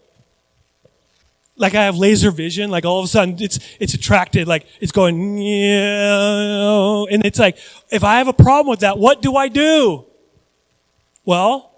like 1.56 1.76
I 1.76 1.84
have 1.84 1.98
laser 1.98 2.32
vision, 2.32 2.72
like 2.72 2.86
all 2.86 3.00
of 3.00 3.06
a 3.06 3.08
sudden 3.08 3.38
it's, 3.40 3.60
it's 3.80 3.94
attracted, 3.94 4.48
like 4.48 4.66
it's 4.82 4.92
going, 4.92 5.40
and 5.40 7.26
it's 7.26 7.40
like, 7.40 7.58
if 7.92 8.04
I 8.04 8.18
have 8.18 8.28
a 8.28 8.34
problem 8.34 8.70
with 8.70 8.80
that, 8.80 8.98
what 8.98 9.22
do 9.22 9.36
I 9.36 9.50
do? 9.50 10.06
Well, 11.26 11.70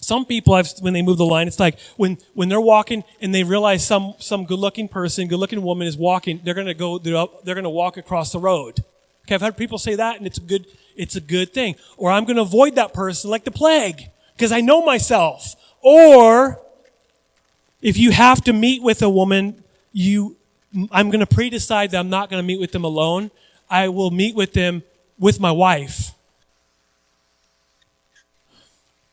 some 0.00 0.24
people 0.24 0.54
have, 0.54 0.70
when 0.80 0.92
they 0.92 1.02
move 1.02 1.18
the 1.18 1.26
line, 1.26 1.48
it's 1.48 1.58
like 1.58 1.80
when, 1.96 2.18
when 2.34 2.48
they're 2.48 2.60
walking 2.60 3.02
and 3.20 3.34
they 3.34 3.42
realize 3.42 3.84
some, 3.84 4.14
some 4.18 4.44
good 4.44 4.58
looking 4.58 4.88
person, 4.88 5.26
good 5.26 5.40
looking 5.40 5.62
woman 5.62 5.88
is 5.88 5.96
walking, 5.96 6.40
they're 6.44 6.54
to 6.54 6.74
go, 6.74 6.98
they're, 6.98 7.26
they're 7.44 7.60
to 7.60 7.70
walk 7.70 7.96
across 7.96 8.30
the 8.30 8.38
road. 8.38 8.84
Okay. 9.24 9.34
I've 9.34 9.40
had 9.40 9.56
people 9.56 9.78
say 9.78 9.96
that 9.96 10.18
and 10.18 10.26
it's 10.26 10.38
a 10.38 10.42
good, 10.42 10.66
it's 10.94 11.16
a 11.16 11.20
good 11.20 11.52
thing. 11.52 11.74
Or 11.96 12.12
I'm 12.12 12.24
to 12.26 12.42
avoid 12.42 12.76
that 12.76 12.94
person 12.94 13.30
like 13.30 13.42
the 13.44 13.50
plague 13.50 14.04
because 14.36 14.52
I 14.52 14.60
know 14.60 14.84
myself. 14.84 15.56
Or 15.82 16.60
if 17.86 17.96
you 17.96 18.10
have 18.10 18.42
to 18.42 18.52
meet 18.52 18.82
with 18.82 19.00
a 19.00 19.08
woman, 19.08 19.62
you, 19.92 20.34
I'm 20.90 21.08
going 21.08 21.20
to 21.20 21.26
pre-decide 21.26 21.92
that 21.92 21.98
I'm 21.98 22.10
not 22.10 22.28
going 22.28 22.42
to 22.42 22.46
meet 22.46 22.58
with 22.58 22.72
them 22.72 22.82
alone. 22.82 23.30
I 23.70 23.90
will 23.90 24.10
meet 24.10 24.34
with 24.34 24.54
them 24.54 24.82
with 25.20 25.38
my 25.38 25.52
wife. 25.52 26.10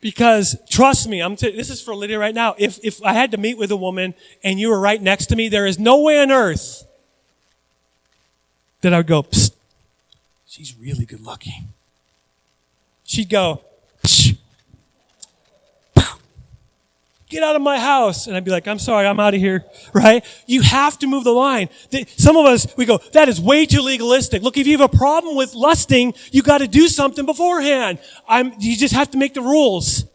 Because 0.02 0.58
trust 0.72 1.08
me, 1.08 1.22
I'm 1.22 1.36
t- 1.36 1.56
this 1.56 1.70
is 1.70 1.84
for 1.84 1.94
Lydia 1.94 2.18
right 2.18 2.34
now. 2.34 2.56
If, 2.58 2.80
if 2.84 3.00
I 3.04 3.14
had 3.14 3.30
to 3.30 3.38
meet 3.38 3.60
with 3.60 3.70
a 3.70 3.76
woman 3.76 4.16
and 4.44 4.60
you 4.60 4.70
were 4.70 4.80
right 4.80 5.00
next 5.00 5.28
to 5.28 5.36
me, 5.36 5.50
there 5.50 5.68
is 5.68 5.78
no 5.78 6.02
way 6.02 6.20
on 6.20 6.32
earth 6.32 6.84
that 8.82 8.92
I 8.92 8.98
would 8.98 9.08
go, 9.08 9.24
she's 10.48 10.76
really 10.80 11.06
good 11.06 11.22
looking. 11.22 11.70
She'd 13.04 13.30
go, 13.30 13.62
get 17.34 17.44
out 17.44 17.56
of 17.56 17.62
my 17.62 17.80
house. 17.80 18.28
And 18.28 18.38
I'd 18.38 18.46
be 18.46 18.52
like, 18.52 18.68
I'm 18.68 18.80
sorry, 18.80 19.06
I'm 19.06 19.20
out 19.20 19.34
of 19.34 19.42
here, 19.42 19.66
right? 19.94 20.24
You 20.46 20.62
have 20.62 20.98
to 21.00 21.08
move 21.08 21.26
the 21.26 21.32
line. 21.32 21.70
Some 22.16 22.38
of 22.38 22.46
us, 22.46 22.68
we 22.78 22.86
go, 22.86 23.00
that 23.12 23.28
is 23.28 23.42
way 23.42 23.66
too 23.66 23.82
legalistic. 23.82 24.42
Look, 24.42 24.58
if 24.58 24.68
you 24.68 24.78
have 24.78 24.94
a 24.94 24.98
problem 24.98 25.36
with 25.36 25.54
lusting, 25.54 26.14
you 26.32 26.42
got 26.42 26.60
to 26.60 26.68
do 26.68 26.88
something 26.88 27.26
beforehand. 27.26 28.00
I'm, 28.28 28.54
you 28.60 28.78
just 28.78 28.94
have 28.94 29.12
to 29.12 29.18
make 29.18 29.34
the 29.34 29.42
rules. 29.42 30.06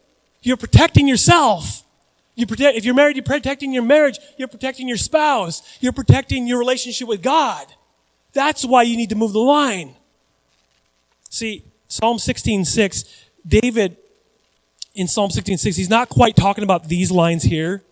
You're 0.41 0.57
protecting 0.57 1.07
yourself. 1.07 1.83
You 2.35 2.47
protect, 2.47 2.77
if 2.77 2.85
you're 2.85 2.95
married, 2.95 3.17
you're 3.17 3.23
protecting 3.23 3.73
your 3.73 3.83
marriage. 3.83 4.17
You're 4.37 4.47
protecting 4.47 4.87
your 4.87 4.97
spouse. 4.97 5.61
You're 5.81 5.91
protecting 5.91 6.47
your 6.47 6.57
relationship 6.57 7.07
with 7.07 7.21
God. 7.21 7.67
That's 8.31 8.63
why 8.63 8.83
you 8.83 8.95
need 8.95 9.09
to 9.09 9.15
move 9.15 9.33
the 9.33 9.39
line. 9.39 9.95
See, 11.29 11.63
Psalm 11.87 12.17
16, 12.17 12.65
6, 12.65 13.03
David 13.45 13.97
in 14.95 15.07
Psalm 15.07 15.29
16:6, 15.29 15.75
he's 15.75 15.89
not 15.89 16.09
quite 16.09 16.35
talking 16.35 16.63
about 16.63 16.87
these 16.87 17.11
lines 17.11 17.43
here. 17.43 17.83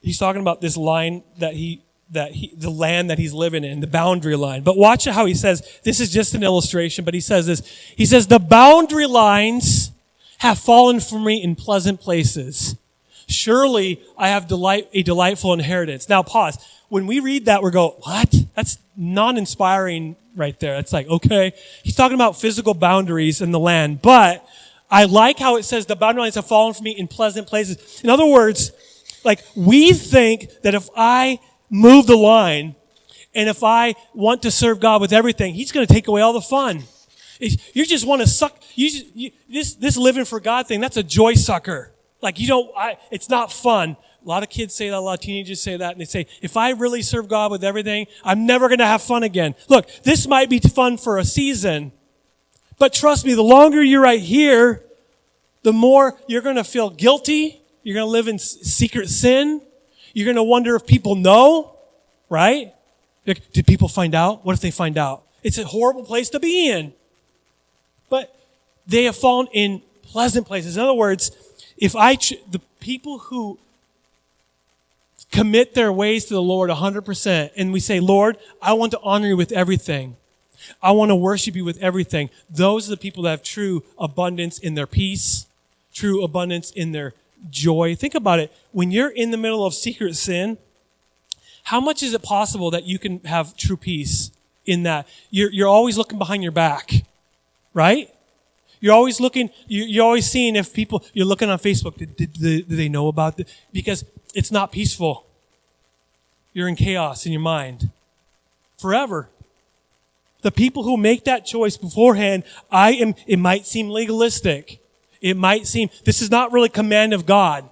He's 0.00 0.18
talking 0.18 0.40
about 0.40 0.60
this 0.60 0.76
line 0.76 1.22
that 1.38 1.54
he 1.54 1.82
that 2.10 2.32
he 2.32 2.52
the 2.56 2.70
land 2.70 3.10
that 3.10 3.18
he's 3.18 3.32
living 3.32 3.64
in, 3.64 3.80
the 3.80 3.86
boundary 3.86 4.36
line. 4.36 4.62
But 4.62 4.76
watch 4.76 5.06
how 5.06 5.24
he 5.24 5.34
says, 5.34 5.80
this 5.82 5.98
is 6.00 6.10
just 6.10 6.34
an 6.34 6.42
illustration, 6.42 7.04
but 7.04 7.14
he 7.14 7.20
says 7.20 7.46
this. 7.46 7.60
He 7.96 8.06
says, 8.06 8.26
the 8.26 8.38
boundary 8.38 9.06
lines 9.06 9.90
have 10.38 10.58
fallen 10.58 11.00
for 11.00 11.18
me 11.18 11.42
in 11.42 11.54
pleasant 11.56 12.00
places. 12.00 12.76
Surely 13.28 14.02
I 14.18 14.28
have 14.28 14.46
delight, 14.46 14.88
a 14.92 15.02
delightful 15.02 15.52
inheritance. 15.52 16.08
Now 16.08 16.22
pause. 16.22 16.58
When 16.88 17.06
we 17.06 17.20
read 17.20 17.46
that, 17.46 17.62
we 17.62 17.70
go, 17.70 17.96
what? 18.02 18.34
That's 18.54 18.76
non-inspiring 18.96 20.16
right 20.36 20.58
there. 20.60 20.76
It's 20.76 20.92
like, 20.92 21.06
okay. 21.08 21.52
He's 21.82 21.96
talking 21.96 22.14
about 22.14 22.36
physical 22.38 22.74
boundaries 22.74 23.40
in 23.40 23.52
the 23.52 23.58
land, 23.58 24.02
but 24.02 24.46
I 24.92 25.04
like 25.04 25.38
how 25.38 25.56
it 25.56 25.64
says 25.64 25.86
the 25.86 25.96
boundary 25.96 26.22
lines 26.22 26.34
have 26.34 26.46
fallen 26.46 26.74
for 26.74 26.82
me 26.82 26.90
in 26.90 27.08
pleasant 27.08 27.48
places. 27.48 28.02
In 28.04 28.10
other 28.10 28.26
words, 28.26 28.72
like 29.24 29.42
we 29.56 29.94
think 29.94 30.50
that 30.62 30.74
if 30.74 30.88
I 30.94 31.40
move 31.70 32.06
the 32.06 32.16
line 32.16 32.76
and 33.34 33.48
if 33.48 33.64
I 33.64 33.94
want 34.12 34.42
to 34.42 34.50
serve 34.50 34.80
God 34.80 35.00
with 35.00 35.12
everything, 35.12 35.54
He's 35.54 35.72
going 35.72 35.86
to 35.86 35.92
take 35.92 36.08
away 36.08 36.20
all 36.20 36.34
the 36.34 36.42
fun. 36.42 36.84
You 37.40 37.86
just 37.86 38.06
want 38.06 38.20
to 38.20 38.28
suck. 38.28 38.62
You, 38.74 38.90
just, 38.90 39.16
you 39.16 39.30
this 39.48 39.74
this 39.74 39.96
living 39.96 40.24
for 40.24 40.38
God 40.38 40.68
thing. 40.68 40.80
That's 40.80 40.96
a 40.96 41.02
joy 41.02 41.34
sucker. 41.34 41.92
Like 42.20 42.38
you 42.38 42.46
don't. 42.46 42.70
I, 42.76 42.98
it's 43.10 43.28
not 43.28 43.52
fun. 43.52 43.96
A 44.24 44.28
lot 44.28 44.44
of 44.44 44.48
kids 44.48 44.74
say 44.74 44.90
that. 44.90 44.96
A 44.96 45.00
lot 45.00 45.14
of 45.14 45.20
teenagers 45.20 45.60
say 45.60 45.76
that, 45.76 45.92
and 45.92 46.00
they 46.00 46.04
say, 46.04 46.28
"If 46.40 46.56
I 46.56 46.70
really 46.70 47.02
serve 47.02 47.26
God 47.26 47.50
with 47.50 47.64
everything, 47.64 48.06
I'm 48.22 48.46
never 48.46 48.68
going 48.68 48.78
to 48.78 48.86
have 48.86 49.02
fun 49.02 49.24
again." 49.24 49.56
Look, 49.68 49.88
this 50.04 50.28
might 50.28 50.48
be 50.48 50.60
fun 50.60 50.98
for 50.98 51.18
a 51.18 51.24
season, 51.24 51.90
but 52.78 52.92
trust 52.92 53.24
me, 53.24 53.34
the 53.34 53.42
longer 53.42 53.82
you're 53.82 54.02
right 54.02 54.20
here, 54.20 54.82
the 55.62 55.72
more 55.72 56.18
you're 56.26 56.42
going 56.42 56.56
to 56.56 56.64
feel 56.64 56.90
guilty. 56.90 57.60
You're 57.82 57.94
going 57.94 58.06
to 58.06 58.10
live 58.10 58.28
in 58.28 58.38
secret 58.38 59.08
sin. 59.08 59.60
You're 60.12 60.26
going 60.26 60.36
to 60.36 60.42
wonder 60.42 60.76
if 60.76 60.86
people 60.86 61.14
know, 61.14 61.76
right? 62.28 62.74
Did 63.24 63.66
people 63.66 63.88
find 63.88 64.14
out? 64.14 64.44
What 64.44 64.54
if 64.54 64.60
they 64.60 64.70
find 64.70 64.98
out? 64.98 65.22
It's 65.42 65.58
a 65.58 65.64
horrible 65.64 66.04
place 66.04 66.28
to 66.30 66.40
be 66.40 66.68
in. 66.68 66.92
But 68.08 68.36
they 68.86 69.04
have 69.04 69.16
fallen 69.16 69.48
in 69.52 69.82
pleasant 70.02 70.46
places. 70.46 70.76
In 70.76 70.82
other 70.82 70.94
words, 70.94 71.30
if 71.76 71.96
I, 71.96 72.14
the 72.14 72.60
people 72.80 73.18
who 73.18 73.58
commit 75.30 75.74
their 75.74 75.92
ways 75.92 76.26
to 76.26 76.34
the 76.34 76.42
Lord 76.42 76.70
100%, 76.70 77.50
and 77.56 77.72
we 77.72 77.80
say, 77.80 78.00
Lord, 78.00 78.36
I 78.60 78.74
want 78.74 78.92
to 78.92 79.00
honor 79.02 79.28
you 79.28 79.36
with 79.36 79.52
everything. 79.52 80.16
I 80.82 80.92
want 80.92 81.10
to 81.10 81.16
worship 81.16 81.56
you 81.56 81.64
with 81.64 81.78
everything. 81.78 82.30
Those 82.50 82.88
are 82.88 82.90
the 82.90 82.96
people 82.96 83.22
that 83.24 83.30
have 83.30 83.42
true 83.42 83.84
abundance 83.98 84.58
in 84.58 84.74
their 84.74 84.86
peace, 84.86 85.46
true 85.92 86.22
abundance 86.22 86.70
in 86.70 86.92
their 86.92 87.14
joy. 87.50 87.94
Think 87.94 88.14
about 88.14 88.38
it. 88.38 88.52
When 88.72 88.90
you're 88.90 89.10
in 89.10 89.30
the 89.30 89.36
middle 89.36 89.64
of 89.64 89.74
secret 89.74 90.16
sin, 90.16 90.58
how 91.64 91.80
much 91.80 92.02
is 92.02 92.14
it 92.14 92.22
possible 92.22 92.70
that 92.70 92.84
you 92.84 92.98
can 92.98 93.20
have 93.20 93.56
true 93.56 93.76
peace 93.76 94.30
in 94.66 94.82
that? 94.84 95.06
You're, 95.30 95.50
you're 95.50 95.68
always 95.68 95.96
looking 95.96 96.18
behind 96.18 96.42
your 96.42 96.52
back, 96.52 96.92
right? 97.74 98.12
You're 98.80 98.94
always 98.94 99.20
looking, 99.20 99.50
you're 99.68 100.04
always 100.04 100.28
seeing 100.28 100.56
if 100.56 100.72
people, 100.72 101.04
you're 101.12 101.26
looking 101.26 101.48
on 101.48 101.58
Facebook, 101.58 101.96
did, 101.96 102.16
did, 102.16 102.32
did 102.32 102.68
they 102.68 102.88
know 102.88 103.06
about 103.06 103.36
this? 103.36 103.46
Because 103.72 104.04
it's 104.34 104.50
not 104.50 104.72
peaceful. 104.72 105.24
You're 106.52 106.68
in 106.68 106.74
chaos 106.74 107.24
in 107.24 107.32
your 107.32 107.40
mind 107.40 107.90
forever. 108.76 109.28
The 110.42 110.50
people 110.50 110.82
who 110.82 110.96
make 110.96 111.24
that 111.24 111.46
choice 111.46 111.76
beforehand, 111.76 112.44
I 112.70 112.92
am, 112.92 113.14
it 113.26 113.38
might 113.38 113.66
seem 113.66 113.88
legalistic. 113.88 114.80
It 115.20 115.36
might 115.36 115.66
seem 115.66 115.88
this 116.04 116.20
is 116.20 116.30
not 116.30 116.52
really 116.52 116.68
command 116.68 117.12
of 117.14 117.26
God. 117.26 117.68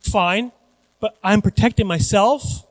Fine, 0.00 0.52
but 1.00 1.16
I'm 1.22 1.42
protecting 1.42 1.86
myself. 1.86 2.66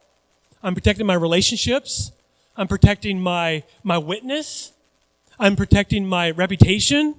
I'm 0.62 0.74
protecting 0.74 1.06
my 1.06 1.14
relationships. 1.14 2.12
I'm 2.58 2.68
protecting 2.68 3.22
my, 3.22 3.64
my 3.84 3.98
witness. 3.98 4.74
I'm 5.40 5.56
protecting 5.56 6.06
my 6.06 6.32
reputation. 6.32 7.16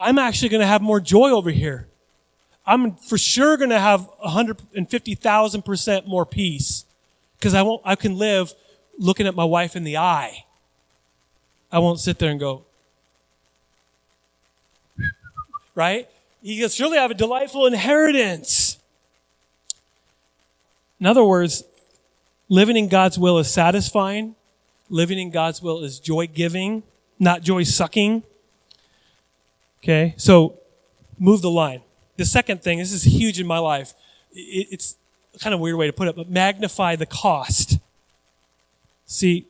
I'm 0.00 0.18
actually 0.18 0.48
going 0.48 0.60
to 0.60 0.66
have 0.66 0.82
more 0.82 1.00
joy 1.00 1.30
over 1.30 1.50
here. 1.50 1.88
I'm 2.66 2.96
for 2.96 3.16
sure 3.16 3.56
going 3.56 3.70
to 3.70 3.78
have 3.78 4.10
150,000% 4.24 6.06
more 6.06 6.26
peace 6.26 6.84
because 7.38 7.54
I 7.54 7.62
won't, 7.62 7.82
I 7.84 7.94
can 7.94 8.18
live 8.18 8.52
looking 8.98 9.26
at 9.26 9.34
my 9.34 9.44
wife 9.44 9.76
in 9.76 9.84
the 9.84 9.96
eye. 9.96 10.44
I 11.70 11.78
won't 11.78 12.00
sit 12.00 12.18
there 12.18 12.30
and 12.30 12.40
go, 12.40 12.64
right? 15.74 16.08
He 16.42 16.60
goes, 16.60 16.74
surely 16.74 16.96
I 16.96 17.02
have 17.02 17.10
a 17.10 17.14
delightful 17.14 17.66
inheritance. 17.66 18.78
In 21.00 21.06
other 21.06 21.24
words, 21.24 21.64
living 22.48 22.76
in 22.76 22.88
God's 22.88 23.18
will 23.18 23.38
is 23.38 23.52
satisfying. 23.52 24.36
Living 24.88 25.18
in 25.18 25.30
God's 25.30 25.60
will 25.60 25.82
is 25.82 25.98
joy 25.98 26.28
giving, 26.28 26.84
not 27.18 27.42
joy 27.42 27.64
sucking. 27.64 28.22
Okay, 29.82 30.14
so 30.16 30.58
move 31.18 31.42
the 31.42 31.50
line. 31.50 31.82
The 32.16 32.24
second 32.24 32.62
thing, 32.62 32.78
this 32.78 32.92
is 32.92 33.02
huge 33.02 33.40
in 33.40 33.46
my 33.46 33.58
life. 33.58 33.92
It's 34.32 34.96
kind 35.40 35.52
of 35.52 35.60
weird 35.60 35.76
way 35.76 35.86
to 35.86 35.92
put 35.92 36.08
it, 36.08 36.16
but 36.16 36.30
magnify 36.30 36.96
the 36.96 37.06
cost. 37.06 37.78
See, 39.06 39.46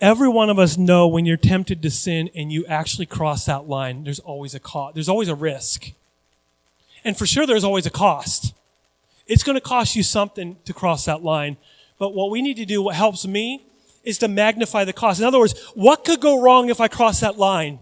Every 0.00 0.28
one 0.28 0.48
of 0.48 0.60
us 0.60 0.78
know 0.78 1.08
when 1.08 1.26
you're 1.26 1.36
tempted 1.36 1.82
to 1.82 1.90
sin 1.90 2.30
and 2.34 2.52
you 2.52 2.64
actually 2.66 3.06
cross 3.06 3.46
that 3.46 3.68
line, 3.68 4.04
there's 4.04 4.20
always 4.20 4.54
a 4.54 4.60
cost. 4.60 4.94
There's 4.94 5.08
always 5.08 5.28
a 5.28 5.34
risk. 5.34 5.90
And 7.04 7.16
for 7.16 7.26
sure, 7.26 7.46
there's 7.46 7.64
always 7.64 7.84
a 7.84 7.90
cost. 7.90 8.54
It's 9.26 9.42
going 9.42 9.56
to 9.56 9.60
cost 9.60 9.96
you 9.96 10.04
something 10.04 10.56
to 10.66 10.72
cross 10.72 11.04
that 11.06 11.24
line. 11.24 11.56
But 11.98 12.14
what 12.14 12.30
we 12.30 12.42
need 12.42 12.56
to 12.58 12.64
do, 12.64 12.80
what 12.80 12.94
helps 12.94 13.26
me, 13.26 13.64
is 14.04 14.18
to 14.18 14.28
magnify 14.28 14.84
the 14.84 14.92
cost. 14.92 15.18
In 15.18 15.26
other 15.26 15.40
words, 15.40 15.58
what 15.74 16.04
could 16.04 16.20
go 16.20 16.40
wrong 16.40 16.70
if 16.70 16.80
I 16.80 16.86
cross 16.86 17.18
that 17.20 17.36
line? 17.36 17.80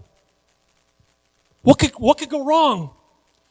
What 1.62 1.78
could, 1.78 1.90
what 1.98 2.16
could 2.16 2.30
go 2.30 2.46
wrong? 2.46 2.90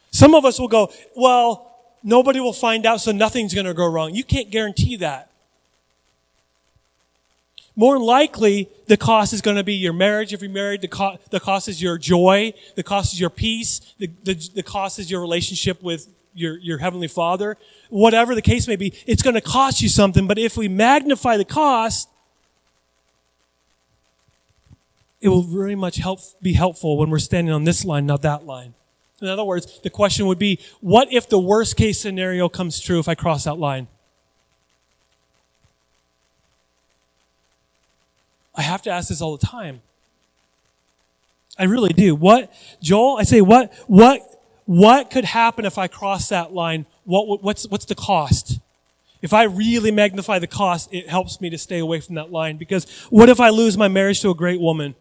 Some 0.10 0.34
of 0.34 0.44
us 0.44 0.60
will 0.60 0.68
go, 0.68 0.92
well, 1.16 1.75
nobody 2.06 2.40
will 2.40 2.54
find 2.54 2.86
out, 2.86 3.02
so 3.02 3.12
nothing's 3.12 3.54
going 3.54 3.66
to 3.66 3.74
go 3.74 3.86
wrong. 3.86 4.16
You 4.16 4.24
can't 4.24 4.50
guarantee 4.50 4.96
that 4.98 5.30
more 7.76 8.00
likely 8.00 8.70
the 8.88 8.98
cost 8.98 9.34
is 9.34 9.42
going 9.42 9.58
to 9.58 9.64
be 9.64 9.74
your 9.74 9.94
marriage 9.94 10.34
if 10.34 10.42
you're 10.42 10.50
married. 10.50 10.82
The, 10.82 10.88
co- 10.88 11.18
the 11.30 11.40
cost 11.40 11.68
is 11.68 11.82
your 11.82 11.98
joy. 11.98 12.54
The 12.76 12.84
cost 12.84 13.14
is 13.14 13.20
your 13.20 13.30
peace. 13.30 13.82
The, 13.98 14.10
the, 14.24 14.50
the 14.56 14.64
cost 14.64 14.98
is 14.98 15.12
your 15.12 15.20
relationship 15.20 15.84
with 15.84 16.08
your, 16.34 16.58
your 16.58 16.78
heavenly 16.78 17.08
father. 17.08 17.58
Whatever 17.90 18.34
the 18.34 18.42
case 18.42 18.68
may 18.68 18.78
be, 18.78 18.94
it's 19.06 19.22
going 19.22 19.34
to 19.34 19.42
cost 19.42 19.82
you 19.82 19.90
something. 19.90 20.26
But 20.26 20.38
if 20.38 20.56
we 20.56 20.68
magnify 20.68 21.38
the 21.38 21.46
cost, 21.46 22.10
it 25.20 25.28
will 25.30 25.44
very 25.44 25.76
much 25.76 25.98
help, 25.98 26.20
be 26.42 26.54
helpful 26.54 26.98
when 26.98 27.10
we're 27.10 27.20
standing 27.20 27.54
on 27.54 27.66
this 27.66 27.84
line, 27.84 28.06
not 28.06 28.22
that 28.22 28.46
line. 28.46 28.74
In 29.22 29.28
other 29.28 29.44
words, 29.44 29.80
the 29.82 29.90
question 29.90 30.28
would 30.28 30.40
be, 30.40 30.60
what 30.82 31.12
if 31.12 31.30
the 31.30 31.40
worst 31.40 31.78
case 31.78 32.00
scenario 32.00 32.50
comes 32.50 32.80
true 32.80 33.00
if 33.00 33.08
I 33.08 33.16
cross 33.16 33.46
that 33.46 33.56
line? 33.56 33.88
I 38.54 38.62
have 38.62 38.82
to 38.84 38.90
ask 38.90 39.10
this 39.10 39.22
all 39.22 39.38
the 39.38 39.46
time. 39.46 39.82
I 41.58 41.64
really 41.64 41.94
do. 41.94 42.16
What, 42.16 42.52
Joel? 42.82 43.18
I 43.18 43.24
say, 43.24 43.42
what, 43.42 43.74
what, 43.88 44.22
what 44.66 45.12
could 45.12 45.26
happen 45.26 45.66
if 45.66 45.78
I 45.78 45.88
cross 45.88 46.30
that 46.30 46.54
line? 46.54 46.86
What, 47.06 47.44
what's, 47.44 47.68
what's 47.68 47.86
the 47.86 47.96
cost? 47.96 48.60
If 49.22 49.34
I 49.34 49.44
really 49.44 49.92
magnify 49.92 50.40
the 50.40 50.48
cost, 50.48 50.94
it 50.94 51.10
helps 51.10 51.40
me 51.40 51.50
to 51.50 51.58
stay 51.58 51.80
away 51.80 52.02
from 52.02 52.16
that 52.16 52.32
line 52.32 52.58
because 52.58 52.90
what 53.10 53.30
if 53.30 53.40
I 53.40 53.50
lose 53.50 53.78
my 53.78 53.88
marriage 53.88 54.22
to 54.22 54.30
a 54.30 54.36
great 54.36 54.60
woman? 54.60 54.96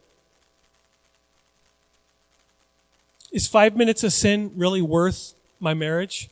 Is 3.34 3.48
five 3.48 3.76
minutes 3.76 4.04
of 4.04 4.12
sin 4.12 4.52
really 4.54 4.80
worth 4.80 5.34
my 5.58 5.74
marriage? 5.74 6.30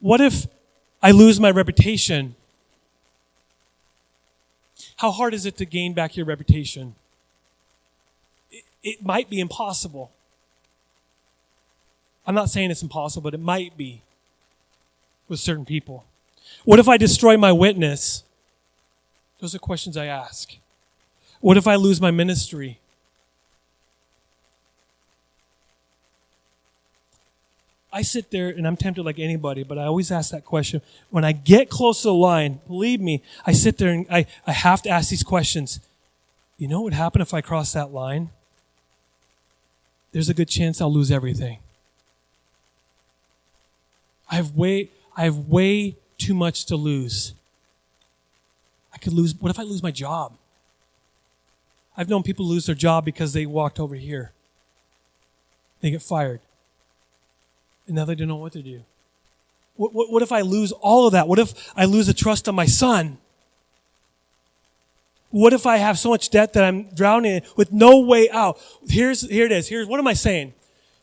What 0.00 0.20
if 0.20 0.48
I 1.00 1.12
lose 1.12 1.38
my 1.38 1.52
reputation? 1.52 2.34
How 4.96 5.12
hard 5.12 5.34
is 5.34 5.46
it 5.46 5.56
to 5.58 5.64
gain 5.64 5.92
back 5.94 6.16
your 6.16 6.26
reputation? 6.26 6.96
It, 8.50 8.64
it 8.82 9.04
might 9.04 9.30
be 9.30 9.38
impossible. 9.38 10.10
I'm 12.26 12.34
not 12.34 12.50
saying 12.50 12.72
it's 12.72 12.82
impossible, 12.82 13.22
but 13.22 13.34
it 13.34 13.40
might 13.40 13.76
be 13.76 14.02
with 15.28 15.38
certain 15.38 15.64
people. 15.64 16.06
What 16.64 16.80
if 16.80 16.88
I 16.88 16.96
destroy 16.96 17.36
my 17.36 17.52
witness? 17.52 18.24
Those 19.38 19.54
are 19.54 19.60
questions 19.60 19.96
I 19.96 20.06
ask. 20.06 20.56
What 21.40 21.56
if 21.56 21.68
I 21.68 21.76
lose 21.76 22.00
my 22.00 22.10
ministry? 22.10 22.80
I 27.94 28.02
sit 28.02 28.32
there 28.32 28.48
and 28.48 28.66
I'm 28.66 28.76
tempted 28.76 29.04
like 29.04 29.20
anybody, 29.20 29.62
but 29.62 29.78
I 29.78 29.84
always 29.84 30.10
ask 30.10 30.32
that 30.32 30.44
question. 30.44 30.82
When 31.10 31.24
I 31.24 31.30
get 31.30 31.70
close 31.70 32.02
to 32.02 32.08
the 32.08 32.14
line, 32.14 32.60
believe 32.66 33.00
me, 33.00 33.22
I 33.46 33.52
sit 33.52 33.78
there 33.78 33.90
and 33.90 34.04
I, 34.10 34.26
I 34.48 34.52
have 34.52 34.82
to 34.82 34.90
ask 34.90 35.10
these 35.10 35.22
questions. 35.22 35.78
You 36.58 36.66
know 36.66 36.80
what 36.80 36.86
would 36.86 36.94
happen 36.94 37.22
if 37.22 37.32
I 37.32 37.40
cross 37.40 37.72
that 37.72 37.92
line? 37.92 38.30
There's 40.10 40.28
a 40.28 40.34
good 40.34 40.48
chance 40.48 40.80
I'll 40.80 40.92
lose 40.92 41.12
everything. 41.12 41.58
I 44.28 44.34
have 44.34 44.56
way, 44.56 44.90
I 45.16 45.22
have 45.22 45.48
way 45.48 45.94
too 46.18 46.34
much 46.34 46.64
to 46.66 46.76
lose. 46.76 47.32
I 48.92 48.98
could 48.98 49.12
lose, 49.12 49.36
what 49.38 49.50
if 49.50 49.58
I 49.60 49.62
lose 49.62 49.84
my 49.84 49.92
job? 49.92 50.32
I've 51.96 52.08
known 52.08 52.24
people 52.24 52.44
lose 52.44 52.66
their 52.66 52.74
job 52.74 53.04
because 53.04 53.34
they 53.34 53.46
walked 53.46 53.78
over 53.78 53.94
here. 53.94 54.32
They 55.80 55.92
get 55.92 56.02
fired 56.02 56.40
and 57.86 57.96
now 57.96 58.04
they 58.04 58.14
don't 58.14 58.28
know 58.28 58.36
what 58.36 58.52
to 58.52 58.62
do. 58.62 58.82
What, 59.76 59.92
what, 59.92 60.10
what 60.10 60.22
if 60.22 60.32
I 60.32 60.42
lose 60.42 60.72
all 60.72 61.06
of 61.06 61.12
that? 61.12 61.28
What 61.28 61.38
if 61.38 61.72
I 61.76 61.84
lose 61.84 62.06
the 62.06 62.14
trust 62.14 62.48
of 62.48 62.54
my 62.54 62.66
son? 62.66 63.18
What 65.30 65.52
if 65.52 65.66
I 65.66 65.78
have 65.78 65.98
so 65.98 66.10
much 66.10 66.30
debt 66.30 66.52
that 66.52 66.64
I'm 66.64 66.94
drowning 66.94 67.36
in 67.36 67.42
with 67.56 67.72
no 67.72 68.00
way 68.00 68.30
out? 68.30 68.58
Here's, 68.88 69.28
here 69.28 69.46
it 69.46 69.52
is. 69.52 69.68
Here's, 69.68 69.88
what 69.88 69.98
am 69.98 70.06
I 70.06 70.14
saying? 70.14 70.54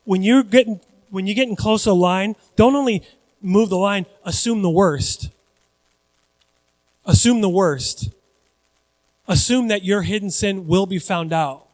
When 0.05 0.23
you're 0.23 0.43
getting, 0.43 0.79
when 1.09 1.27
you're 1.27 1.35
getting 1.35 1.57
close 1.57 1.83
to 1.83 1.89
the 1.89 1.95
line, 1.95 2.35
don't 2.55 2.75
only 2.75 3.03
move 3.41 3.69
the 3.69 3.77
line, 3.77 4.05
assume 4.23 4.61
the 4.61 4.69
worst. 4.69 5.29
Assume 7.05 7.41
the 7.41 7.49
worst. 7.49 8.09
Assume 9.27 9.67
that 9.67 9.83
your 9.83 10.03
hidden 10.03 10.29
sin 10.29 10.65
will 10.65 10.85
be 10.85 10.99
found 10.99 11.33
out. 11.33 11.67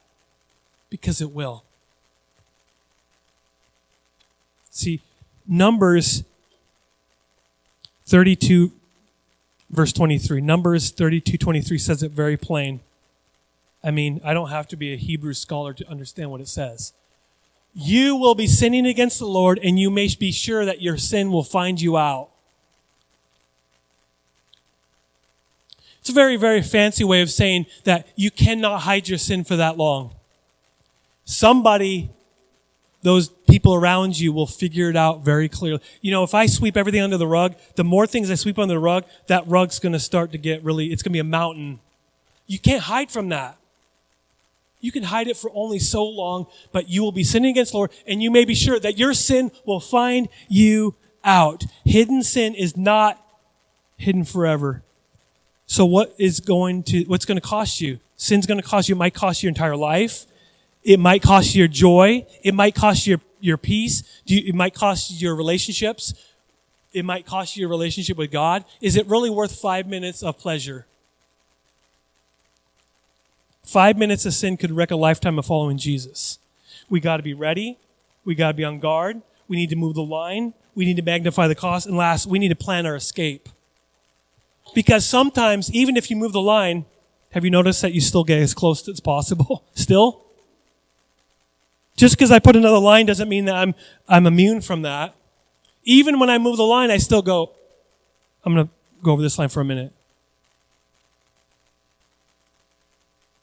Because 0.89 1.21
it 1.21 1.31
will. 1.31 1.63
See, 4.77 5.01
Numbers 5.47 6.23
32, 8.05 8.71
verse 9.71 9.91
23. 9.91 10.39
Numbers 10.39 10.91
32, 10.91 11.35
23 11.35 11.77
says 11.79 12.03
it 12.03 12.11
very 12.11 12.37
plain. 12.37 12.81
I 13.83 13.89
mean, 13.89 14.21
I 14.23 14.35
don't 14.35 14.49
have 14.49 14.67
to 14.67 14.75
be 14.75 14.93
a 14.93 14.95
Hebrew 14.95 15.33
scholar 15.33 15.73
to 15.73 15.89
understand 15.89 16.29
what 16.29 16.41
it 16.41 16.47
says. 16.47 16.93
You 17.73 18.15
will 18.15 18.35
be 18.35 18.45
sinning 18.45 18.85
against 18.85 19.17
the 19.17 19.25
Lord, 19.25 19.59
and 19.63 19.79
you 19.79 19.89
may 19.89 20.09
be 20.13 20.31
sure 20.31 20.63
that 20.63 20.79
your 20.79 20.97
sin 20.97 21.31
will 21.31 21.43
find 21.43 21.81
you 21.81 21.97
out. 21.97 22.29
It's 26.01 26.09
a 26.09 26.13
very, 26.13 26.35
very 26.35 26.61
fancy 26.61 27.03
way 27.03 27.23
of 27.23 27.31
saying 27.31 27.65
that 27.83 28.07
you 28.15 28.29
cannot 28.29 28.81
hide 28.81 29.07
your 29.07 29.17
sin 29.17 29.43
for 29.43 29.55
that 29.55 29.75
long. 29.75 30.13
Somebody 31.25 32.11
those 33.07 33.29
people 33.49 33.73
around 33.73 34.19
you 34.19 34.33
will 34.33 34.45
figure 34.45 34.89
it 34.89 34.97
out 34.97 35.23
very 35.23 35.47
clearly. 35.47 35.81
You 36.01 36.11
know, 36.11 36.23
if 36.23 36.33
I 36.33 36.45
sweep 36.45 36.75
everything 36.75 37.01
under 37.01 37.17
the 37.17 37.27
rug, 37.27 37.55
the 37.75 37.83
more 37.83 38.05
things 38.05 38.29
I 38.29 38.35
sweep 38.35 38.59
under 38.59 38.73
the 38.73 38.79
rug, 38.79 39.05
that 39.27 39.47
rug's 39.47 39.79
going 39.79 39.93
to 39.93 39.99
start 39.99 40.31
to 40.33 40.37
get 40.37 40.63
really, 40.63 40.87
it's 40.87 41.01
going 41.01 41.11
to 41.11 41.15
be 41.15 41.19
a 41.19 41.23
mountain. 41.23 41.79
You 42.47 42.59
can't 42.59 42.83
hide 42.83 43.09
from 43.09 43.29
that. 43.29 43.57
You 44.79 44.91
can 44.91 45.03
hide 45.03 45.27
it 45.27 45.37
for 45.37 45.49
only 45.53 45.79
so 45.79 46.05
long, 46.05 46.47
but 46.71 46.89
you 46.89 47.01
will 47.01 47.11
be 47.11 47.23
sinning 47.23 47.51
against 47.51 47.71
the 47.71 47.77
Lord, 47.77 47.91
and 48.05 48.21
you 48.21 48.29
may 48.29 48.45
be 48.45 48.53
sure 48.53 48.79
that 48.79 48.97
your 48.97 49.13
sin 49.13 49.51
will 49.65 49.79
find 49.79 50.29
you 50.47 50.95
out. 51.23 51.63
Hidden 51.83 52.23
sin 52.23 52.53
is 52.55 52.77
not 52.77 53.23
hidden 53.97 54.23
forever. 54.23 54.83
So 55.65 55.85
what 55.85 56.13
is 56.17 56.39
going 56.39 56.83
to, 56.83 57.03
what's 57.05 57.25
going 57.25 57.39
to 57.39 57.47
cost 57.47 57.81
you? 57.81 57.99
Sin's 58.17 58.45
going 58.45 58.61
to 58.61 58.67
cost 58.67 58.87
you, 58.89 58.95
it 58.95 58.99
might 58.99 59.13
cost 59.13 59.41
you 59.41 59.47
your 59.47 59.51
entire 59.51 59.75
life. 59.75 60.25
It 60.87 61.01
might 61.01 61.21
cost 61.21 61.53
you 61.53 61.59
your 61.59 61.67
joy. 61.67 62.25
It 62.43 62.53
might 62.53 62.73
cost 62.73 63.05
you 63.05 63.11
your, 63.11 63.21
your 63.41 63.57
peace. 63.57 64.03
it 64.25 64.55
might 64.55 64.73
cost 64.73 65.11
you 65.11 65.17
your 65.17 65.35
relationships. 65.35 66.13
It 66.93 67.03
might 67.03 67.25
cost 67.25 67.57
you 67.57 67.59
your 67.59 67.69
relationship 67.69 68.17
with 68.17 68.31
God. 68.31 68.63
Is 68.79 68.95
it 68.95 69.05
really 69.05 69.29
worth 69.29 69.59
five 69.59 69.85
minutes 69.85 70.23
of 70.23 70.37
pleasure? 70.37 70.87
Five 73.65 73.97
minutes 73.97 74.25
of 74.25 74.33
sin 74.33 74.55
could 74.55 74.71
wreck 74.71 74.89
a 74.89 74.95
lifetime 74.95 75.37
of 75.37 75.45
following 75.45 75.77
Jesus. 75.77 76.39
We 76.89 77.01
got 77.01 77.17
to 77.17 77.23
be 77.23 77.33
ready. 77.33 77.77
We 78.23 78.33
got 78.33 78.47
to 78.47 78.53
be 78.53 78.63
on 78.63 78.79
guard. 78.79 79.21
We 79.49 79.57
need 79.57 79.69
to 79.71 79.75
move 79.75 79.95
the 79.95 80.03
line. 80.03 80.53
We 80.73 80.85
need 80.85 80.95
to 80.95 81.03
magnify 81.03 81.49
the 81.49 81.55
cost. 81.55 81.85
And 81.85 81.97
last, 81.97 82.27
we 82.27 82.39
need 82.39 82.47
to 82.47 82.55
plan 82.55 82.85
our 82.85 82.95
escape. 82.95 83.49
Because 84.73 85.05
sometimes, 85.05 85.69
even 85.73 85.97
if 85.97 86.09
you 86.09 86.15
move 86.15 86.31
the 86.31 86.39
line, 86.39 86.85
have 87.31 87.43
you 87.43 87.51
noticed 87.51 87.81
that 87.81 87.91
you 87.91 87.99
still 87.99 88.23
get 88.23 88.39
as 88.39 88.53
close 88.53 88.87
as 88.87 89.01
possible? 89.01 89.65
Still? 89.73 90.26
Just 91.97 92.15
because 92.15 92.31
I 92.31 92.39
put 92.39 92.55
another 92.55 92.77
line 92.77 93.07
doesn't 93.07 93.27
mean 93.27 93.45
that 93.45 93.55
I'm, 93.55 93.75
I'm 94.07 94.25
immune 94.27 94.61
from 94.61 94.83
that. 94.83 95.15
Even 95.83 96.19
when 96.19 96.29
I 96.29 96.37
move 96.37 96.57
the 96.57 96.63
line, 96.63 96.91
I 96.91 96.97
still 96.97 97.21
go, 97.21 97.51
I'm 98.45 98.53
going 98.53 98.67
to 98.67 98.73
go 99.03 99.11
over 99.11 99.21
this 99.21 99.37
line 99.37 99.49
for 99.49 99.61
a 99.61 99.65
minute. 99.65 99.91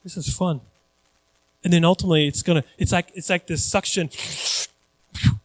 This 0.05 0.17
is 0.17 0.35
fun. 0.35 0.61
And 1.65 1.73
then 1.73 1.85
ultimately 1.85 2.29
it's 2.29 2.43
going 2.43 2.63
to, 2.63 2.69
it's 2.79 2.93
like, 2.93 3.11
it's 3.15 3.29
like 3.29 3.47
this 3.47 3.65
suction. 3.65 4.11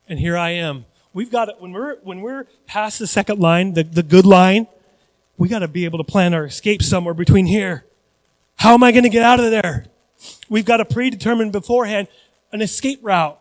And 0.07 0.19
here 0.19 0.37
I 0.37 0.51
am. 0.51 0.85
We've 1.13 1.31
got 1.31 1.49
it, 1.49 1.55
when 1.59 1.71
we're, 1.71 1.95
when 1.97 2.21
we're 2.21 2.45
past 2.67 2.99
the 2.99 3.07
second 3.07 3.39
line, 3.39 3.73
the, 3.73 3.83
the 3.83 4.03
good 4.03 4.25
line, 4.25 4.67
we 5.37 5.47
got 5.47 5.59
to 5.59 5.67
be 5.67 5.85
able 5.85 5.97
to 5.97 6.03
plan 6.03 6.33
our 6.33 6.45
escape 6.45 6.83
somewhere 6.83 7.13
between 7.13 7.45
here. 7.45 7.85
How 8.57 8.73
am 8.73 8.83
I 8.83 8.91
going 8.91 9.03
to 9.03 9.09
get 9.09 9.23
out 9.23 9.39
of 9.39 9.49
there? 9.49 9.85
We've 10.49 10.65
got 10.65 10.77
to 10.77 10.85
predetermine 10.85 11.51
beforehand 11.51 12.09
an 12.51 12.61
escape 12.61 12.99
route. 13.01 13.39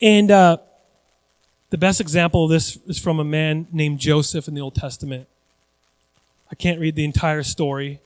And 0.00 0.30
uh, 0.30 0.58
the 1.70 1.78
best 1.78 2.00
example 2.00 2.44
of 2.44 2.50
this 2.50 2.78
is 2.86 2.98
from 2.98 3.20
a 3.20 3.24
man 3.24 3.66
named 3.72 3.98
Joseph 3.98 4.48
in 4.48 4.54
the 4.54 4.60
Old 4.60 4.74
Testament. 4.74 5.28
I 6.50 6.54
can't 6.54 6.80
read 6.80 6.96
the 6.96 7.04
entire 7.04 7.42
story, 7.42 8.00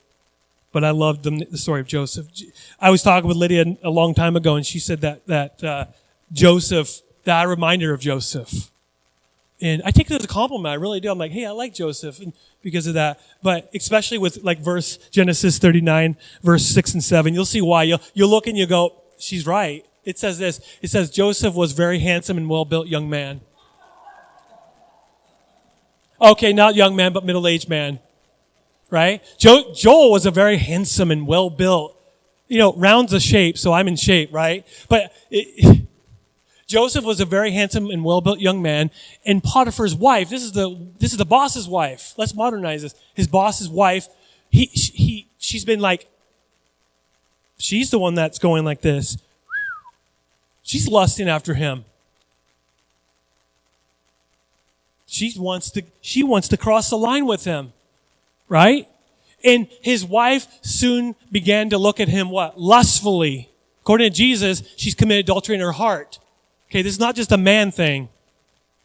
but 0.72 0.84
I 0.84 0.90
loved 0.90 1.22
the, 1.22 1.47
the 1.51 1.57
story 1.57 1.80
of 1.80 1.86
Joseph. 1.86 2.26
I 2.78 2.90
was 2.90 3.03
talking 3.03 3.26
with 3.26 3.36
Lydia 3.36 3.76
a 3.82 3.90
long 3.90 4.14
time 4.14 4.36
ago, 4.36 4.57
and 4.57 4.66
she 4.66 4.78
said 4.78 5.01
that 5.01 5.26
that 5.26 5.64
uh, 5.64 5.86
Joseph, 6.32 7.01
that 7.24 7.40
I 7.40 7.45
reminder 7.45 7.95
of 7.95 8.01
Joseph. 8.01 8.70
And 9.61 9.82
I 9.84 9.92
take 9.92 10.11
it 10.11 10.14
as 10.14 10.24
a 10.24 10.28
compliment. 10.28 10.72
I 10.72 10.74
really 10.74 11.01
do. 11.01 11.11
I'm 11.11 11.16
like, 11.16 11.30
hey, 11.30 11.47
I 11.47 11.53
like 11.53 11.72
Joseph 11.72 12.20
and 12.20 12.34
because 12.61 12.86
of 12.86 12.95
that. 12.95 13.20
But 13.42 13.70
especially 13.74 14.18
with 14.18 14.42
like 14.42 14.59
verse 14.59 14.99
Genesis 15.11 15.59
39, 15.59 16.16
verse 16.42 16.66
6 16.66 16.95
and 16.95 17.05
7, 17.05 17.32
you'll 17.32 17.47
see 17.47 17.62
why. 17.62 17.84
You'll, 17.84 18.01
you'll 18.12 18.28
look 18.28 18.47
and 18.47 18.59
you 18.59 18.66
go, 18.66 18.95
she's 19.19 19.47
right. 19.47 19.85
It 20.05 20.19
says 20.19 20.39
this. 20.39 20.61
It 20.83 20.91
says 20.91 21.11
Joseph 21.11 21.55
was 21.55 21.73
very 21.73 21.99
handsome 21.99 22.37
and 22.37 22.49
well-built 22.49 22.89
young 22.89 23.09
man. 23.09 23.41
Okay, 26.21 26.53
not 26.53 26.75
young 26.75 26.95
man, 26.95 27.12
but 27.12 27.25
middle-aged 27.25 27.69
man. 27.69 28.01
Right? 28.91 29.23
Jo- 29.39 29.73
Joel 29.75 30.11
was 30.11 30.27
a 30.27 30.31
very 30.31 30.57
handsome 30.59 31.11
and 31.11 31.27
well-built, 31.27 31.99
you 32.49 32.59
know, 32.59 32.73
rounds 32.75 33.12
of 33.12 33.23
shape, 33.23 33.59
so 33.59 33.73
I'm 33.73 33.89
in 33.89 33.97
shape, 33.97 34.33
right? 34.33 34.67
But 34.89 35.12
it, 35.31 35.87
Joseph 36.67 37.05
was 37.05 37.21
a 37.21 37.25
very 37.25 37.51
handsome 37.51 37.91
and 37.91 38.05
well-built 38.05 38.39
young 38.39 38.62
man, 38.62 38.91
and 39.25 39.43
Potiphar's 39.43 39.95
wife, 39.95 40.31
this 40.31 40.43
is 40.43 40.53
the, 40.53 40.89
this 40.99 41.12
is 41.12 41.19
the 41.19 41.27
boss's 41.27 41.69
wife. 41.69 42.15
Let's 42.17 42.35
modernize 42.35 42.83
this. 42.83 42.95
His 43.15 43.27
boss's 43.27 43.69
wife, 43.69 44.09
he, 44.51 44.67
he, 44.67 45.29
she's 45.39 45.65
been 45.65 45.81
like 45.81 46.09
She's 47.65 47.89
the 47.89 47.99
one 47.99 48.15
that's 48.15 48.39
going 48.39 48.67
like 48.67 48.83
this. 48.83 49.17
She's 50.62 50.87
lusting 50.87 51.31
after 51.31 51.55
him. 51.55 51.87
She 55.07 55.33
wants 55.39 55.71
to, 55.71 55.83
she 56.03 56.23
wants 56.23 56.49
to 56.49 56.59
cross 56.59 56.91
the 56.91 56.99
line 56.99 57.25
with 57.25 57.47
him. 57.47 57.73
Right? 58.51 58.87
And 59.43 59.67
his 59.81 60.05
wife 60.05 60.47
soon 60.61 61.15
began 61.33 61.71
to 61.71 61.79
look 61.79 62.01
at 62.01 62.09
him 62.09 62.29
what? 62.29 62.61
Lustfully. 62.61 63.49
According 63.81 64.11
to 64.11 64.15
Jesus, 64.15 64.62
she's 64.77 64.95
committed 64.95 65.25
adultery 65.25 65.55
in 65.55 65.62
her 65.62 65.73
heart. 65.73 66.19
Okay, 66.69 66.83
this 66.83 66.93
is 66.93 67.01
not 67.01 67.17
just 67.17 67.33
a 67.33 67.39
man 67.39 67.71
thing. 67.71 68.11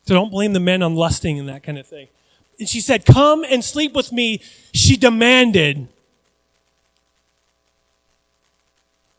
So 0.05 0.13
don't 0.13 0.31
blame 0.31 0.53
the 0.53 0.61
men 0.61 0.81
on 0.83 0.95
lusting 0.95 1.37
and 1.37 1.49
that 1.49 1.63
kind 1.63 1.77
of 1.77 1.85
thing. 1.85 2.07
And 2.57 2.69
she 2.69 2.79
said, 2.79 3.05
Come 3.05 3.43
and 3.43 3.61
sleep 3.61 3.91
with 3.91 4.13
me. 4.13 4.41
She 4.73 4.95
demanded. 4.95 5.89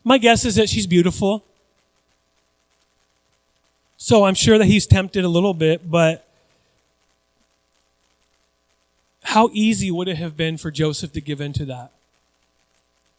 My 0.03 0.17
guess 0.17 0.45
is 0.45 0.55
that 0.55 0.69
she's 0.69 0.87
beautiful. 0.87 1.43
So 3.97 4.25
I'm 4.25 4.33
sure 4.33 4.57
that 4.57 4.65
he's 4.65 4.87
tempted 4.87 5.23
a 5.23 5.29
little 5.29 5.53
bit, 5.53 5.89
but 5.89 6.27
how 9.23 9.49
easy 9.53 9.91
would 9.91 10.07
it 10.07 10.17
have 10.17 10.35
been 10.35 10.57
for 10.57 10.71
Joseph 10.71 11.13
to 11.13 11.21
give 11.21 11.39
in 11.39 11.53
to 11.53 11.65
that? 11.65 11.91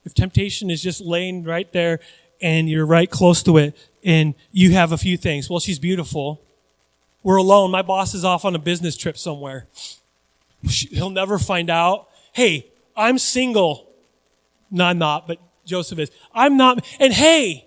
If 0.05 0.15
temptation 0.15 0.71
is 0.71 0.83
just 0.83 1.01
laying 1.01 1.45
right 1.45 1.73
there 1.73 2.01
and 2.41 2.69
you're 2.69 2.85
right 2.85 3.09
close 3.09 3.43
to 3.45 3.57
it 3.59 3.77
and 4.03 4.35
you 4.51 4.73
have 4.73 4.91
a 4.91 4.99
few 4.99 5.17
things. 5.17 5.49
Well, 5.49 5.61
she's 5.61 5.79
beautiful. 5.79 6.41
We're 7.23 7.37
alone. 7.37 7.71
My 7.71 7.83
boss 7.83 8.15
is 8.15 8.25
off 8.25 8.45
on 8.45 8.57
a 8.57 8.59
business 8.59 8.97
trip 8.97 9.17
somewhere. 9.17 9.67
He'll 10.69 11.11
never 11.11 11.39
find 11.39 11.71
out. 11.71 12.09
Hey, 12.33 12.67
I'm 12.97 13.19
single. 13.19 13.87
No, 14.71 14.87
I'm 14.87 14.99
not, 14.99 15.29
but 15.29 15.39
Joseph 15.73 15.99
is. 15.99 16.11
I'm 16.35 16.59
not. 16.59 16.85
And 17.01 17.15
hey, 17.15 17.67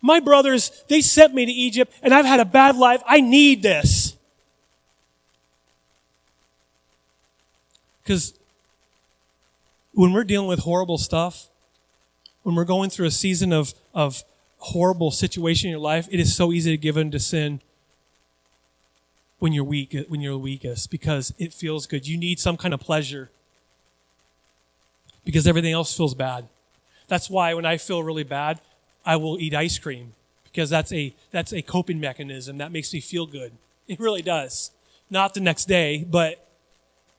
my 0.00 0.18
brothers, 0.18 0.82
they 0.88 1.02
sent 1.02 1.34
me 1.34 1.44
to 1.44 1.52
Egypt 1.52 1.92
and 2.02 2.14
I've 2.14 2.24
had 2.24 2.40
a 2.40 2.46
bad 2.46 2.74
life. 2.76 3.02
I 3.06 3.20
need 3.20 3.62
this. 3.62 4.16
Because 8.02 8.32
when 9.92 10.14
we're 10.14 10.24
dealing 10.24 10.48
with 10.48 10.60
horrible 10.60 10.96
stuff, 10.96 11.48
when 12.44 12.54
we're 12.54 12.64
going 12.64 12.88
through 12.88 13.06
a 13.06 13.10
season 13.10 13.52
of, 13.52 13.74
of 13.94 14.22
horrible 14.56 15.10
situation 15.10 15.68
in 15.68 15.72
your 15.72 15.80
life, 15.80 16.08
it 16.10 16.18
is 16.18 16.34
so 16.34 16.50
easy 16.50 16.70
to 16.70 16.78
give 16.78 16.96
in 16.96 17.10
to 17.10 17.20
sin 17.20 17.60
when 19.38 19.52
you're 19.52 19.64
weak, 19.64 19.94
when 20.08 20.22
you're 20.22 20.32
the 20.32 20.38
weakest, 20.38 20.90
because 20.90 21.34
it 21.38 21.52
feels 21.52 21.86
good. 21.86 22.06
You 22.06 22.16
need 22.16 22.40
some 22.40 22.56
kind 22.56 22.72
of 22.72 22.80
pleasure 22.80 23.30
because 25.24 25.46
everything 25.46 25.72
else 25.72 25.96
feels 25.96 26.14
bad. 26.14 26.48
That's 27.08 27.28
why 27.28 27.54
when 27.54 27.64
I 27.64 27.76
feel 27.76 28.02
really 28.02 28.24
bad, 28.24 28.60
I 29.04 29.16
will 29.16 29.38
eat 29.38 29.54
ice 29.54 29.78
cream 29.78 30.14
because 30.44 30.70
that's 30.70 30.92
a 30.92 31.14
that's 31.30 31.52
a 31.52 31.62
coping 31.62 32.00
mechanism 32.00 32.58
that 32.58 32.72
makes 32.72 32.92
me 32.92 33.00
feel 33.00 33.26
good. 33.26 33.52
It 33.88 33.98
really 33.98 34.22
does. 34.22 34.70
Not 35.10 35.34
the 35.34 35.40
next 35.40 35.66
day, 35.66 36.04
but 36.08 36.46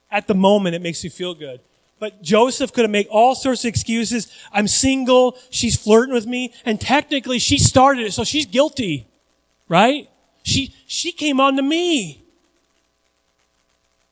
at 0.10 0.28
the 0.28 0.36
moment 0.36 0.76
it 0.76 0.82
makes 0.82 1.04
me 1.04 1.10
feel 1.10 1.34
good. 1.34 1.60
But 2.02 2.24
Joseph 2.24 2.74
could 2.74 2.82
have 2.82 2.90
made 2.90 3.06
all 3.12 3.36
sorts 3.36 3.64
of 3.64 3.70
excuses. 3.70 4.32
I'm 4.52 4.68
single. 4.68 5.38
She's 5.52 5.76
flirting 5.76 6.16
with 6.16 6.26
me. 6.26 6.52
And 6.66 6.82
technically 6.82 7.38
she 7.38 7.60
started 7.60 8.08
it. 8.08 8.14
So 8.14 8.24
she's 8.24 8.48
guilty, 8.48 9.08
right? 9.70 10.10
She, 10.42 10.74
she 10.88 11.12
came 11.12 11.40
on 11.40 11.58
to 11.58 11.62
me. 11.62 12.24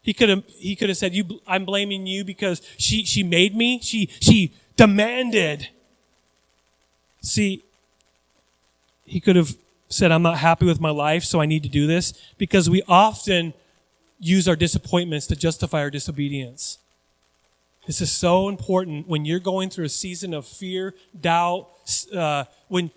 He 0.01 0.13
could 0.13 0.29
have, 0.29 0.43
he 0.47 0.75
could 0.75 0.89
have 0.89 0.97
said, 0.97 1.13
you, 1.13 1.41
I'm 1.45 1.65
blaming 1.65 2.07
you 2.07 2.23
because 2.23 2.61
she, 2.77 3.03
she 3.05 3.23
made 3.23 3.55
me. 3.55 3.79
She, 3.81 4.09
she 4.19 4.53
demanded. 4.75 5.69
See, 7.21 7.63
he 9.05 9.19
could 9.19 9.35
have 9.35 9.55
said, 9.89 10.11
I'm 10.11 10.21
not 10.21 10.37
happy 10.37 10.65
with 10.65 10.79
my 10.79 10.91
life, 10.91 11.23
so 11.23 11.41
I 11.41 11.45
need 11.45 11.63
to 11.63 11.69
do 11.69 11.87
this 11.87 12.13
because 12.37 12.69
we 12.69 12.81
often 12.87 13.53
use 14.19 14.47
our 14.47 14.55
disappointments 14.55 15.27
to 15.27 15.35
justify 15.35 15.79
our 15.79 15.89
disobedience. 15.89 16.77
This 17.87 18.01
is 18.01 18.11
so 18.11 18.49
important 18.49 19.07
when 19.07 19.25
you're 19.25 19.39
going 19.39 19.69
through 19.69 19.85
a 19.85 19.89
season 19.89 20.33
of 20.33 20.45
fear, 20.45 20.93
doubt, 21.19 21.69
uh, 22.13 22.43
when 22.67 22.91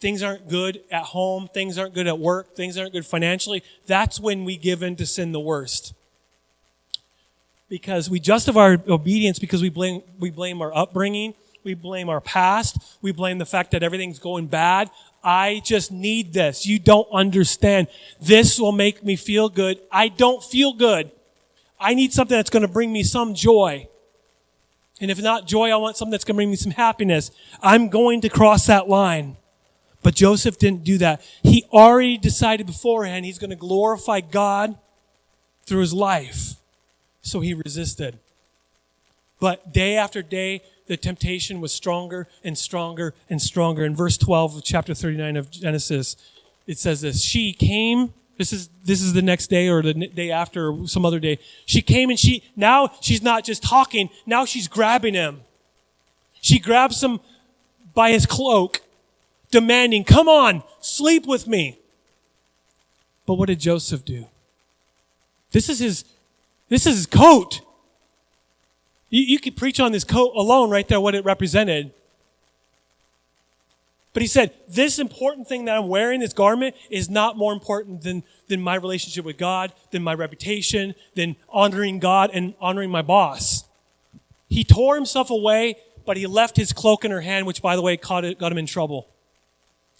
things 0.00 0.22
aren't 0.22 0.48
good 0.48 0.82
at 0.90 1.04
home, 1.04 1.48
things 1.48 1.78
aren't 1.78 1.94
good 1.94 2.06
at 2.06 2.18
work, 2.18 2.54
things 2.54 2.76
aren't 2.76 2.92
good 2.92 3.06
financially. 3.06 3.62
That's 3.86 4.20
when 4.20 4.44
we 4.44 4.58
give 4.58 4.82
in 4.82 4.96
to 4.96 5.06
sin 5.06 5.32
the 5.32 5.40
worst. 5.40 5.94
Because 7.68 8.10
we 8.10 8.20
justify 8.20 8.60
our 8.60 8.82
obedience 8.88 9.38
because 9.38 9.62
we 9.62 9.70
blame, 9.70 10.02
we 10.18 10.30
blame 10.30 10.60
our 10.60 10.74
upbringing, 10.76 11.34
we 11.64 11.74
blame 11.74 12.08
our 12.08 12.20
past, 12.20 12.76
we 13.00 13.10
blame 13.10 13.38
the 13.38 13.46
fact 13.46 13.70
that 13.70 13.82
everything's 13.82 14.18
going 14.18 14.46
bad. 14.46 14.90
I 15.22 15.62
just 15.64 15.90
need 15.90 16.34
this. 16.34 16.66
You 16.66 16.78
don't 16.78 17.08
understand. 17.10 17.88
This 18.20 18.60
will 18.60 18.72
make 18.72 19.02
me 19.02 19.16
feel 19.16 19.48
good. 19.48 19.80
I 19.90 20.08
don't 20.08 20.44
feel 20.44 20.74
good. 20.74 21.10
I 21.80 21.94
need 21.94 22.12
something 22.12 22.36
that's 22.36 22.50
going 22.50 22.62
to 22.62 22.68
bring 22.68 22.92
me 22.92 23.02
some 23.02 23.34
joy. 23.34 23.88
And 25.00 25.10
if 25.10 25.20
not 25.20 25.46
joy, 25.46 25.70
I 25.70 25.76
want 25.76 25.96
something 25.96 26.12
that's 26.12 26.24
going 26.24 26.34
to 26.34 26.38
bring 26.38 26.50
me 26.50 26.56
some 26.56 26.72
happiness. 26.72 27.30
I'm 27.62 27.88
going 27.88 28.20
to 28.20 28.28
cross 28.28 28.66
that 28.66 28.88
line. 28.88 29.38
But 30.02 30.14
Joseph 30.14 30.58
didn't 30.58 30.84
do 30.84 30.98
that. 30.98 31.22
He 31.42 31.64
already 31.72 32.18
decided 32.18 32.66
beforehand 32.66 33.24
he's 33.24 33.38
going 33.38 33.50
to 33.50 33.56
glorify 33.56 34.20
God 34.20 34.76
through 35.66 35.80
his 35.80 35.94
life. 35.94 36.56
So 37.24 37.40
he 37.40 37.54
resisted. 37.54 38.20
But 39.40 39.72
day 39.72 39.96
after 39.96 40.22
day, 40.22 40.62
the 40.86 40.96
temptation 40.96 41.60
was 41.60 41.72
stronger 41.72 42.28
and 42.44 42.56
stronger 42.56 43.14
and 43.28 43.42
stronger. 43.42 43.84
In 43.84 43.96
verse 43.96 44.16
12 44.16 44.58
of 44.58 44.64
chapter 44.64 44.94
39 44.94 45.36
of 45.36 45.50
Genesis, 45.50 46.16
it 46.68 46.78
says 46.78 47.00
this 47.00 47.22
She 47.22 47.52
came 47.52 48.14
this 48.36 48.52
is, 48.52 48.68
this 48.84 49.00
is 49.00 49.12
the 49.12 49.22
next 49.22 49.46
day 49.48 49.68
or 49.68 49.82
the 49.82 49.94
day 49.94 50.30
after 50.30 50.70
or 50.70 50.88
some 50.88 51.06
other 51.06 51.20
day. 51.20 51.38
She 51.66 51.80
came 51.80 52.10
and 52.10 52.18
she, 52.18 52.42
now 52.56 52.90
she's 53.00 53.22
not 53.22 53.44
just 53.44 53.62
talking, 53.62 54.10
now 54.26 54.44
she's 54.44 54.66
grabbing 54.66 55.14
him. 55.14 55.42
She 56.40 56.58
grabs 56.58 57.02
him 57.02 57.20
by 57.94 58.10
his 58.10 58.26
cloak, 58.26 58.80
demanding, 59.50 60.04
come 60.04 60.28
on, 60.28 60.64
sleep 60.80 61.26
with 61.26 61.46
me. 61.46 61.78
But 63.24 63.34
what 63.34 63.46
did 63.46 63.60
Joseph 63.60 64.04
do? 64.04 64.26
This 65.52 65.68
is 65.68 65.78
his, 65.78 66.04
this 66.74 66.86
is 66.86 66.96
his 66.96 67.06
coat. 67.06 67.60
You, 69.10 69.22
you 69.22 69.38
could 69.38 69.56
preach 69.56 69.80
on 69.80 69.92
this 69.92 70.04
coat 70.04 70.32
alone 70.34 70.70
right 70.70 70.86
there, 70.86 71.00
what 71.00 71.14
it 71.14 71.24
represented. 71.24 71.92
But 74.12 74.22
he 74.22 74.28
said, 74.28 74.54
this 74.68 74.98
important 74.98 75.48
thing 75.48 75.64
that 75.64 75.76
I'm 75.76 75.88
wearing, 75.88 76.20
this 76.20 76.32
garment, 76.32 76.76
is 76.88 77.10
not 77.10 77.36
more 77.36 77.52
important 77.52 78.02
than, 78.02 78.22
than 78.48 78.62
my 78.62 78.76
relationship 78.76 79.24
with 79.24 79.38
God, 79.38 79.72
than 79.90 80.04
my 80.04 80.14
reputation, 80.14 80.94
than 81.14 81.34
honoring 81.48 81.98
God 81.98 82.30
and 82.32 82.54
honoring 82.60 82.90
my 82.90 83.02
boss. 83.02 83.64
He 84.48 84.62
tore 84.62 84.94
himself 84.94 85.30
away, 85.30 85.76
but 86.06 86.16
he 86.16 86.28
left 86.28 86.56
his 86.56 86.72
cloak 86.72 87.04
in 87.04 87.10
her 87.10 87.22
hand, 87.22 87.46
which, 87.46 87.60
by 87.60 87.74
the 87.74 87.82
way, 87.82 87.96
caught 87.96 88.24
it, 88.24 88.38
got 88.38 88.52
him 88.52 88.58
in 88.58 88.66
trouble. 88.66 89.08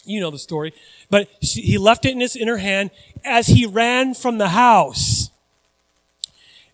You 0.05 0.21
know 0.21 0.31
the 0.31 0.39
story. 0.39 0.75
But 1.11 1.29
she, 1.43 1.63
he 1.63 1.79
left 1.79 2.05
it 2.05 2.13
in 2.13 2.21
his 2.21 2.37
in 2.37 2.47
her 2.47 2.59
hand 2.59 2.91
as 3.25 3.49
he 3.49 3.67
ran 3.67 4.15
from 4.15 4.39
the 4.39 4.51
house. 4.51 5.31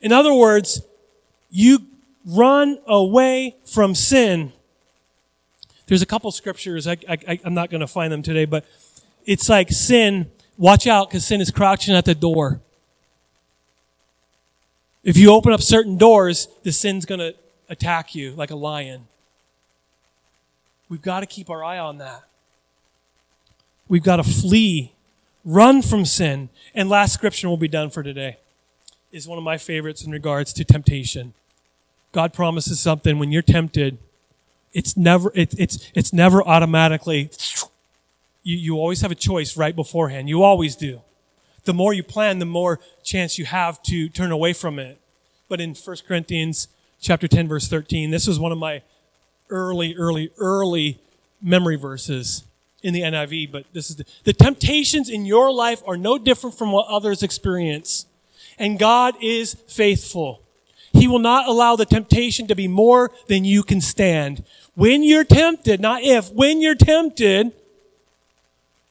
In 0.01 0.13
other 0.13 0.33
words, 0.33 0.83
you 1.51 1.87
run 2.25 2.79
away 2.87 3.57
from 3.65 3.95
sin 3.95 4.53
there's 5.91 6.03
a 6.03 6.07
couple 6.07 6.31
scriptures, 6.31 6.87
I, 6.87 6.97
I, 7.09 7.41
I'm 7.45 7.53
not 7.53 7.69
going 7.69 7.81
to 7.81 7.87
find 7.89 8.13
them 8.13 8.23
today, 8.23 8.45
but 8.45 8.65
it's 9.27 9.49
like 9.49 9.73
sin, 9.73 10.31
watch 10.57 10.87
out 10.87 11.11
because 11.11 11.27
sin 11.27 11.41
is 11.41 11.51
crouching 11.51 11.97
at 11.97 12.05
the 12.05 12.15
door. 12.15 12.61
If 15.03 15.17
you 15.17 15.33
open 15.33 15.53
up 15.53 15.61
certain 15.61 15.99
doors, 15.99 16.47
the 16.63 16.71
sin's 16.71 17.07
going 17.07 17.19
to 17.19 17.35
attack 17.69 18.15
you 18.15 18.31
like 18.37 18.53
a 18.53 18.55
lion. 18.55 19.09
We've 20.89 21.03
got 21.03 21.21
to 21.21 21.27
keep 21.27 21.51
our 21.51 21.65
eye 21.65 21.79
on 21.79 21.99
that. 21.99 22.23
We've 23.89 24.05
got 24.05 24.17
to 24.17 24.23
flee, 24.23 24.93
run 25.45 25.83
from 25.83 26.05
sin. 26.05 26.51
And 26.73 26.89
last 26.89 27.15
scripture 27.15 27.49
will 27.49 27.57
be 27.57 27.67
done 27.67 27.91
for 27.91 28.05
today 28.05 28.39
is 29.13 29.27
one 29.27 29.39
of 29.39 29.45
my 29.45 29.59
favorites 29.59 30.05
in 30.05 30.13
regards 30.13 30.53
to 30.55 30.65
temptation. 30.65 31.35
God 32.13 32.33
promises 32.33 32.81
something. 32.81 33.19
When 33.19 33.33
you're 33.33 33.43
tempted 33.43 33.99
it's 34.73 34.97
never 34.97 35.33
it, 35.35 35.55
it's 35.59 35.91
it's 35.95 36.13
never 36.13 36.43
automatically 36.47 37.31
you, 38.43 38.57
you 38.57 38.77
always 38.77 39.01
have 39.01 39.11
a 39.11 39.17
choice 39.17 39.57
right 39.57 39.75
beforehand. 39.75 40.29
You 40.29 40.43
always 40.43 40.77
do. 40.77 41.03
The 41.65 41.75
more 41.75 41.93
you 41.93 42.03
plan 42.03 42.39
the 42.39 42.47
more 42.47 42.81
chance 43.03 43.39
you 43.39 43.45
have 43.45 43.83
to 43.85 44.09
turn 44.09 44.31
away 44.31 44.53
from 44.53 44.79
it. 44.79 45.01
But 45.49 45.61
in 45.61 45.75
1 45.75 45.97
corinthians 46.07 46.69
chapter 47.01 47.27
10 47.27 47.49
verse 47.49 47.67
13 47.67 48.11
this 48.11 48.27
was 48.27 48.39
one 48.39 48.53
of 48.53 48.59
my 48.59 48.83
early 49.49 49.97
early 49.97 50.31
early 50.39 51.01
memory 51.43 51.77
verses 51.77 52.45
in 52.83 52.93
the 52.93 53.01
niv 53.01 53.51
but 53.51 53.65
this 53.73 53.89
is 53.89 53.97
the, 53.97 54.05
the 54.25 54.35
temptations 54.35 55.09
in 55.09 55.25
your 55.25 55.51
life 55.51 55.83
are 55.87 55.97
no 55.97 56.19
different 56.19 56.57
from 56.59 56.73
what 56.73 56.87
others 56.89 57.23
experience 57.23 58.05
and 58.61 58.79
god 58.79 59.15
is 59.21 59.55
faithful 59.67 60.41
he 60.93 61.07
will 61.07 61.21
not 61.21 61.49
allow 61.49 61.77
the 61.77 61.87
temptation 61.87 62.47
to 62.49 62.55
be 62.55 62.69
more 62.69 63.13
than 63.29 63.45
you 63.45 63.63
can 63.63 63.81
stand. 63.81 64.45
When 64.75 65.03
you're 65.03 65.25
tempted, 65.25 65.81
not 65.81 66.03
if, 66.03 66.33
when 66.33 66.61
you're 66.61 66.75
tempted, 66.75 67.53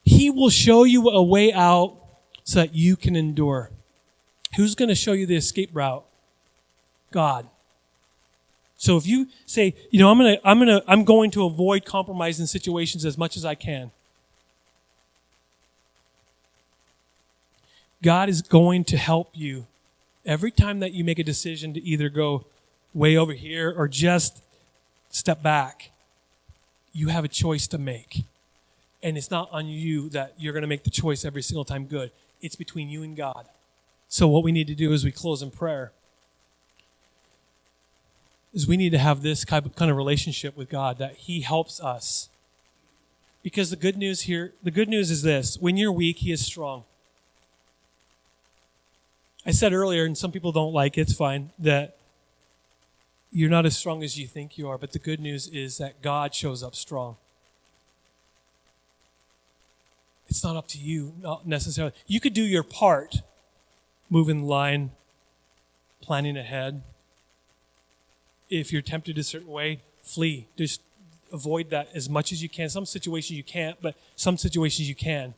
He 0.02 0.30
will 0.30 0.50
show 0.50 0.84
you 0.84 1.08
a 1.10 1.22
way 1.22 1.52
out 1.52 1.96
so 2.44 2.60
that 2.60 2.74
you 2.74 2.96
can 2.96 3.16
endure. 3.16 3.70
Who's 4.56 4.74
going 4.74 4.88
to 4.88 4.94
show 4.94 5.12
you 5.12 5.26
the 5.26 5.36
escape 5.36 5.70
route? 5.72 6.04
God. 7.12 7.46
So 8.76 8.96
if 8.96 9.06
you 9.06 9.28
say, 9.44 9.74
you 9.90 10.00
know, 10.00 10.10
I'm 10.10 10.18
going 10.18 10.36
to, 10.36 10.48
I'm 10.48 10.58
going 10.58 10.68
to, 10.68 10.84
I'm 10.88 11.04
going 11.04 11.30
to 11.32 11.44
avoid 11.44 11.84
compromising 11.84 12.46
situations 12.46 13.04
as 13.04 13.18
much 13.18 13.36
as 13.36 13.44
I 13.44 13.54
can. 13.54 13.90
God 18.02 18.28
is 18.28 18.42
going 18.42 18.84
to 18.84 18.96
help 18.96 19.30
you 19.34 19.66
every 20.24 20.50
time 20.50 20.80
that 20.80 20.92
you 20.92 21.04
make 21.04 21.18
a 21.18 21.24
decision 21.24 21.74
to 21.74 21.82
either 21.82 22.08
go 22.08 22.46
way 22.94 23.16
over 23.16 23.32
here 23.32 23.72
or 23.76 23.88
just 23.88 24.42
step 25.10 25.42
back. 25.42 25.90
You 26.92 27.08
have 27.08 27.24
a 27.24 27.28
choice 27.28 27.66
to 27.68 27.78
make. 27.78 28.24
And 29.02 29.16
it's 29.16 29.30
not 29.30 29.48
on 29.52 29.66
you 29.66 30.08
that 30.10 30.34
you're 30.38 30.52
going 30.52 30.62
to 30.62 30.68
make 30.68 30.84
the 30.84 30.90
choice 30.90 31.24
every 31.24 31.42
single 31.42 31.64
time 31.64 31.86
good. 31.86 32.10
It's 32.40 32.56
between 32.56 32.88
you 32.88 33.02
and 33.02 33.16
God. 33.16 33.46
So 34.08 34.28
what 34.28 34.42
we 34.42 34.52
need 34.52 34.66
to 34.66 34.74
do 34.74 34.92
is 34.92 35.04
we 35.04 35.12
close 35.12 35.42
in 35.42 35.50
prayer. 35.50 35.92
Is 38.52 38.66
we 38.66 38.76
need 38.76 38.90
to 38.90 38.98
have 38.98 39.22
this 39.22 39.44
kind 39.44 39.66
of 39.66 39.96
relationship 39.96 40.56
with 40.56 40.68
God 40.68 40.98
that 40.98 41.14
He 41.16 41.42
helps 41.42 41.80
us. 41.80 42.28
Because 43.42 43.70
the 43.70 43.76
good 43.76 43.96
news 43.96 44.22
here, 44.22 44.52
the 44.62 44.70
good 44.70 44.88
news 44.88 45.10
is 45.10 45.22
this 45.22 45.56
when 45.58 45.76
you're 45.76 45.92
weak, 45.92 46.18
He 46.18 46.32
is 46.32 46.44
strong. 46.44 46.84
I 49.46 49.52
said 49.52 49.72
earlier, 49.72 50.04
and 50.04 50.16
some 50.16 50.32
people 50.32 50.52
don't 50.52 50.72
like 50.72 50.98
it, 50.98 51.02
it's 51.02 51.14
fine, 51.14 51.50
that 51.58 51.96
you're 53.32 53.50
not 53.50 53.64
as 53.64 53.76
strong 53.76 54.02
as 54.02 54.18
you 54.18 54.26
think 54.26 54.58
you 54.58 54.68
are, 54.68 54.76
but 54.76 54.92
the 54.92 54.98
good 54.98 55.20
news 55.20 55.48
is 55.48 55.78
that 55.78 56.02
God 56.02 56.34
shows 56.34 56.62
up 56.62 56.74
strong. 56.74 57.16
It's 60.28 60.44
not 60.44 60.56
up 60.56 60.68
to 60.68 60.78
you, 60.78 61.14
not 61.20 61.46
necessarily. 61.46 61.94
You 62.06 62.20
could 62.20 62.34
do 62.34 62.42
your 62.42 62.62
part, 62.62 63.22
move 64.08 64.28
in 64.28 64.44
line, 64.44 64.90
planning 66.00 66.36
ahead. 66.36 66.82
If 68.48 68.72
you're 68.72 68.82
tempted 68.82 69.16
a 69.18 69.22
certain 69.22 69.48
way, 69.48 69.80
flee. 70.02 70.46
Just 70.56 70.82
avoid 71.32 71.70
that 71.70 71.88
as 71.94 72.08
much 72.08 72.32
as 72.32 72.42
you 72.42 72.48
can. 72.48 72.68
Some 72.68 72.86
situations 72.86 73.36
you 73.36 73.44
can't, 73.44 73.80
but 73.80 73.96
some 74.16 74.36
situations 74.36 74.88
you 74.88 74.94
can. 74.94 75.34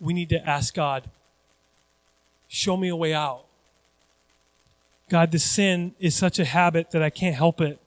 We 0.00 0.12
need 0.12 0.28
to 0.30 0.48
ask 0.48 0.74
God, 0.74 1.08
show 2.54 2.76
me 2.76 2.88
a 2.88 2.96
way 2.96 3.12
out. 3.12 3.44
God, 5.08 5.32
the 5.32 5.38
sin 5.38 5.94
is 5.98 6.14
such 6.14 6.38
a 6.38 6.44
habit 6.44 6.92
that 6.92 7.02
I 7.02 7.10
can't 7.10 7.34
help 7.34 7.60
it. 7.60 7.80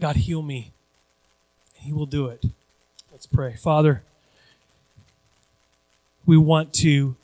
God, 0.00 0.16
heal 0.16 0.42
me. 0.42 0.72
He 1.74 1.92
will 1.92 2.06
do 2.06 2.26
it. 2.26 2.44
Let's 3.12 3.26
pray. 3.26 3.54
Father, 3.54 4.02
we 6.26 6.36
want 6.36 6.72
to 6.74 7.16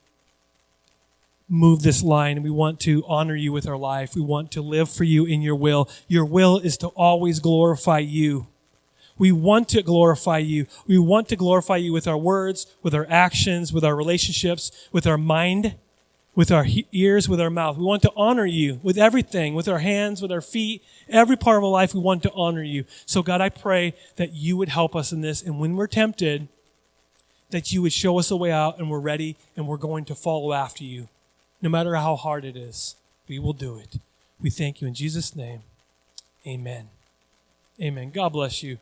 move 1.49 1.83
this 1.83 2.03
line. 2.03 2.43
We 2.43 2.51
want 2.51 2.81
to 2.81 3.05
honor 3.07 3.37
you 3.37 3.53
with 3.53 3.67
our 3.67 3.77
life. 3.77 4.15
We 4.15 4.23
want 4.23 4.53
to 4.53 4.63
live 4.63 4.89
for 4.89 5.05
you 5.05 5.27
in 5.27 5.43
your 5.43 5.57
will. 5.57 5.89
Your 6.09 6.25
will 6.25 6.59
is 6.59 6.77
to 6.79 6.89
always 6.89 7.41
glorify 7.41 7.99
you. 7.99 8.47
We 9.17 9.31
want 9.33 9.69
to 9.71 9.83
glorify 9.83 10.39
you. 10.39 10.67
We 10.87 10.99
want 10.99 11.29
to 11.29 11.37
glorify 11.37 11.77
you 11.77 11.93
with 11.93 12.09
our 12.09 12.17
words, 12.17 12.67
with 12.83 12.95
our 12.95 13.07
actions, 13.09 13.73
with 13.73 13.85
our 13.85 13.95
relationships, 13.95 14.89
with 14.93 15.07
our 15.07 15.19
mind, 15.19 15.77
with 16.35 16.51
our 16.51 16.67
ears, 16.93 17.29
with 17.29 17.41
our 17.41 17.51
mouth. 17.51 17.77
We 17.77 17.85
want 17.85 18.03
to 18.03 18.13
honor 18.17 18.47
you 18.47 18.81
with 18.83 18.99
everything, 18.99 19.55
with 19.55 19.69
our 19.69 19.79
hands, 19.79 20.21
with 20.21 20.33
our 20.33 20.41
feet, 20.41 20.83
every 21.09 21.37
part 21.37 21.59
of 21.59 21.65
our 21.65 21.71
life. 21.71 21.95
We 21.95 22.01
want 22.01 22.23
to 22.25 22.33
honor 22.33 22.63
you. 22.63 22.85
So, 23.07 23.23
God, 23.23 23.41
I 23.41 23.51
pray 23.51 23.95
that 24.17 24.33
you 24.33 24.57
would 24.57 24.69
help 24.69 24.97
us 24.97 25.13
in 25.13 25.21
this. 25.21 25.43
And 25.43 25.61
when 25.61 25.77
we're 25.77 25.87
tempted, 25.87 26.49
that 27.51 27.71
you 27.73 27.83
would 27.83 27.93
show 27.93 28.19
us 28.19 28.33
a 28.33 28.37
way 28.37 28.51
out 28.51 28.79
and 28.79 28.91
we're 28.91 28.99
ready 28.99 29.37
and 29.57 29.69
we're 29.69 29.77
going 29.77 30.05
to 30.07 30.15
follow 30.17 30.53
after 30.53 30.83
you. 30.83 31.09
No 31.63 31.69
matter 31.69 31.95
how 31.95 32.17
hard 32.17 32.45
it 32.45 32.57
is, 32.57 32.97
we 33.29 33.39
will 33.39 33.53
do 33.53 33.79
it. 33.79 33.99
We 34.41 34.51
thank 34.51 34.81
you 34.81 34.89
in 34.89 34.95
Jesus' 34.95 35.37
name. 35.37 35.63
Amen. 36.47 36.89
Amen. 37.81 38.11
God 38.11 38.31
bless 38.31 38.63
you. 38.63 38.79